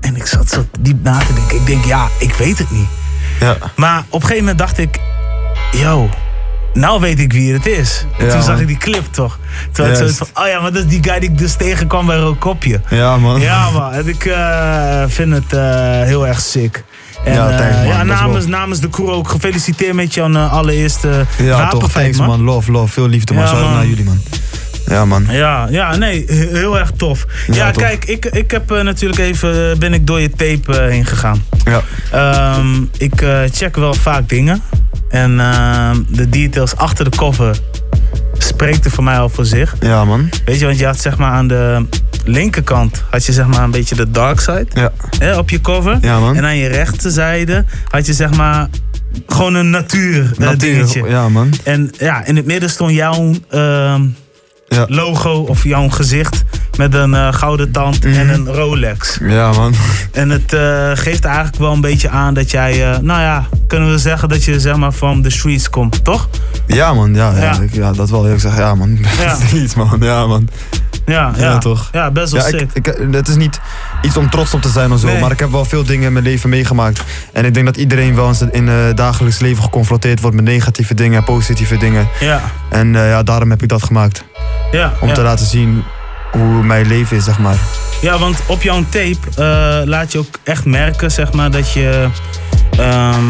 [0.00, 1.56] En ik zat zo diep na te denken.
[1.56, 2.88] Ik denk, ja, ik weet het niet.
[3.40, 3.56] Ja.
[3.76, 4.98] Maar op een gegeven moment dacht ik,
[5.70, 6.08] yo,
[6.72, 8.04] nou weet ik wie het is.
[8.18, 8.60] En Ja, toen zag man.
[8.60, 9.38] ik die clip toch.
[9.72, 11.54] Toen had ik zoiets van, oh ja, maar dat is die guy die ik dus
[11.54, 12.80] tegenkwam bij Rookopje.
[12.90, 13.40] Ja, man.
[13.40, 13.92] Ja, man.
[13.92, 15.60] En ik eh, vind het eh,
[16.02, 16.84] heel erg sick.
[17.24, 18.06] En, Ja, eh, thanks, man.
[18.06, 21.90] ja, Dat is namens, de crew ook gefeliciteerd met jouw eh, allereerste Ja, toch.
[21.92, 22.42] Thanks, man.
[22.42, 22.92] Love, love.
[22.92, 23.44] Veel liefde, man.
[23.44, 23.72] Ja, man.
[23.72, 24.20] naar jullie, man.
[24.86, 25.26] Ja, man.
[25.30, 27.24] Ja, ja, nee, he- heel erg tof.
[27.46, 27.82] Ja, Ja, tof.
[27.82, 31.44] kijk, ik, ik heb eh, natuurlijk even, ben ik door je tape heen gegaan.
[31.64, 31.82] Ja.
[32.10, 34.62] Ehm, ik check wel vaak dingen.
[35.08, 37.58] En ehm, de details achter de cover
[38.44, 39.74] spreekt er voor mij al voor zich.
[39.80, 40.28] Ja, man.
[40.44, 41.86] Weet je, want je had zeg maar aan de
[42.24, 44.92] linkerkant had je zeg maar een beetje de dark side Ja.
[45.18, 45.98] hè, op je cover.
[46.00, 46.36] Ja, man.
[46.36, 48.68] En aan je rechterzijde had je zeg maar
[49.26, 51.04] gewoon een natuur, eh, Natuur, dingetje.
[51.08, 51.52] ja, man.
[51.64, 54.02] En ja, in het midden stond jouw ehm,
[54.68, 54.84] Ja.
[54.88, 56.42] logo of jouw gezicht
[56.76, 58.14] met een eh, gouden tand Mhm.
[58.14, 59.18] en een Rolex.
[59.22, 59.74] Ja, man.
[60.12, 63.90] En het eh, geeft eigenlijk wel een beetje aan dat jij, eh, nou ja, kunnen
[63.90, 66.28] we zeggen dat je zeg maar van de streets komt, toch?
[66.66, 67.14] Ja, man.
[67.14, 67.42] Ja, ja.
[67.42, 67.60] Ja.
[67.60, 68.28] ik- ja dat wel.
[68.32, 68.98] Ik zeg, ja, man.
[69.20, 69.36] Ja.
[69.76, 69.96] Man.
[70.00, 70.48] Ja, man.
[71.06, 71.42] Ja, ja.
[71.42, 71.88] Ja, toch?
[71.92, 72.60] Ja, best wel Ja, sick.
[72.60, 73.60] ik, ik, het is niet
[74.02, 75.20] iets om trots op te zijn of zo, Nee.
[75.20, 77.02] maar ik heb wel veel dingen in mijn leven meegemaakt.
[77.32, 80.94] En ik denk dat iedereen wel eens in het dagelijks leven geconfronteerd wordt met negatieve
[80.94, 82.08] dingen en positieve dingen.
[82.20, 84.24] Ja, En ja, daarom heb ik dat gemaakt.
[84.72, 84.92] Ja.
[85.00, 85.14] Om ja.
[85.14, 85.84] te laten zien
[86.32, 87.56] hoe mijn leven is, zeg maar.
[88.00, 92.08] Ja, want op jouw tape eh, laat je ook echt merken, zeg maar, dat je
[92.78, 93.24] ehm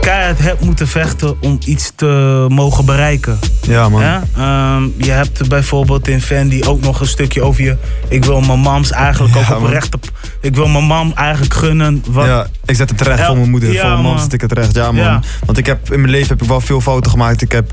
[0.00, 3.38] keihard hebt moeten vechten om iets te mogen bereiken.
[3.62, 4.02] Ja, man.
[4.02, 4.18] Hè?
[4.36, 7.76] Ehm, je hebt bijvoorbeeld in Fendi ook nog een stukje over je.
[8.08, 9.70] Ik wil mijn mams eigenlijk ook Ja, op man.
[9.70, 9.94] recht.
[9.94, 10.10] op-
[10.40, 12.04] Ik wil mijn mam eigenlijk gunnen.
[12.08, 13.72] Wat, Ja, ik zet het terecht Ja, voor mijn moeder.
[13.72, 14.74] ja, voor mijn mam zet ik het terecht.
[14.74, 15.04] Ja, man.
[15.04, 15.20] Ja.
[15.44, 17.42] Want ik heb, in mijn leven heb ik wel veel fouten gemaakt.
[17.42, 17.72] Ik heb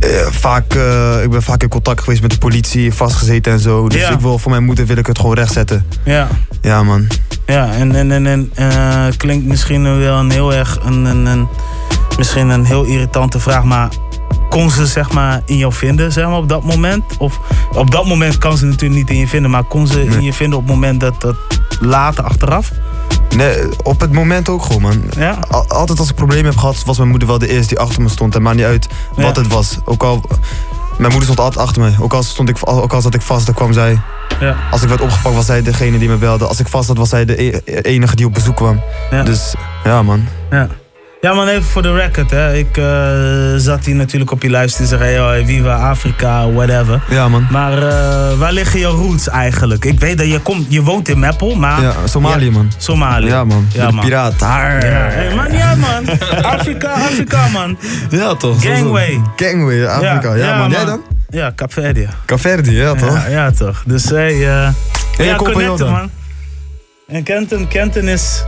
[0.00, 3.88] eh, vaak, eh, ik ben vaak in contact geweest met de politie, vastgezeten en zo.
[3.88, 4.10] Dus Ja.
[4.10, 5.86] ik wil, voor mijn moeder wil ik het gewoon rechtzetten.
[6.04, 6.28] ja.
[6.60, 7.06] Ja, man.
[7.46, 11.48] Ja, en, en, en, en eh, klinkt misschien wel een heel erg een, een, een,
[12.18, 13.88] misschien een heel irritante vraag, maar
[14.52, 17.04] kon ze zeg maar in jou vinden zeg maar, op dat moment?
[17.18, 17.38] Of
[17.72, 20.32] op dat moment kan ze natuurlijk niet in je vinden, maar kon ze in je
[20.32, 21.36] vinden op het moment dat dat
[21.80, 22.70] later achteraf?
[23.36, 25.02] Nee, op het moment ook gewoon, man.
[25.16, 25.38] Ja.
[25.48, 28.02] Al- Altijd als ik problemen heb gehad, was mijn moeder wel de eerste die achter
[28.02, 28.34] me stond.
[28.34, 29.42] En maakt niet uit wat Ja.
[29.42, 29.78] het was.
[29.84, 30.20] Ook al,
[30.98, 31.90] mijn moeder stond altijd achter me.
[32.00, 34.00] Ook al, stond ik, ook al zat ik vast, dan kwam zij.
[34.40, 34.56] Ja.
[34.70, 36.46] Als ik werd opgepakt, was zij degene die me belde.
[36.46, 38.80] Als ik vast zat, was zij de e- enige die op bezoek kwam.
[39.24, 39.54] Dus
[39.84, 40.24] ja, man.
[40.50, 40.68] Ja.
[41.22, 42.30] Ja, man, even voor de record.
[42.30, 42.54] Hè.
[42.54, 47.02] Ik eh, zat hier natuurlijk op je luister en zeggen: hey, Viva Afrika, whatever.
[47.10, 47.46] Ja, man.
[47.50, 49.84] Maar eh, waar liggen je roots eigenlijk?
[49.84, 51.82] Ik weet dat je, komt, je woont in Meppel, maar.
[51.82, 52.70] Ja, Somalië, man.
[52.76, 53.26] Somalië.
[53.26, 53.66] Ja, man.
[53.72, 54.04] Ja, man.
[54.04, 54.34] piraat.
[54.40, 56.18] Ja, hey, ja, man.
[56.42, 57.78] Afrika, Afrika, man.
[58.10, 58.62] Ja, toch?
[58.62, 59.20] Gangway.
[59.36, 60.34] Gangway, Afrika.
[60.34, 60.70] Ja, man.
[60.70, 61.02] Jij dan?
[61.30, 62.08] Ja, Capverdi.
[62.26, 63.26] Caverdi, ja, toch?
[63.26, 63.82] Ja, ja, toch.
[63.86, 64.68] Dus hey, eh
[65.16, 66.10] Hey, ja, connecten, man.
[67.06, 68.44] En Kenton, Kenton is.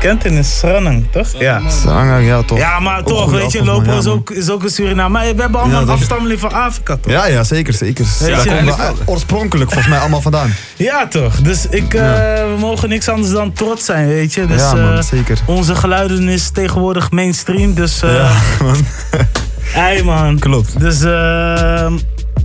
[0.00, 1.28] Kenton is Sranang, toch?
[1.38, 1.60] Ja.
[1.70, 2.58] Zangang, ja, toch?
[2.58, 3.64] Ja, maar toch, weet je.
[3.64, 5.08] Lopo Ja, is ook, is ook een Suriname.
[5.08, 7.12] Maar we hebben allemaal Ja, een afstammeling van Afrika, toch?
[7.12, 8.06] Ja, ja, zeker, zeker.
[8.26, 10.54] Daar we oorspronkelijk volgens mij allemaal vandaan.
[10.76, 11.34] Ja, toch.
[11.36, 14.46] Dus ik, eh, we mogen niks anders dan trots zijn, weet je.
[14.46, 15.38] Dus, Ja, man, eh, zeker.
[15.46, 18.02] Onze geluiden is tegenwoordig mainstream, dus...
[18.02, 18.30] eh Ja,
[18.64, 18.76] man.
[19.62, 20.38] Hey, man.
[20.38, 20.80] Klopt.
[20.80, 21.92] Dus, eh,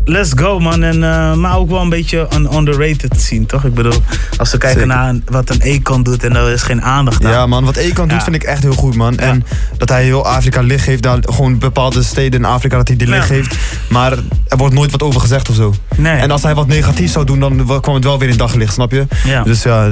[0.06, 0.84] let's go, man.
[0.84, 3.64] En, eh, maar ook wel een beetje een underrated scene, toch?
[3.64, 4.02] Ik bedoel,
[4.38, 4.95] als we kijken Zeker.
[4.95, 7.32] naar wat een Econ doet en er is geen aandacht aan.
[7.32, 8.23] Ja, man, wat Ekan doet Ja.
[8.23, 9.18] vind ik echt heel goed, man.
[9.18, 9.45] En
[9.77, 13.07] dat hij heel Afrika licht geeft, daar gewoon bepaalde steden in Afrika dat hij die
[13.07, 13.36] licht Ja.
[13.36, 13.56] geeft.
[13.90, 14.11] Maar
[14.48, 15.73] er wordt nooit wat over gezegd of zo.
[15.95, 16.18] Nee.
[16.18, 18.73] En als hij wat negatief zou doen, dan wa- kwam het wel weer in daglicht,
[18.73, 19.06] snap je?
[19.26, 19.44] Ja.
[19.44, 19.88] Dus ja,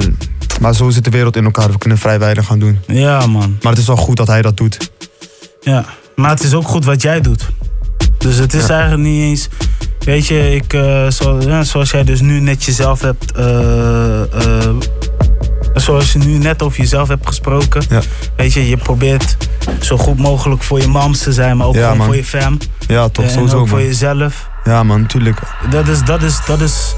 [0.60, 1.70] maar zo zit de wereld in elkaar.
[1.70, 2.78] We kunnen vrij weinig gaan doen.
[2.86, 3.56] Ja, man.
[3.62, 4.90] Maar het is wel goed dat hij dat doet.
[5.60, 5.84] Ja,
[6.16, 7.48] maar het is ook goed wat jij doet.
[8.18, 9.48] Dus het is eigenlijk niet eens.
[10.04, 13.32] Weet je, ik, eh, zo, ja, zoals jij dus nu net jezelf hebt.
[13.32, 14.74] eh, eh,
[15.74, 17.82] zoals je nu net over jezelf hebt gesproken.
[18.36, 19.36] Weet je, je probeert
[19.80, 22.58] zo goed mogelijk voor je mams te zijn, maar ook Ja, voor je fam.
[22.86, 23.86] Ja, toch, en sowieso, ook voor man.
[23.86, 24.48] jezelf.
[24.64, 25.38] Ja man, tuurlijk.
[25.70, 26.94] Dat is, dat, is, dat is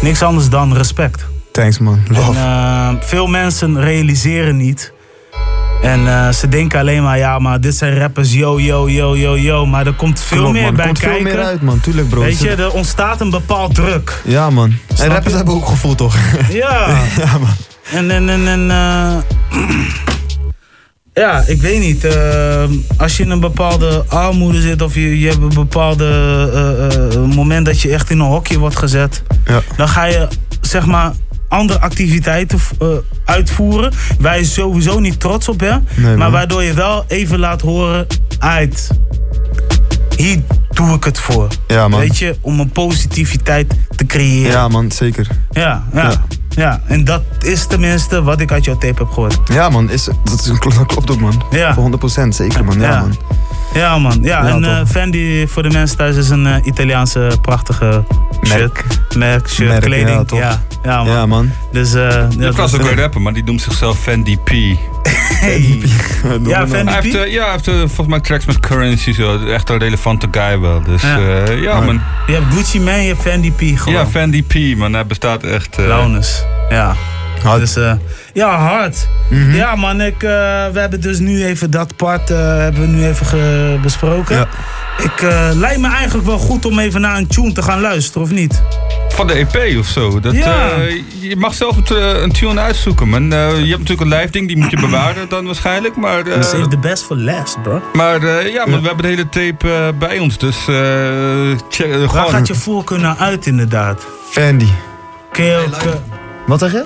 [0.00, 1.24] niks anders dan respect.
[1.52, 2.38] Thanks man, love.
[2.38, 4.92] En, veel mensen realiseren niet.
[5.82, 9.38] En eh, ze denken alleen maar, ja, maar dit zijn rappers, yo, yo, yo, yo,
[9.38, 9.66] yo.
[9.66, 10.70] Maar er komt veel Klopt, meer man.
[10.70, 11.24] Er bij komt veel kijken.
[11.24, 11.80] meer uit, man.
[11.80, 12.20] Tuurlijk, bro.
[12.20, 14.22] Weet je, er ontstaat een bepaald druk.
[14.24, 14.74] Ja man.
[14.98, 15.36] En rappers je?
[15.36, 16.16] hebben ook gevoel toch?
[16.50, 16.88] Ja.
[17.16, 17.50] ja man.
[17.92, 19.60] En, en, en, en eh,
[21.24, 22.04] ja, ik weet niet.
[22.04, 22.64] eh,
[22.96, 26.08] als je in een bepaalde armoede zit of je, je hebt een bepaalde
[27.34, 29.22] moment dat je echt in een hokje wordt gezet,
[29.76, 30.28] dan ga je
[30.60, 31.12] zeg maar
[31.54, 32.88] andere activiteiten eh,
[33.24, 37.60] uitvoeren waar je sowieso niet trots op bent, Nee, maar waardoor je wel even laat
[37.60, 38.06] horen
[38.38, 38.88] uit.
[40.16, 41.48] Hier doe ik het voor.
[41.66, 42.00] Ja, man.
[42.00, 44.50] Weet je, om een positiviteit te creëren.
[44.52, 45.26] Ja man, zeker.
[45.50, 46.12] Ja, ja,
[46.48, 46.80] ja.
[46.86, 49.38] En dat is tenminste wat ik uit jouw tape heb gehoord.
[49.52, 51.42] Ja man, is, dat, is, dat klopt ook man.
[51.50, 51.74] Ja.
[51.74, 51.90] Voor
[52.24, 52.80] 100% zeker man.
[52.80, 53.00] Ja, Ja.
[53.00, 53.16] man.
[53.74, 54.18] Ja, man.
[54.22, 58.04] Ja, Ja, en eh Fendi voor de mensen thuis is een eh, Italiaanse prachtige
[58.46, 58.84] shirt.
[59.16, 60.08] Merk, shirt, Merk, kleding.
[60.08, 60.38] ja, Ja, toch.
[60.84, 61.06] ja, man.
[61.14, 61.50] Ja, man.
[61.72, 64.50] Dus, eh ja, Ik dat was ook een rapper, maar die noemt zichzelf Fendi P.
[65.40, 65.80] Hey.
[66.46, 67.02] Ja, Fendi hij P?
[67.04, 69.46] heeft, ja, hij heeft eh, volgens mij tracks met Currency, zo.
[69.46, 70.82] echt een relevante guy wel.
[70.82, 71.18] Dus Ja.
[71.18, 72.00] ja, ja man.
[72.26, 73.98] Je hebt Gucci Mane, je hebt Fendi P gewoon.
[73.98, 74.92] Ja, Fendi P, man.
[74.92, 75.78] Hij bestaat echt...
[75.78, 76.44] eh, Launus.
[77.44, 77.58] Ja.
[77.58, 77.92] Dus, eh,
[78.32, 79.08] ja, hard.
[79.30, 79.54] Mhm.
[79.54, 80.30] Ja, man, ik, eh,
[80.72, 84.48] we hebben dus nu even dat part eh, hebben we nu even besproken.
[85.02, 88.22] Ik eh, lijkt me eigenlijk wel goed om even naar een tune te gaan luisteren,
[88.22, 88.62] of niet?
[89.08, 90.20] Van de EP of zo.
[90.20, 90.70] Dat, Ja.
[90.70, 93.32] eh, je mag zelf het, een tune uitzoeken, man.
[93.32, 95.96] Eh, je hebt natuurlijk een live ding, die moet je bewaren dan waarschijnlijk.
[95.96, 97.82] Maar, eh, Save the best for last, bro.
[97.92, 100.38] maar eh, ja, maar we hebben de hele tape bij ons.
[100.38, 100.74] Dus eh
[101.70, 102.30] check, Waar gewoon...
[102.30, 104.06] gaat je voorkeur naar uit, inderdaad?
[104.30, 104.68] Fendi.
[105.32, 105.82] Kun je ook...
[105.82, 105.90] eh,
[106.46, 106.84] Wat zeg je?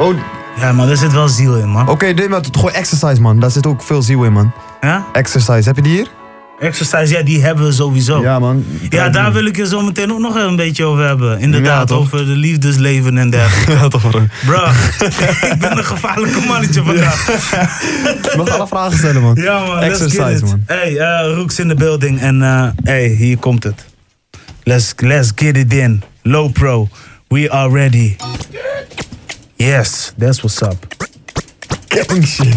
[0.00, 0.16] Oh.
[0.60, 1.88] Ja, maar daar zit wel ziel in, man.
[1.88, 3.40] Oké, nee, maar gewoon exercise man.
[3.40, 4.52] Daar zit ook veel ziel in man.
[4.80, 5.06] Ja?
[5.12, 6.06] Exercise, heb je die hier?
[6.58, 8.22] Exercise, ja, die hebben we sowieso.
[8.22, 8.64] Ja, man.
[8.88, 11.40] Ja, daar wil ik je zo meteen ook nog een beetje over hebben.
[11.40, 13.72] Inderdaad, over de liefdesleven en dergelijke.
[13.82, 14.26] Ja, toch bro.
[14.46, 14.64] Bro,
[15.52, 17.26] ik ben een gevaarlijke mannetje vandaag.
[17.26, 19.34] Je mag alle vragen stellen man.
[19.34, 19.78] Ja, man.
[19.78, 20.62] Exercise man.
[20.66, 22.20] Hey, eh Roeks in de building.
[22.20, 23.84] En eh hey, hier komt het.
[24.62, 26.02] Let's, let's get it in.
[26.22, 26.88] Low pro.
[27.28, 28.16] We are ready.
[29.60, 30.78] Yes, that's what's up.
[31.90, 32.56] Gang shit.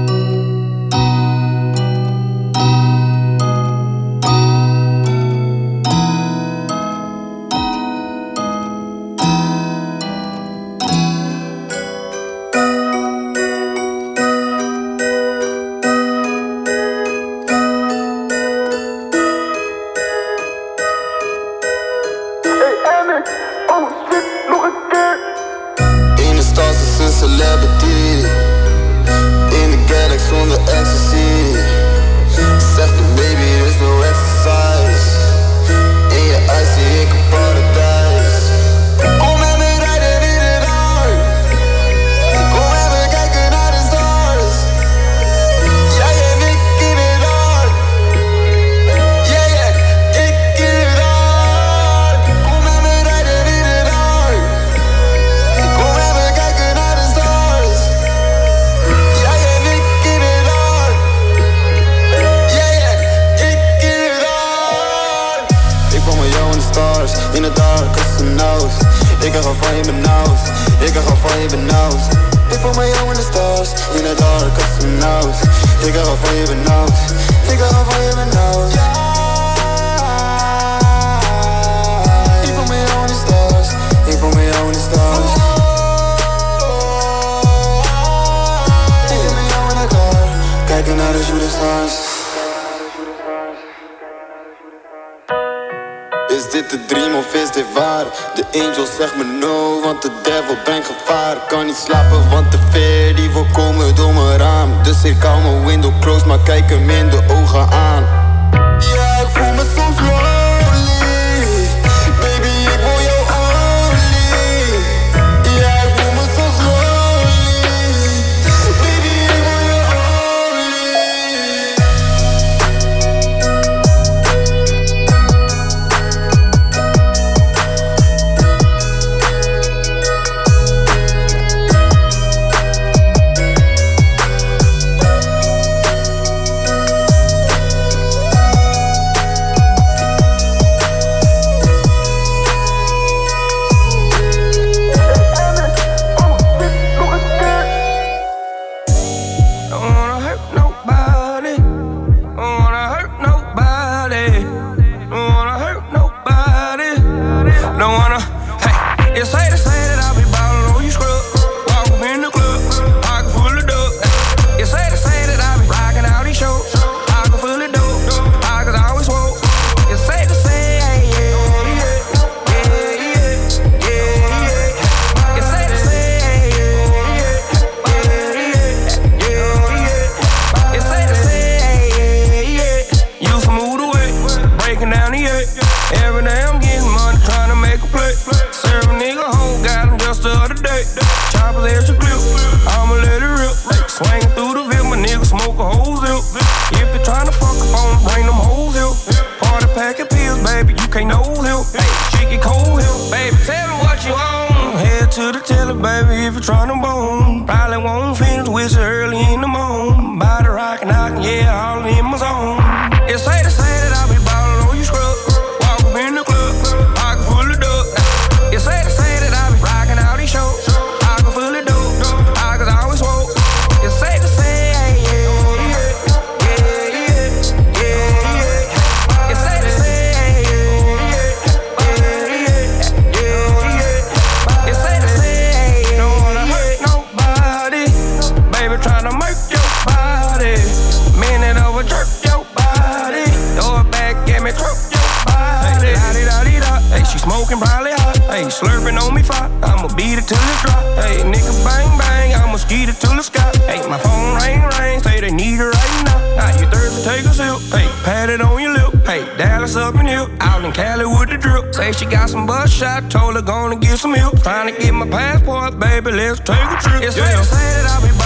[262.82, 264.42] shot, told her gonna get some help.
[264.42, 267.04] Trying to get my passport, baby, let's take a trip.
[267.04, 268.21] It's safe to say that I be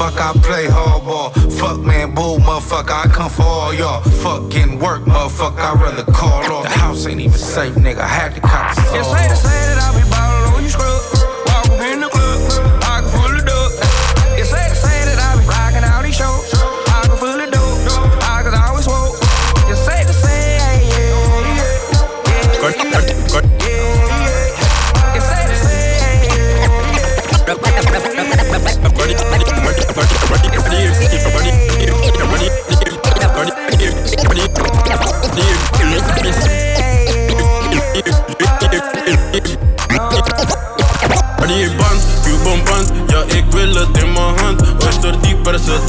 [0.00, 1.52] motherfucker, I play hardball.
[1.58, 4.02] Fuck man, bull, motherfucker, I come for all y'all.
[4.02, 6.64] Fuck getting work, motherfucker, I rather call off.
[6.64, 8.69] The house ain't even safe, nigga, I had to cop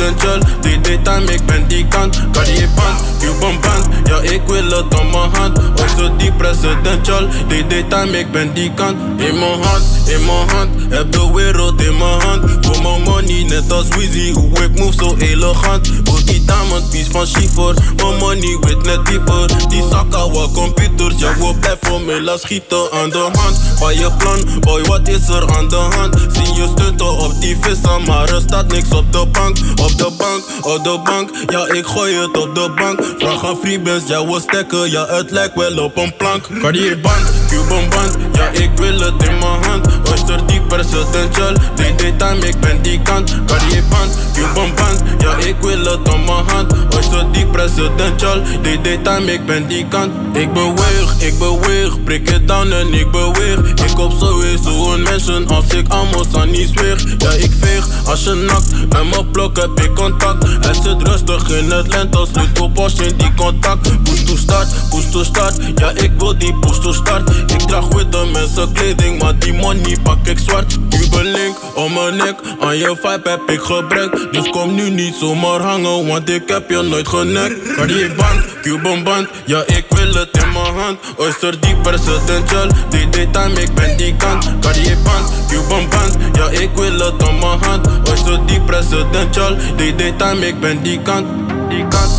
[0.01, 4.63] die presidential, DD time ik ben die kant Cartier band, Cuban band, ja ik wil
[4.63, 5.59] het in mijn hand.
[5.81, 10.69] Oyster die presidential, DD time ik ben die kant In mijn hand, in mijn hand,
[10.89, 12.65] heb de wereld in mijn hand.
[12.65, 15.91] Voor mijn money net als Weezy, hoe ik move zo elegant
[16.31, 19.69] die diamond piece van Schiefer, mijn money weet net dieper.
[19.69, 23.59] Die zakken wat computers, ja we me laat schieten aan de hand.
[23.75, 26.15] Van je plan, boy wat is er aan de hand?
[26.31, 29.57] Zie je stunten op die vissen, maar er staat niks op de bank.
[29.75, 32.99] Op de bank, op de bank, ja ik gooi het op de bank.
[33.17, 36.47] Vraag aan freebase, ja we stekken, ja het lijkt wel op een plank.
[36.61, 36.99] Cartier.
[36.99, 39.87] Band, Cuban band, ja ik wil het in mijn hand.
[40.09, 43.35] Oyster die presidential, DD time ik ben die kant.
[43.45, 46.73] Cartier band, Cuban band, ja ik wil het op mijn hand.
[46.95, 50.37] Oyster die presidential, DD time ik ben die kant.
[50.37, 53.59] Ik beweeg, ik beweeg, prik het down en ik beweeg.
[53.73, 57.03] Ik op sowieso een mensen als ik amos aan niet zweeg.
[57.17, 60.65] Ja ik veeg, als je nakt, met mijn blok heb ik contact.
[60.65, 64.03] Hij zit rustig in het lente, als niet op als in die contact.
[64.03, 67.29] Push to start, push to start, ja ik wil die push to start.
[67.29, 70.77] Ik draag witte mensen kleding, maar die money pak ik zwart.
[70.89, 75.59] Jubelink om mijn nek, aan je vibe heb ik gebrek Dus kom nu niet zomaar
[75.61, 77.73] hangen, want ik heb je nooit genekt.
[77.75, 80.99] Cartier band, Cuban band, ja ik wil het in mijn hand.
[81.17, 84.51] Oyster die presidential, DD time ik ben die kant.
[84.59, 87.87] Cartier band, Cuban band, ja ik wil het op mijn hand.
[88.09, 91.27] Oyster die presidential, DD time ik ben die kant.
[91.69, 92.11] Die kant.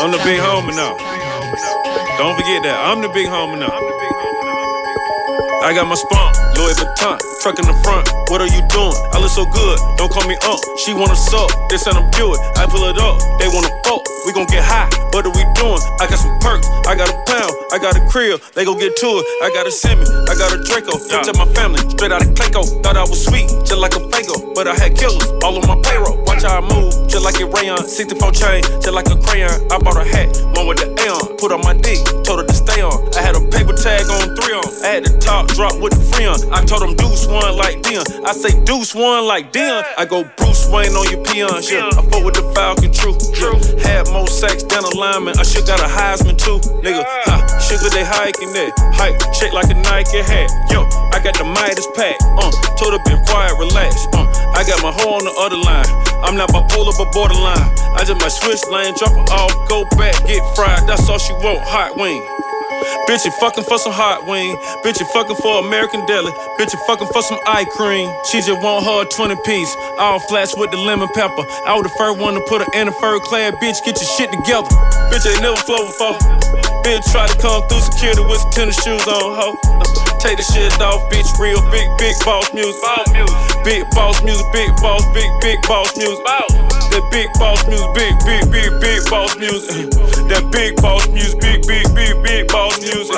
[0.00, 1.13] I'm the big homie now.
[2.16, 2.78] Don't forget that.
[2.78, 4.13] I'm the big homie now.
[5.64, 8.04] I got my spunk, Louis Vuitton, truck in the front.
[8.28, 8.92] What are you doing?
[9.16, 10.60] I look so good, don't call me up.
[10.84, 12.36] She wanna suck, they said I'm Buick.
[12.60, 14.04] I pull it up, they wanna fuck.
[14.28, 15.80] We gon' get high, what are we doing?
[16.00, 18.92] I got some perks, I got a pound, I got a crib, they gon' get
[18.92, 19.24] to it.
[19.40, 21.00] I got a Semi, I got a Draco.
[21.08, 22.60] Don't tell my family, straight out of Clayco.
[22.84, 25.80] Thought I was sweet, just like a Fago, but I had killers all on my
[25.80, 26.20] payroll.
[26.28, 27.88] Watch how I move, just like a rayon.
[27.88, 29.52] 64 chain, just like a crayon.
[29.72, 31.36] I bought a hat, one with the A on.
[31.40, 32.96] Put on my dick, told her to stay on.
[33.16, 34.64] I had a paper tag on three on.
[34.84, 36.36] I had to top drop with the free on.
[36.52, 38.04] I told him deuce one like Dion.
[38.26, 39.84] I say deuce one like Dion.
[39.96, 41.86] I go Bruce Wayne on your peons, yeah.
[41.94, 43.14] I fought with the Falcon, true.
[43.38, 44.02] Yeah.
[44.02, 45.38] Had more sex than a lineman.
[45.38, 47.06] I should got a Heisman too, nigga.
[47.06, 48.74] Ha, sugar they hiking that.
[48.98, 50.50] Hike, shake like a Nike hat.
[50.74, 50.82] Yo,
[51.14, 52.18] I got the Midas pack.
[52.34, 53.94] Uh, told her been quiet, relax.
[54.12, 54.26] Uh,
[54.58, 55.86] I got my hoe on the other line.
[56.26, 57.70] I'm not bipolar, but borderline.
[57.94, 60.88] I just might switch lane, drop her off, go back, get fried.
[60.88, 62.22] That's all she want, hot wing.
[63.08, 64.56] Bitch, you fucking for some hot wing.
[64.84, 66.32] Bitch, you fucking for American deli.
[66.58, 68.12] Bitch, you fucking for some eye cream.
[68.30, 69.74] She just want her 20 piece.
[69.98, 71.44] All flats with the lemon pepper.
[71.66, 73.84] I was the first one to put her in a fur clad bitch.
[73.84, 74.68] Get your shit together.
[75.10, 76.18] Bitch, ain't never flow before.
[76.84, 80.13] Bitch, try to come through security with tennis shoes on, ho.
[80.24, 81.28] Take the shit off, bitch.
[81.38, 82.80] Real big, big boss music.
[83.62, 86.24] Big boss music, big boss, big, big boss music.
[86.24, 89.92] That big boss music, big, big, big, big boss music.
[90.24, 93.12] That big boss music, big, big, big, big boss music.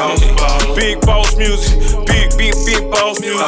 [0.74, 1.78] Big boss music,
[2.10, 3.38] big, big, big boss music.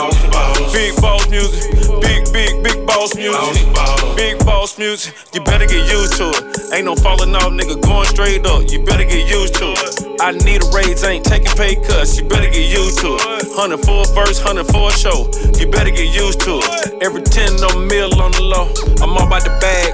[0.70, 3.68] Big boss music, big, big, big boss music.
[4.16, 6.72] Big boss music, you better get used to it.
[6.72, 8.64] Ain't no falling off, nigga, going straight up.
[8.72, 10.20] You better get used to it.
[10.20, 12.18] I need a raise, ain't taking pay cuts.
[12.18, 13.46] You better get used to it.
[13.54, 15.28] 100 for a verse, 100 for a show.
[15.60, 17.02] You better get used to it.
[17.04, 18.72] Every 10 on mill on the low.
[19.04, 19.92] I'm all about the bag,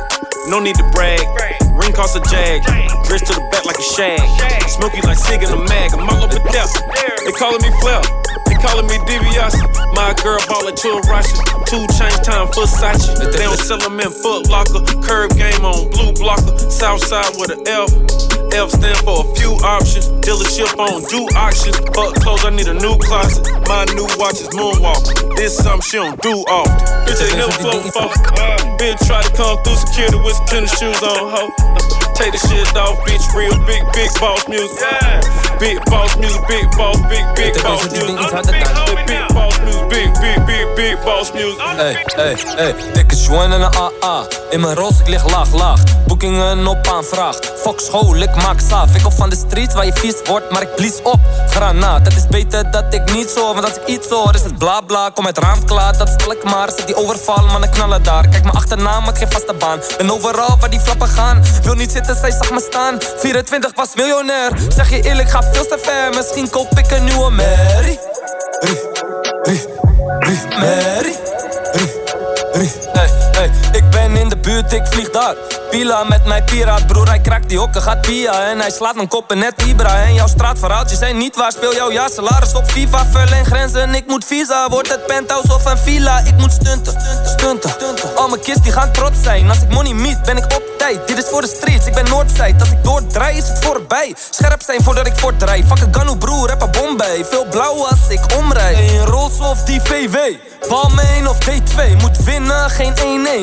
[0.48, 1.20] no need to brag.
[1.74, 2.62] Ring cost a jag,
[3.10, 4.22] wrist to the back like a shag.
[4.70, 6.72] Smoky like Sig in the mag, I'm all over death.
[7.26, 8.33] They calling me they
[8.64, 9.60] calling me DiBiase.
[9.92, 11.38] My girl ballin' to a Russian,
[11.68, 13.12] two change time for Sachi.
[13.20, 16.56] They don't sell them in Foot Locker, curb game on blue blocker.
[16.72, 17.92] South side with an F.
[18.56, 20.08] F stand for a few options.
[20.24, 21.76] Dealership on do auctions.
[21.92, 23.44] Fuck clothes, I need a new closet.
[23.68, 25.36] My new watch is moonwalk.
[25.36, 26.72] This something she don't do often.
[27.04, 28.14] Bitch ain't never flow before.
[28.80, 32.03] Bitch try to come through security with tennis shoes on, ho.
[32.14, 33.26] Take the shit off, bitch.
[33.34, 34.78] Real big, big boss music.
[35.58, 38.16] Big boss music, big boss, big, big boss music.
[39.06, 41.60] Big boss music, big, big, big, big boss music.
[41.78, 44.43] Ey, ey, ey, dikke joint en een AA.
[44.54, 45.80] In mijn roze, ik lig laag, laag.
[46.06, 47.36] Boekingen op aanvraag.
[47.56, 48.94] Fuck school, ik maak saaf.
[48.94, 51.20] Ik kom van de streets waar je vies wordt, maar ik blies op.
[51.48, 53.52] Granaat, het is beter dat ik niet zo.
[53.54, 55.08] Want als ik iets hoor, is het bla bla.
[55.08, 56.70] Kom uit raam klaar, dat stel ik maar.
[56.76, 58.28] Zet die overval, mannen knallen daar.
[58.28, 59.78] Kijk me achterna, maar ik geen vaste baan.
[59.98, 61.42] Ben overal waar die flappen gaan.
[61.62, 62.98] Wil niet zitten, zij zag me staan.
[63.16, 64.52] 24 was miljonair.
[64.68, 66.14] Zeg je eerlijk, ga veel te ver.
[66.14, 67.98] Misschien koop ik een nieuwe Mary.
[68.60, 68.80] Rie,
[70.18, 71.14] rie, Mary.
[74.54, 75.34] Ik vlieg daar.
[75.70, 78.42] Pila met mijn piraat, broer, hij kraakt die hokken, gaat pia.
[78.50, 80.02] En hij slaat mijn koppen net Ibra.
[80.02, 83.06] En jouw straatverhaaltjes zijn niet waar, speel jouw ja, salaris op FIFA.
[83.10, 84.68] Verleen grenzen, ik moet visa.
[84.68, 86.94] Wordt het penthouse of een villa, ik moet stunten.
[87.24, 87.70] Stunten,
[88.16, 89.48] al mijn kids die gaan trots zijn.
[89.48, 91.06] Als ik money meet, ben ik op tijd.
[91.06, 92.60] Dit is voor de streets, ik ben Noordzijde.
[92.60, 94.14] Als ik doordraai, is het voorbij.
[94.30, 95.64] Scherp zijn voordat ik voortdraai.
[95.64, 97.24] Fuck een Ganu, broer, heb een bom bij.
[97.30, 98.78] Veel blauw als ik omrijd.
[98.78, 100.16] Een Rolls of die VW.
[100.68, 102.94] Balmain of D2, moet winnen, geen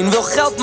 [0.05, 0.09] 1-1.
[0.09, 0.57] Wil geld,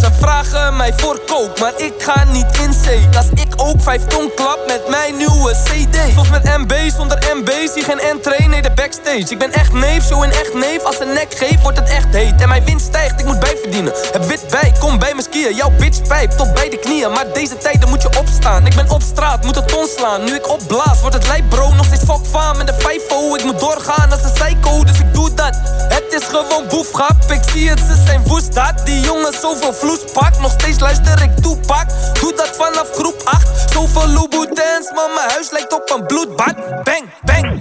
[0.00, 3.08] Ze vragen mij voor kook, maar ik ga niet in zee.
[3.16, 5.96] Als ik ook vijf ton klap met mijn nieuwe CD.
[6.14, 9.26] Soms met MB, zonder MB, zie geen entree, nee de backstage.
[9.28, 10.82] Ik ben echt neef, zo in echt neef.
[10.82, 12.40] Als een nek geeft, wordt het echt heet.
[12.40, 13.92] En mijn winst stijgt, ik moet bijverdienen.
[14.12, 15.54] Heb wit bij, kom bij me skiën.
[15.54, 17.12] Jouw bitch pijp tot bij de knieën.
[17.12, 18.66] Maar deze tijden moet je opstaan.
[18.66, 20.24] Ik ben op straat, moet een ton slaan.
[20.24, 21.72] Nu ik opblaas, wordt het lijp bro.
[21.74, 23.02] Nog steeds fuck van met de 5
[23.38, 25.56] Ik moet doorgaan als een psycho, dus ik doe dat.
[25.88, 30.04] Het is gewoon boefgrap, ik zie het, ze zijn woest dat Die jongen zoveel vloes
[30.12, 31.86] pakt, nog steeds luister ik toepak.
[32.20, 36.54] Doe dat vanaf groep 8, zoveel Louboutins Maar mijn huis lijkt op een bloedbad
[36.84, 37.60] Bang, bang.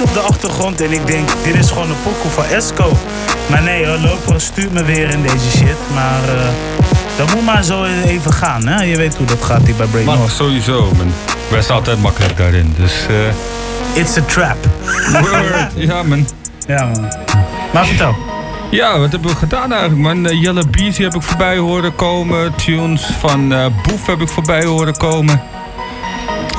[0.00, 2.92] Beat op de achtergrond en ik denk, dit is gewoon een pokoe van Esco.
[3.50, 5.76] Maar nee hoor, Loper stuurt me weer in deze shit.
[5.94, 6.40] Maar eh,
[7.16, 8.82] dat moet maar zo even gaan, hè?
[8.82, 10.32] Je weet hoe dat gaat hier bij Break Maar North.
[10.32, 11.12] sowieso, man.
[11.50, 13.06] Wij zijn altijd makkelijk daarin, dus...
[13.08, 14.56] eh It's a trap.
[15.20, 16.26] Word, ja man.
[16.66, 17.12] Ja man.
[17.72, 18.14] Maar vertel.
[18.70, 20.26] Ja, wat hebben we gedaan eigenlijk, man?
[20.26, 22.54] Eh, Yellow Beezy heb ik voorbij horen komen.
[22.54, 25.42] Tunes van eh Boef heb ik voorbij horen komen.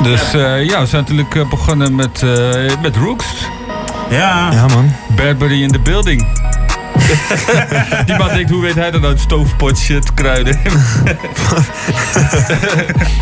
[0.03, 2.29] Dus eh, ja, we zijn natuurlijk eh, begonnen met, eh,
[2.81, 3.25] met Rooks.
[4.09, 4.51] Ja.
[4.51, 4.93] Ja, man.
[5.15, 6.27] Badbury in the building.
[8.05, 9.17] Die man denkt, hoe weet hij dat nou?
[9.17, 10.59] Stoofpot, shit, kruiden.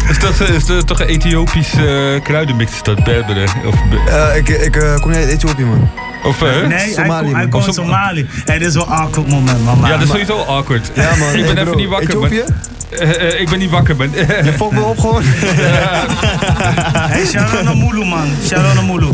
[0.09, 3.43] is, dat, is dat toch een Ethiopisch eh, kruidenmix, is dat Badbury?
[3.65, 3.75] Of,
[4.07, 5.89] Eh, ik ik eh, kom niet uit Ethiopië, man.
[6.23, 6.49] of eh?
[6.67, 7.49] Nee, hij, Somalië, komt- hij man.
[7.49, 8.27] komt uit Somalië.
[8.45, 9.79] Hey, dit is wel een awkward moment, man.
[9.83, 10.91] Ja, dat is sowieso awkward.
[10.95, 11.27] Ja, man.
[11.35, 12.09] ik ben Hey, even niet wakker.
[12.09, 12.43] Ethiopië?
[12.47, 12.57] Maar,
[12.89, 14.09] Eh, eh, ik ben niet wakker, man.
[14.45, 15.23] Je fokt me op gewoon.
[17.09, 18.27] Hey, shout-out naar Mulu, man.
[18.47, 19.09] Shout-out naar Mulu.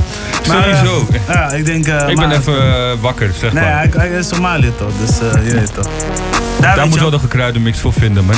[0.47, 1.07] Maar, eh, Sowieso.
[1.27, 1.87] ja, ik denk...
[1.87, 3.73] eh, ik ben maar- even eh, wakker, zeg Nee, maar.
[3.77, 5.87] hij, hij is Somalië toch, dus eh, je weet toch.
[6.59, 8.35] Daar, Daar moet je wel een kruidenmix voor vinden, man.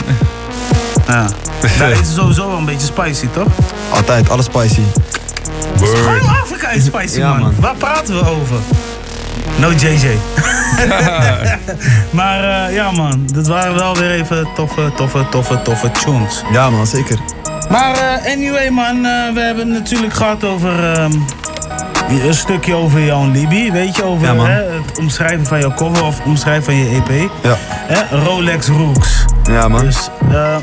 [1.07, 1.27] Ja.
[1.79, 3.47] Daar is het sowieso wel een beetje spicy, toch?
[3.89, 4.81] Altijd, alles spicy.
[5.77, 7.39] Gewoon Afrika is spicy, Ja, man.
[7.39, 7.53] man.
[7.59, 8.57] Waar praten we over?
[9.59, 10.07] No JJ.
[12.19, 13.23] maar eh, ja, man.
[13.33, 16.43] Dit waren wel weer even toffe, toffe, toffe, toffe tunes.
[16.51, 17.17] Ja, man, zeker.
[17.69, 19.05] Maar eh, anyway, man.
[19.05, 20.93] eh, we hebben het natuurlijk gehad over...
[20.93, 21.11] ehm,
[22.27, 26.03] een stukje over jouw Libi, weet je, over Ja, hè, het omschrijven van jouw cover
[26.03, 27.29] of omschrijven van je EP.
[27.43, 27.55] Ja.
[27.59, 29.25] Hè, Rolex Rooks.
[29.43, 29.81] Ja, man.
[29.81, 30.55] Dus eh,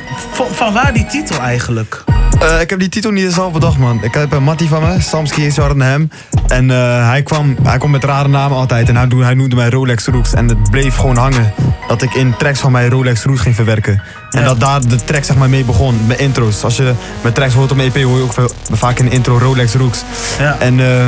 [0.52, 2.04] van waar die titel eigenlijk?
[2.44, 4.02] Eh, ik heb die titel niet eens al bedacht, man.
[4.02, 6.10] Ik heb een mattie van me, Samski is naar hem.
[6.48, 8.88] En eh, hij, kwam, hij kwam met rare namen altijd.
[8.88, 10.34] En hij, hij noemde mij Rolex Rooks.
[10.34, 11.52] En het bleef gewoon hangen.
[11.88, 14.02] Dat ik in tracks van mij Rolex Rooks ging verwerken.
[14.30, 14.46] En Ja.
[14.46, 16.00] dat daar de track zeg maar mee begon.
[16.06, 16.64] Met intro's.
[16.64, 19.38] Als je met tracks hoort op EP hoor je ook veel- vaak in de intro
[19.38, 20.02] Rolex Rooks.
[20.38, 20.56] Ja.
[20.58, 21.06] En eh,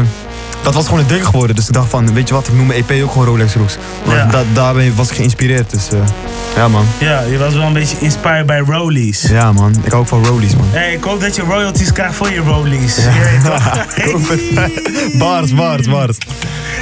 [0.67, 1.57] dat was gewoon een ding geworden.
[1.57, 3.77] Dus ik dacht van, weet je wat, ik noem mijn EP ook gewoon Rolex Rooks.
[4.05, 4.27] Want Ja.
[4.27, 5.71] da- daarmee was ik geïnspireerd.
[5.71, 5.99] Dus eh,
[6.57, 6.87] ja, man.
[6.99, 9.23] Ja, je was wel een beetje inspired by Rollies.
[9.23, 9.75] Ja, man.
[9.85, 10.67] Ik hou ook van Rollies, man.
[10.71, 12.97] Hey, ik hoop dat je royalties krijgt voor je Rollies.
[12.97, 13.73] Weet toch?
[15.19, 16.17] Bars, bars, bars.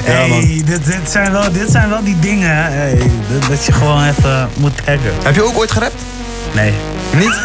[0.06, 3.72] Ja, hey, dit, dit, zijn wel, dit zijn wel die dingen hey, dat, dat je
[3.72, 5.12] gewoon even moet taggen.
[5.24, 6.02] Heb je ook ooit gerapt?
[6.54, 6.72] Nee.
[7.16, 7.40] Niet?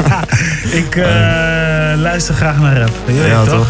[0.84, 1.04] ik eh,
[1.96, 2.90] luister graag naar rap.
[3.06, 3.54] Je weet Ja, toch?
[3.54, 3.68] toch?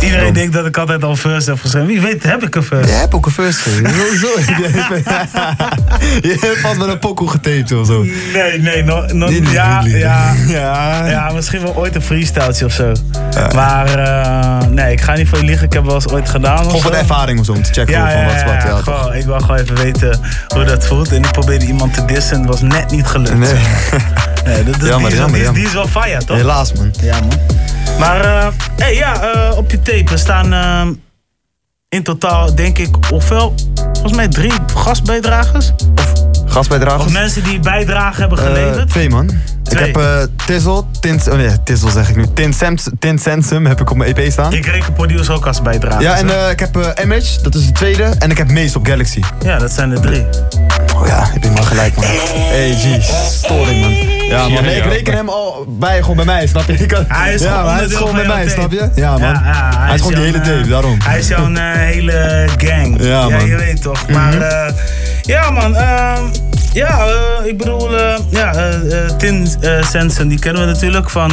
[0.00, 0.32] Iedereen Dom.
[0.34, 1.88] denkt dat ik altijd al first heb geschreven.
[1.88, 2.88] Wie weet heb ik een first.
[2.90, 3.58] Je hebt ook een first.
[3.60, 4.28] Sowieso.
[6.22, 8.04] Je hebt vast met een pokoe getaped of zo.
[8.32, 11.06] Nee, nee, no, no- Nee, nee, ja, nee, ja, Ja.
[11.06, 12.92] ja, misschien wel ooit een freestyletje of zo.
[13.54, 15.66] Maar eh, nee, ik ga niet voor je liegen.
[15.66, 16.58] Ik heb wel eens ooit gedaan.
[16.64, 18.52] Gewoon voor de ervaring of zo, om te checken Ja, van wat is wat.
[18.62, 21.12] ja, gewoon, ik wil gewoon even weten hoe dat voelt.
[21.12, 23.52] En ik probeerde iemand te dissen en het was net niet gelukt.
[24.54, 24.64] Nee.
[24.64, 25.54] Dat, dat, Jammer, die, is, wel- jammer, die, is- jammer.
[25.54, 26.36] die is wel fire, toch?
[26.36, 26.94] Helaas, man.
[27.02, 27.38] Ja, man.
[27.98, 28.46] Maar eh,
[28.76, 30.86] hey, ja, eh, op je tape staan eh,
[31.88, 33.54] in totaal, denk ik, hoeveel?
[33.92, 35.72] Volgens mij drie gastbijdragers?
[35.96, 36.12] Of,
[36.46, 37.04] Gastbijdragers?
[37.04, 38.88] of mensen die bijdrage hebben Eh, geleverd?
[38.90, 39.26] twee, man.
[39.62, 39.88] Twee.
[39.88, 41.28] Ik heb eh Tizzle, Tint...
[41.28, 42.26] Oh nee, Tizzle zeg ik nu.
[42.98, 44.52] Tint Sensum heb ik op mijn EP staan.
[44.52, 46.02] ik reken producer ook als bijdrage.
[46.02, 48.02] Ja, en eh, ik heb eh, Image, dat is de tweede.
[48.18, 49.20] En ik heb Mace op Galaxy.
[49.44, 50.26] ja, dat zijn er drie.
[50.96, 52.04] Oh ja, heb je maar gelijk, man.
[52.04, 54.07] Hey, G, storing, man.
[54.28, 56.72] Ja, Nee, ik reken hem al bij, gewoon bij mij, snap je?
[56.72, 58.90] Ik kan- Hij is ja, gewoon maar hij is onderdeel gewoon bij mij, snap je?
[58.94, 59.20] Ja, man.
[59.20, 60.96] Ja, ja, hij is gewoon die hele eh, tape, daarom.
[61.04, 62.96] Hij is jouw eh, hele gang.
[63.04, 63.46] Ja, man.
[63.46, 64.08] je weet toch.
[64.08, 64.72] Maar eh,
[65.22, 65.76] ja, man.
[65.76, 66.22] ehm,
[66.72, 69.48] ja, eh, ik bedoel, eh, ja, eh, Tin
[69.90, 71.30] Sensen, die kennen we natuurlijk van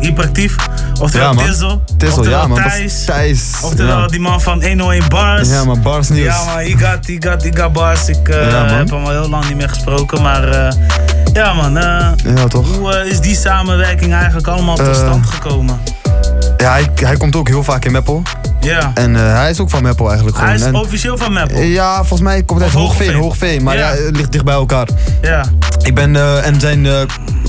[0.00, 0.56] Hyperactief.
[1.00, 1.44] Oftewel Ja.
[1.44, 1.78] Tizzle.
[1.96, 2.62] Tizzle, ja, man.
[2.62, 3.04] Thijs.
[3.04, 3.52] Thijs.
[3.62, 4.06] Oftewel ja.
[4.06, 5.48] die man van 101 Bars.
[5.48, 6.24] Ja, man, Bars Nieuws.
[6.24, 8.08] Ja, man, he got, got bars.
[8.08, 10.74] Ik Ja, heb hem al heel lang niet meer gesproken, maar
[11.32, 11.72] ja, man.
[11.72, 12.76] Ja, toch?
[12.76, 15.80] hoe is die samenwerking eigenlijk allemaal tot stand gekomen?
[16.56, 18.22] Ja, hij, hij komt ook heel vaak in Meppel.
[18.60, 18.90] Ja.
[18.94, 20.52] En eh, hij is ook van Meppel eigenlijk gewoon.
[20.52, 21.60] Hij is En- officieel van Meppel.
[21.62, 23.14] Ja, volgens mij komt hij van Hoogveen.
[23.14, 23.62] Hoogveen.
[23.62, 23.92] Maar Ja.
[23.92, 24.02] ja.
[24.02, 24.88] het ligt dicht bij elkaar.
[25.22, 25.44] Ja.
[25.82, 27.00] Ik ben, eh, en zijn eh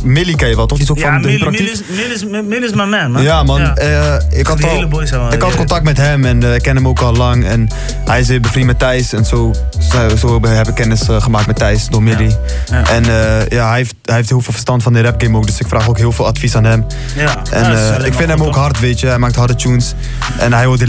[0.03, 0.77] Millie ken je wel, toch?
[0.77, 1.88] Die is ook Ja, van de Mil Mil Hyperactief?
[1.89, 2.11] is, Mil
[2.41, 3.21] is, Mil is mijn man, man.
[3.23, 3.59] Ja, man.
[3.61, 4.21] Ja.
[4.29, 7.45] ik had, al, ik had contact met hem en ik ken hem ook al lang.
[7.45, 7.67] En
[8.05, 9.13] hij is weer bevriend met Thijs.
[9.13, 9.53] En zo,
[9.91, 12.35] zo, zo heb ik kennis gemaakt met Thijs door Millie.
[12.69, 13.03] En
[13.49, 15.45] ja, hij heeft, hij heeft heel veel verstand van de rap game ook.
[15.45, 16.85] Dus ik vraag ook heel veel advies aan hem.
[17.15, 17.35] Ja.
[17.51, 19.07] En ik vind hem ook hard, weet je.
[19.07, 19.93] Hij maakt harde tunes.
[20.39, 20.88] En hij hoorde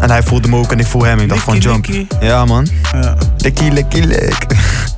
[0.00, 1.18] En hij voelde me ook en ik voel hem.
[1.18, 1.86] Ik dacht van jump.
[2.20, 2.66] Ja, man.
[2.92, 3.14] Ja.
[3.36, 3.68] Licky,
[4.00, 4.46] Lick.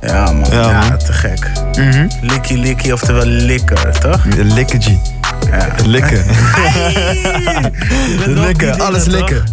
[0.01, 0.45] Ja, man.
[0.51, 0.97] Ja, Ja, man.
[0.97, 1.51] te gek.
[1.77, 2.07] Mhm.
[2.21, 4.21] Licky, licky, oftewel likker, toch?
[4.21, 4.89] G.
[5.51, 5.67] Ja.
[5.85, 6.23] Likken.
[8.25, 9.43] Likken, alles likken.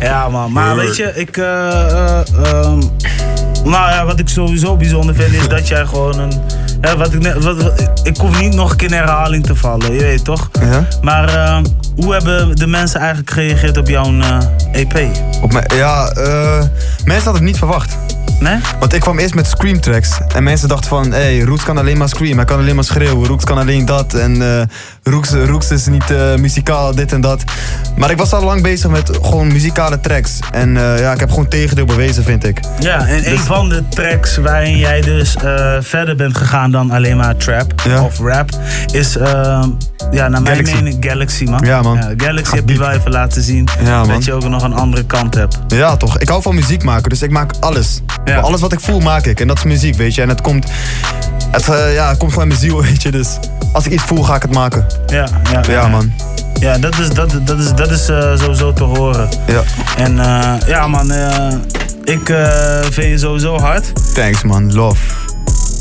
[0.00, 0.52] Ja, man.
[0.52, 1.36] Maar weet je, ik...
[1.36, 2.80] eh, eh, ehm,
[3.64, 6.32] nou ja, wat ik sowieso bijzonder vind is dat jij gewoon een...
[6.80, 9.92] hè, wat ik, net, wat, ik hoef niet nog een keer in herhaling te vallen,
[9.92, 10.50] je weet toch?
[10.60, 10.86] Ja?
[11.02, 11.62] Maar eh,
[11.96, 14.38] hoe hebben de mensen eigenlijk gereageerd op jouw eh,
[14.72, 15.08] EP?
[15.42, 16.62] Op mij, ja, eh
[17.04, 17.96] mensen hadden het niet verwacht.
[18.40, 18.58] Nee?
[18.78, 20.10] Want ik kwam eerst met scream tracks.
[20.34, 22.36] En mensen dachten van, hé, hey, Rooks kan alleen maar scream.
[22.36, 23.26] Hij kan alleen maar schreeuwen.
[23.26, 24.14] Rooks kan alleen dat.
[24.14, 24.68] En
[25.02, 27.44] Rooks is niet eh, muzikaal, dit en dat.
[27.96, 30.38] Maar ik was al lang bezig met gewoon muzikale tracks.
[30.52, 32.60] En eh, ja, ik heb gewoon tegendeel bewezen, vind ik.
[32.78, 35.36] Ja, en een Dus- van de tracks waarin jij dus
[35.80, 37.72] verder bent gegaan dan alleen maar trap
[38.02, 38.50] of rap,
[38.92, 39.16] is
[40.10, 40.74] ja, naar mijn Galaxy.
[40.74, 41.64] mening Galaxy, man.
[41.64, 41.98] Ja, man.
[42.16, 45.34] Galaxy heb je wel even laten zien Ja, dat je ook nog een andere kant
[45.34, 45.58] hebt.
[45.68, 46.18] Ja, toch.
[46.18, 48.00] Ik hou van muziek maken, dus ik maak alles.
[48.38, 49.40] Alles wat ik voel, maak ik.
[49.40, 50.22] En dat is muziek, weet je.
[50.22, 50.70] En het komt,
[51.50, 53.10] het, eh, ja, het komt gewoon uit mijn ziel, weet je.
[53.10, 53.38] Dus
[53.72, 54.86] als ik iets voel, ga ik het maken.
[55.06, 56.12] Ja, ja, Ja, man.
[56.60, 59.28] Ja, dat is, dat, dat is, dat is eh, sowieso te horen.
[59.46, 59.62] Ja.
[59.96, 61.52] En eh, ja, man, eh,
[62.04, 64.14] ik eh, vind je sowieso hard.
[64.14, 64.72] Thanks, man.
[64.74, 65.00] Love.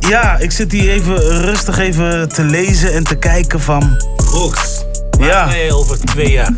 [0.10, 4.02] Ja, ik zit hier even rustig even te lezen en te kijken van...
[4.32, 4.84] Rooks.
[5.20, 5.26] Ja.
[5.28, 6.54] Waar sta je over twee jaar?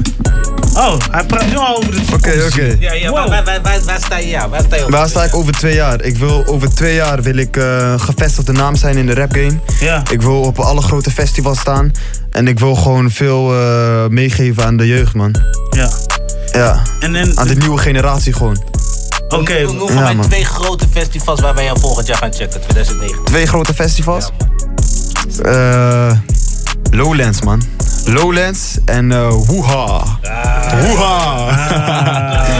[0.73, 2.25] Oh, hij praat nu al over de toekomst.
[2.27, 2.75] Oké, oké.
[2.79, 4.27] Ja, ja, waar, waar, waar, waar, waar sta je?
[4.27, 6.01] Ja, waar sta je over Waar sta ik over twee jaar?
[6.03, 9.59] Ik wil, over twee jaar wil ik eh, gevestigde naam zijn in de rap game.
[9.79, 10.03] Ja.
[10.11, 11.91] Ik wil op alle grote festivals staan.
[12.29, 15.35] En ik wil gewoon veel eh, meegeven aan de jeugd, man.
[15.69, 15.89] Ja.
[16.51, 16.81] Ja.
[16.99, 18.63] En, en, aan de nieuwe generatie gewoon.
[19.29, 19.61] Oké.
[19.61, 20.25] Noem voor Ja, mij man.
[20.25, 23.23] twee grote festivals waar wij jou volgend jaar gaan checken, 2009.
[23.23, 24.29] Twee grote festivals.
[25.43, 26.11] Eh,
[26.91, 27.61] Lowlands, man.
[28.05, 30.03] Lowlands en eh Woeha.
[30.81, 31.49] Woeha.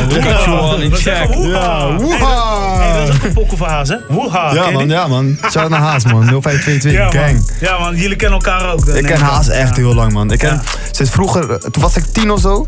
[0.10, 1.28] Got you all in check.
[1.34, 2.78] Ja, woeha.
[2.80, 3.96] Hey, dat is ook een Haas, hè?
[4.10, 4.54] Woeha.
[4.54, 5.38] Ja man, ja man.
[5.52, 6.24] Shout naar Haas man.
[6.42, 7.34] 0522 Ja, gang.
[7.34, 7.46] man.
[7.60, 8.86] Ja, man, jullie kennen elkaar ook.
[8.86, 9.20] Ik neem ken.
[9.22, 10.32] Haas echt heel lang, man.
[10.32, 10.62] Ik ken,
[10.92, 12.68] sinds vroeger, eh, toen was ik tien of zo.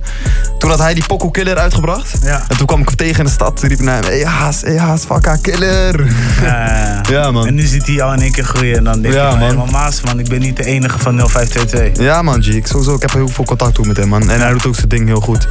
[0.58, 2.12] Toen had hij die Poco Killer uitgebracht.
[2.24, 2.45] Ja.
[2.48, 3.60] En toen kwam ik hem tegen in de stad.
[3.60, 6.06] Toen riep hij naar hem, hey Haas, hey Haas, fucka killer.
[6.41, 7.48] Ja, Ja, man.
[7.48, 9.56] En nu ziet hij jou in één keer groeien en dan denk Ja, je, man.
[9.56, 9.70] man.
[9.72, 12.06] Maas, man, ik ben niet de enige van 0522.
[12.06, 12.62] Ja man, G.
[12.64, 14.30] Ik, sowieso, ik heb heel veel contact ook met hem, man.
[14.30, 15.48] En hij doet ook zijn ding heel goed.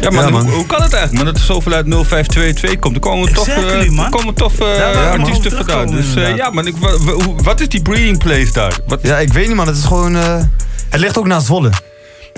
[0.00, 0.42] Ja, man, Ja, man.
[0.42, 1.32] Hoe, hoe kan het eigenlijk, man?
[1.32, 2.94] Dat er zoveel uit 0522 komt.
[2.94, 4.04] Er komen toffe, Exactly, man.
[4.04, 5.86] er komen eh, nog artiesten vandaan.
[5.86, 6.74] Dus eh, ja, man, ik,
[7.42, 8.78] wat is die breeding place daar?
[8.86, 9.66] Wat, Ja, ik weet niet man.
[9.66, 10.42] Het is gewoon, eh,
[10.88, 11.70] het ligt ook naar Zwolle.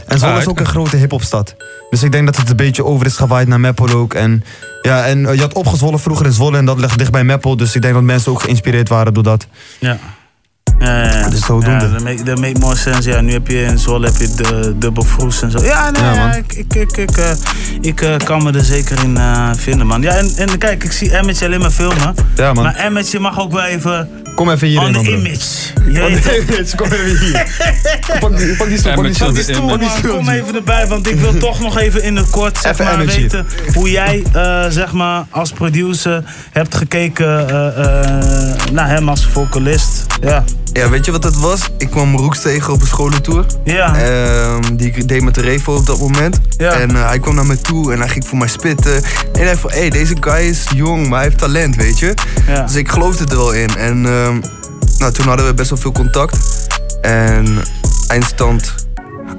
[0.07, 0.61] En Zwolle Ah, is ook oké.
[0.61, 1.55] een grote hiphopstad.
[1.90, 4.15] Dus ik denk dat het een beetje over is gewaaid naar Meppel ook.
[4.15, 4.44] En
[4.82, 7.57] ja, en je had opgezwollen vroeger in Zwolle en dat ligt dicht bij Meppel.
[7.57, 9.47] Dus ik denk dat mensen ook geïnspireerd waren door dat.
[9.78, 9.98] Ja.
[10.81, 11.28] Ja.
[11.28, 11.85] Dus zodoende.
[11.85, 13.09] Ja, dat make, that make more sense.
[13.09, 15.65] Ja, nu heb je in Zwolle heb je de dubbel vroes en zo.
[15.65, 16.27] Ja, nee, Ja, man.
[16.28, 17.31] ja, ik, ik, ik, ik, eh,
[17.81, 20.02] ik eh, kan me er zeker in eh, vinden, man.
[20.02, 22.15] Ja, en, en kijk, ik zie Emmetje alleen maar filmen.
[22.36, 22.65] Ja, man.
[22.65, 25.31] Maar Emmetje mag ook wel even Kom even hierin, on the man, bro.
[25.31, 25.73] image.
[25.93, 26.01] Je
[26.47, 26.89] weet toch?
[26.89, 27.47] Kom even hier.
[28.20, 29.27] Pak die, pak die stoel, pak die stoel.
[29.66, 30.16] Pak die stoel, man.
[30.16, 32.94] Kom even erbij, want ik wil toch nog even in het kort zeg Even maar,
[32.94, 33.20] Emmetje.
[33.20, 39.27] weten hoe jij eh, zeg maar, als producer hebt gekeken eh, eh, naar hem als
[39.27, 40.07] vocalist.
[40.20, 40.44] Ja.
[40.72, 41.68] Ja, weet je wat het was?
[41.78, 43.47] Ik kwam Roeks tegen op een scholentour.
[43.64, 43.97] Ja.
[43.97, 46.40] Ehm, die ik deed met de Revo op dat moment.
[46.56, 46.72] Ja.
[46.72, 48.94] En eh, hij kwam naar me toe en hij ging voor mij spitten.
[48.94, 49.02] En
[49.32, 52.14] hij zei van, hé, hey, deze guy is jong, maar hij heeft talent, weet je.
[52.47, 52.62] Ja.
[52.62, 53.76] Dus ik geloofde er wel in.
[53.76, 54.40] En ehm,
[54.98, 56.68] nou, toen hadden we best wel veel contact.
[57.01, 57.59] En
[58.09, 58.74] eindstand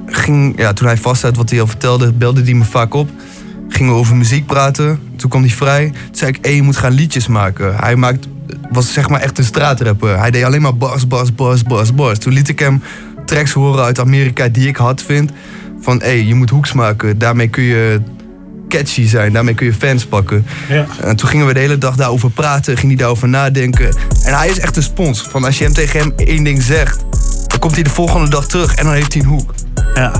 [0.05, 3.09] ging, ja, toen hij vast had wat hij al vertelde, belde hij me vaak op.
[3.67, 4.99] Gingen we over muziek praten.
[5.15, 5.89] Toen kwam hij vrij.
[5.89, 7.75] Toen zei ik, hé, je moet gaan liedjes maken.
[7.75, 8.27] Hij maakt,
[8.71, 10.19] was zeg maar echt een straatrapper.
[10.19, 12.19] Hij deed alleen maar bars, bars, bars, bars, bars.
[12.19, 12.83] Toen liet ik hem
[13.25, 15.31] tracks horen uit Amerika die ik hard vind.
[15.81, 17.17] Van, hé, je moet hoeks maken.
[17.17, 18.01] Daarmee kun je
[18.69, 19.33] catchy zijn.
[19.33, 20.45] Daarmee kun je fans pakken.
[20.69, 20.85] Ja.
[21.01, 22.77] En toen gingen we de hele dag daarover praten.
[22.77, 23.95] Ging hij daarover nadenken.
[24.23, 25.21] En hij is echt een spons.
[25.21, 26.99] Van als je hem tegen hem één ding zegt...
[27.47, 29.53] dan komt hij de volgende dag terug en dan heeft hij een hoek.
[29.93, 30.11] Ja.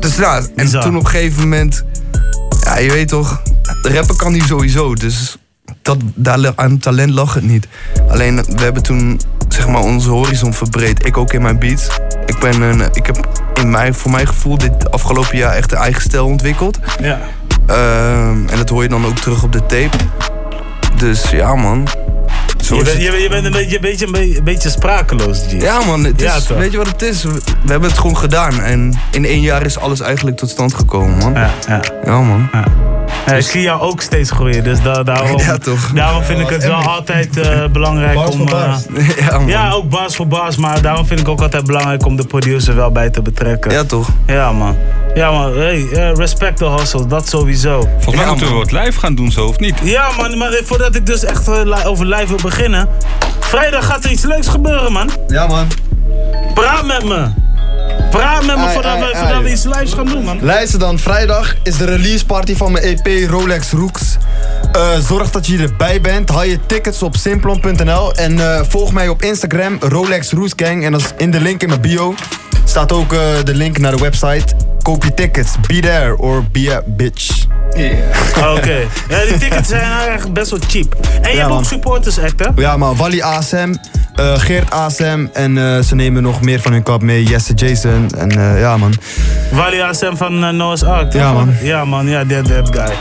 [0.00, 0.82] Dus ja, en Bizar.
[0.82, 1.84] toen op een gegeven moment...
[2.64, 3.42] Ja, je weet toch...
[3.82, 4.94] Rappen kan hij sowieso.
[4.94, 5.38] Dus
[5.86, 7.68] dat, daar aan talent lag het niet.
[8.08, 11.06] Alleen, we hebben toen zeg maar onze horizon verbreed.
[11.06, 11.88] Ik ook in mijn beats.
[12.26, 15.78] Ik, ben een, ik heb in mijn, voor mijn gevoel dit afgelopen jaar echt een
[15.78, 16.78] eigen stijl ontwikkeld.
[17.00, 17.20] Ja.
[17.66, 19.96] Ehm, en dat hoor je dan ook terug op de tape.
[20.96, 21.88] Dus ja, man.
[22.66, 25.60] Zo Je bent, je, bent- je bent een beetje, een beetje, een beetje, sprakeloos, G.
[25.62, 26.04] Ja, man.
[26.04, 26.56] Het Ja, is, toch?
[26.58, 27.22] weet je wat het is?
[27.24, 28.60] We, hebben het gewoon gedaan.
[28.60, 31.32] En in één jaar is alles eigenlijk tot stand gekomen, man.
[31.34, 31.80] Ja, ja.
[32.04, 32.48] Ja, man.
[33.26, 35.90] Ja, ik zie jou ook steeds groeien, dus da daarom, Ja, toch.
[35.94, 38.36] daarom vind ik het wel altijd eh, belangrijk Bars om...
[38.36, 38.80] voor bars.
[39.46, 42.74] Ja, ook bars voor bars, maar daarom vind ik ook altijd belangrijk om de producer
[42.76, 43.70] wel bij te betrekken.
[43.70, 44.08] Ja, toch?
[44.26, 44.76] Ja, man.
[45.14, 45.52] Ja, man.
[45.56, 47.80] Hey, eh, respect the hustle, dat sowieso.
[47.80, 49.74] Volgens mij ja, moeten we wat live gaan doen, zo of niet?
[49.82, 52.54] Ja, man, maar voordat ik dus echt li- over live wil beginnen.
[53.40, 55.10] Vrijdag gaat er iets leuks gebeuren, man.
[55.28, 55.66] Ja, man.
[56.54, 57.28] Praat met me.
[58.10, 59.24] Praat met me Ai, voordat, ai, we, ai.
[59.24, 60.38] voordat we iets lives gaan doen, man.
[60.42, 64.16] Luister dan, vrijdag is de release party van mijn EP Rolex Rooks.
[64.72, 66.28] Eh, zorg dat je erbij bent.
[66.28, 70.84] Haal je tickets op simplon.nl en eh, volg mij op Instagram, Rolex Roots Gang.
[70.84, 72.14] En dat is in de link in mijn bio
[72.76, 74.54] staat ook eh, de link naar de website.
[74.86, 75.54] Koop je tickets.
[75.66, 77.44] Be there or be a bitch.
[78.56, 78.76] Oké.
[79.08, 80.94] Ja, die tickets zijn eigenlijk best wel cheap.
[81.22, 81.58] En je Ja, hebt man.
[81.58, 82.46] ook supporters act, hè?
[82.56, 83.74] Ja, maar Wally ASM,
[84.14, 87.22] eh, Geert ASM en eh, ze nemen nog meer van hun kap mee.
[87.22, 88.94] Jesse Jason en eh, ja man.
[89.52, 91.20] Wally ASM van Noah's Ark, toch?
[91.20, 91.54] Ja, man.
[91.62, 92.08] Ja, man.
[92.08, 92.94] Ja, that, that guy.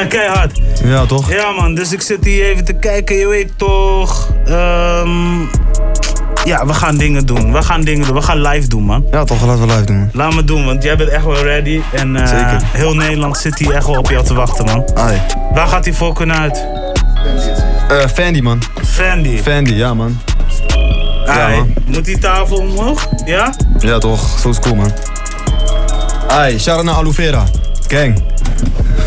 [0.00, 0.60] Ja, keihard.
[0.84, 1.30] Ja toch?
[1.32, 1.74] Ja, man.
[1.74, 3.16] Dus ik zit hier even te kijken.
[3.16, 4.28] Je weet toch...
[4.46, 5.38] ehm,
[6.44, 7.52] ja, we gaan dingen doen.
[7.52, 8.14] We gaan dingen doen.
[8.14, 9.04] We gaan live doen, man.
[9.10, 10.08] Ja toch, laten we live doen man.
[10.12, 11.80] Laat me doen, want jij bent echt wel ready.
[11.92, 12.60] En eh, Zeker.
[12.72, 14.84] heel Nederland zit hier echt wel op jou te wachten, man.
[14.94, 15.22] Ai.
[15.54, 16.64] Waar gaat die volken uit?
[17.88, 18.62] Eh Fandy man.
[18.84, 19.38] Fandy.
[19.42, 20.20] Fandy, ja man.
[21.26, 21.74] Ja Ai, man.
[21.86, 23.06] Moet die tafel omhoog?
[23.24, 23.54] Ja?
[23.78, 24.92] Ja toch, zo is cool man.
[26.28, 27.44] Ai, shout-out naar Aloe Vera.
[27.88, 28.22] Gang.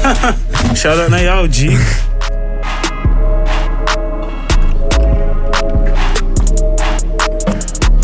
[0.75, 1.65] Shout-out naar jou, G.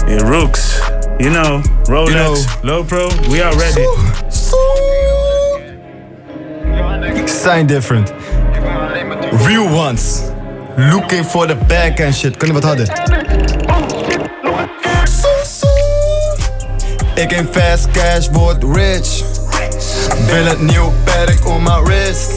[0.10, 0.80] Yeah, Rooks.
[1.20, 3.86] You know, Rolex, Low Pro, we are ready.
[7.28, 8.10] Sign different.
[9.46, 10.32] Real ones.
[10.92, 12.38] Looking for the back and shit.
[12.38, 12.88] Kunnen we wat harder?
[17.16, 19.24] Ik in fast cash, word rich.
[20.26, 22.32] Wil een nieuw perk om mijn wrist.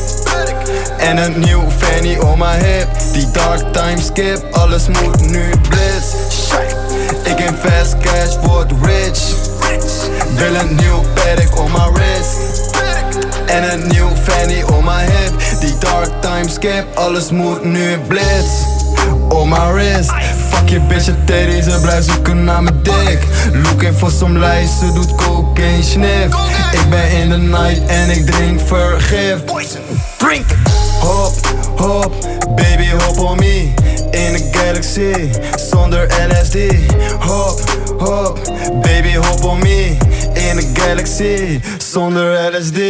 [0.98, 2.88] En een nieuw fanny om mijn hip.
[3.12, 6.31] Die dark time skip, alles moet nu blitz.
[7.62, 9.34] Fast cash, word rich.
[10.34, 12.70] Wil een nieuw perk om mijn wrist.
[13.46, 15.32] En een nieuw fanny om mijn hip.
[15.60, 18.50] Die dark time skip, alles moet nu blitz.
[19.28, 20.10] On my wrist.
[20.50, 23.18] Fuck je bitch, het teddy, ze blijft zoeken naar mijn dik.
[23.52, 26.36] Looking for some lies, ze doet cocaine sniff.
[26.72, 29.38] Ik ben in de night en ik drink vergif.
[30.18, 30.44] Drink!
[31.00, 31.32] Hop,
[31.76, 32.14] hop,
[32.56, 33.74] baby hop on me.
[34.10, 36.56] In a galaxy, zonder LSD.
[37.18, 37.60] Hop,
[37.98, 38.38] hop,
[38.82, 39.98] baby hop on me.
[40.34, 42.80] In a galaxy, zonder LSD.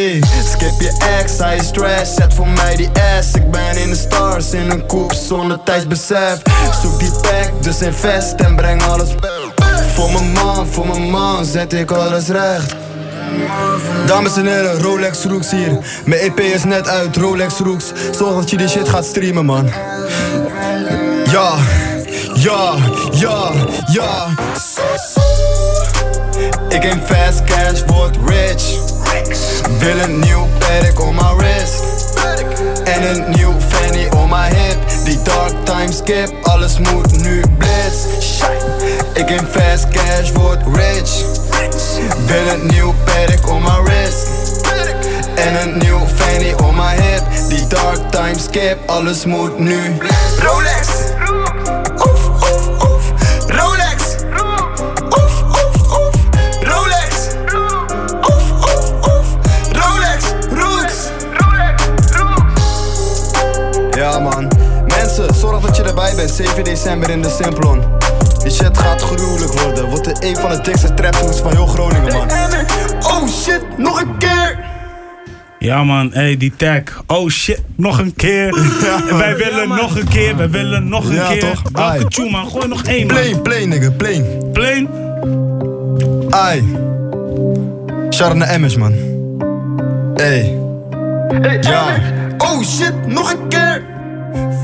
[0.53, 3.35] Skip je ex, hij is stress, zet voor mij die ass.
[3.35, 6.43] Ik ben in de stars, in een koep zonder tijdsbesef.
[6.83, 9.09] Zoek die pack, dus invest en breng alles
[9.95, 12.82] Voor mijn man, voor mijn man, zet ik alles recht.
[14.07, 15.79] Dames en heren, Rolex Rooks hier.
[16.05, 17.93] Mijn EP is net uit, Rolex Rooks.
[18.11, 19.71] Zorg dat je die shit gaat streamen, man.
[21.31, 21.55] Ja,
[22.35, 22.75] ja,
[23.13, 23.51] ja,
[23.93, 24.27] ja.
[26.69, 28.79] Ik in fast cash, word rich.
[29.79, 31.83] Wil een nieuw perk om mijn wrist.
[32.85, 34.79] En een nieuw fanny om mijn hip.
[35.05, 38.07] Die dark time skip, alles moet nu blitz.
[39.15, 41.25] Ik in fast cash, word rich.
[42.27, 44.27] Wil een nieuw perk om mijn wrist.
[45.35, 47.23] En een nieuw fanny om mijn hip.
[47.49, 49.97] Die dark time skip, alles moet nu.
[50.39, 50.89] Rolex!
[51.97, 53.13] Oef, oef, oef.
[53.47, 54.03] Rolex!
[55.09, 56.15] Oef, oef, oef.
[56.61, 57.27] Rolex!
[58.21, 59.27] Oef, oef, oef.
[59.73, 60.25] Rolex!
[60.51, 60.95] Rooks!
[63.97, 64.49] Ja man,
[64.87, 66.31] mensen, zorg dat je erbij bent.
[66.31, 67.83] 7 december in de Simplon.
[68.43, 69.89] Die shit gaat gruwelijk worden.
[69.89, 72.31] Wordt de een van de dikste traptoons van heel Groningen, man.
[73.03, 74.59] Oh shit, nog een keer!
[75.59, 76.81] Ja man, hey, die tag.
[77.07, 78.55] Oh shit, nog een keer.
[79.19, 81.41] wij willen nog een keer, wij willen nog een Ja, keer.
[81.41, 81.63] toch?
[81.73, 82.51] Welke tune man?
[82.51, 83.17] Gooi nog één man.
[83.17, 84.25] Plain, plain nigga, plain.
[84.53, 84.89] Plain?
[86.31, 86.63] Ai.
[88.35, 88.93] Naar Emmers, man.
[90.15, 90.59] Hey.
[91.61, 91.97] Ja.
[92.39, 93.83] Oh shit, nog een keer.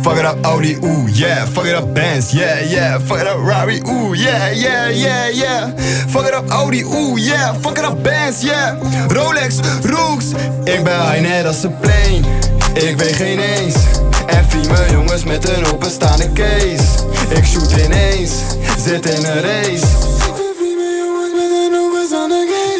[0.02, 1.44] Fuck it up Audi, ooh yeah.
[1.46, 2.98] Fuck it up Benz, yeah yeah.
[2.98, 5.70] Fuck it up Rari, ooh yeah yeah yeah yeah.
[6.08, 7.52] Fuck it up Audi, ooh yeah.
[7.54, 8.78] Fuck it up Benz, yeah.
[9.08, 10.32] Rolex, Rooks.
[10.64, 12.20] Ik ben high net als een plane.
[12.74, 13.74] Ik weet geen eens.
[14.26, 17.06] En vrienden jongens met een openstaande case.
[17.28, 18.32] Ik shoot ineens,
[18.78, 19.86] zit in een race.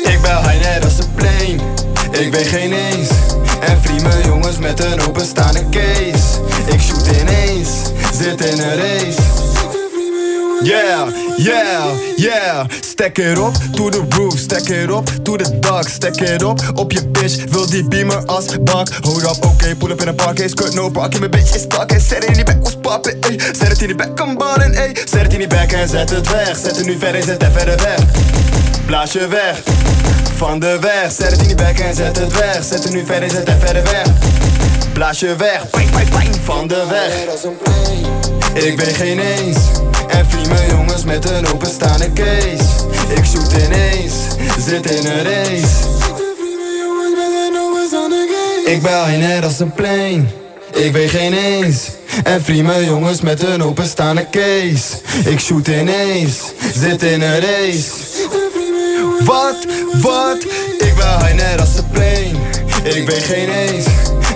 [0.03, 1.57] Ik ben high net als een plane.
[2.11, 3.28] Ik weet geen eens.
[3.61, 6.41] En vrienden jongens met een openstaande case.
[6.73, 7.69] Ik shoot ineens,
[8.15, 9.23] zit in een race.
[10.63, 11.85] Yeah, yeah,
[12.17, 12.67] yeah.
[12.81, 16.61] Stack it up to the roof, stack it up to the dark, stack it up
[16.75, 17.45] op je bitch.
[17.51, 18.89] Wil die beamer als bank.
[19.01, 21.19] Hold up, okay, pull up in een parkcase, skirt no parking.
[21.19, 23.39] Mijn bitch is stuck en zet het in die back, was poppen, ey.
[23.39, 24.97] Zet het in die back, kan ballen, ey.
[25.05, 26.59] Zet het in die back en zet het weg.
[26.63, 28.01] Zet het nu verder, zet het verder weg.
[28.87, 29.61] Blaas je weg,
[30.39, 31.13] van de weg.
[31.13, 32.65] Zet het in die back en zet het weg.
[32.65, 34.07] Zet het nu verder, zet het verder weg.
[34.93, 37.13] Blaas je weg, ping, ping, ping, van de weg.
[38.65, 39.59] Ik weet geen eens.
[40.09, 42.65] En vrienden jongens met een openstaande case.
[43.17, 44.15] Ik shoot ineens,
[44.59, 45.67] zit in een race.
[48.65, 50.25] Ik ben high net als een plane.
[50.73, 51.89] Ik weet geen eens.
[52.25, 54.85] En vrienden jongens met een openstaande case.
[55.25, 56.37] Ik shoot ineens,
[56.75, 58.48] zit in een race.
[59.29, 59.67] Wat,
[60.03, 60.37] wat?
[60.79, 62.97] Ik ben high net als een plane.
[62.97, 63.87] Ik weet geen eens.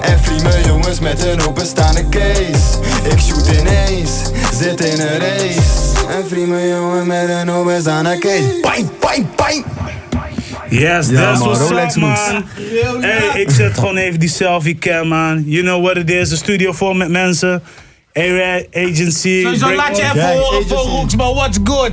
[0.01, 2.79] En vrienden jongens met een openstaande case.
[3.13, 4.11] Ik shoot ineens,
[4.53, 6.07] zit in een race.
[6.09, 8.59] En vrienden jongen met een openstaande case.
[8.61, 9.65] Pijn, pijn, pijn.
[10.69, 12.31] Yes, Ja, that's man, what's Rolex up, moves.
[12.33, 12.45] man.
[13.01, 15.43] Hey, ik zet gewoon even die selfie cam man.
[15.47, 17.63] You know what it is, de studio vol met mensen.
[18.19, 19.41] A-Rad Agency.
[19.43, 21.91] Sowieso laat je even horen voor Rooks, maar what's good?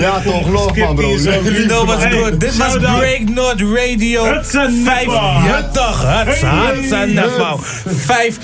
[0.00, 1.08] Ja, toch, love man, bro.
[1.08, 2.40] You know what's good.
[2.40, 2.76] Dit was.
[2.76, 4.40] Break North Radio.
[4.84, 5.06] Vijf,
[5.46, 7.56] ja toch, Hudson, Hudson Nipper.
[7.86, 8.38] 5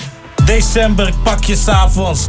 [0.45, 2.27] december, ik pak je s'avonds.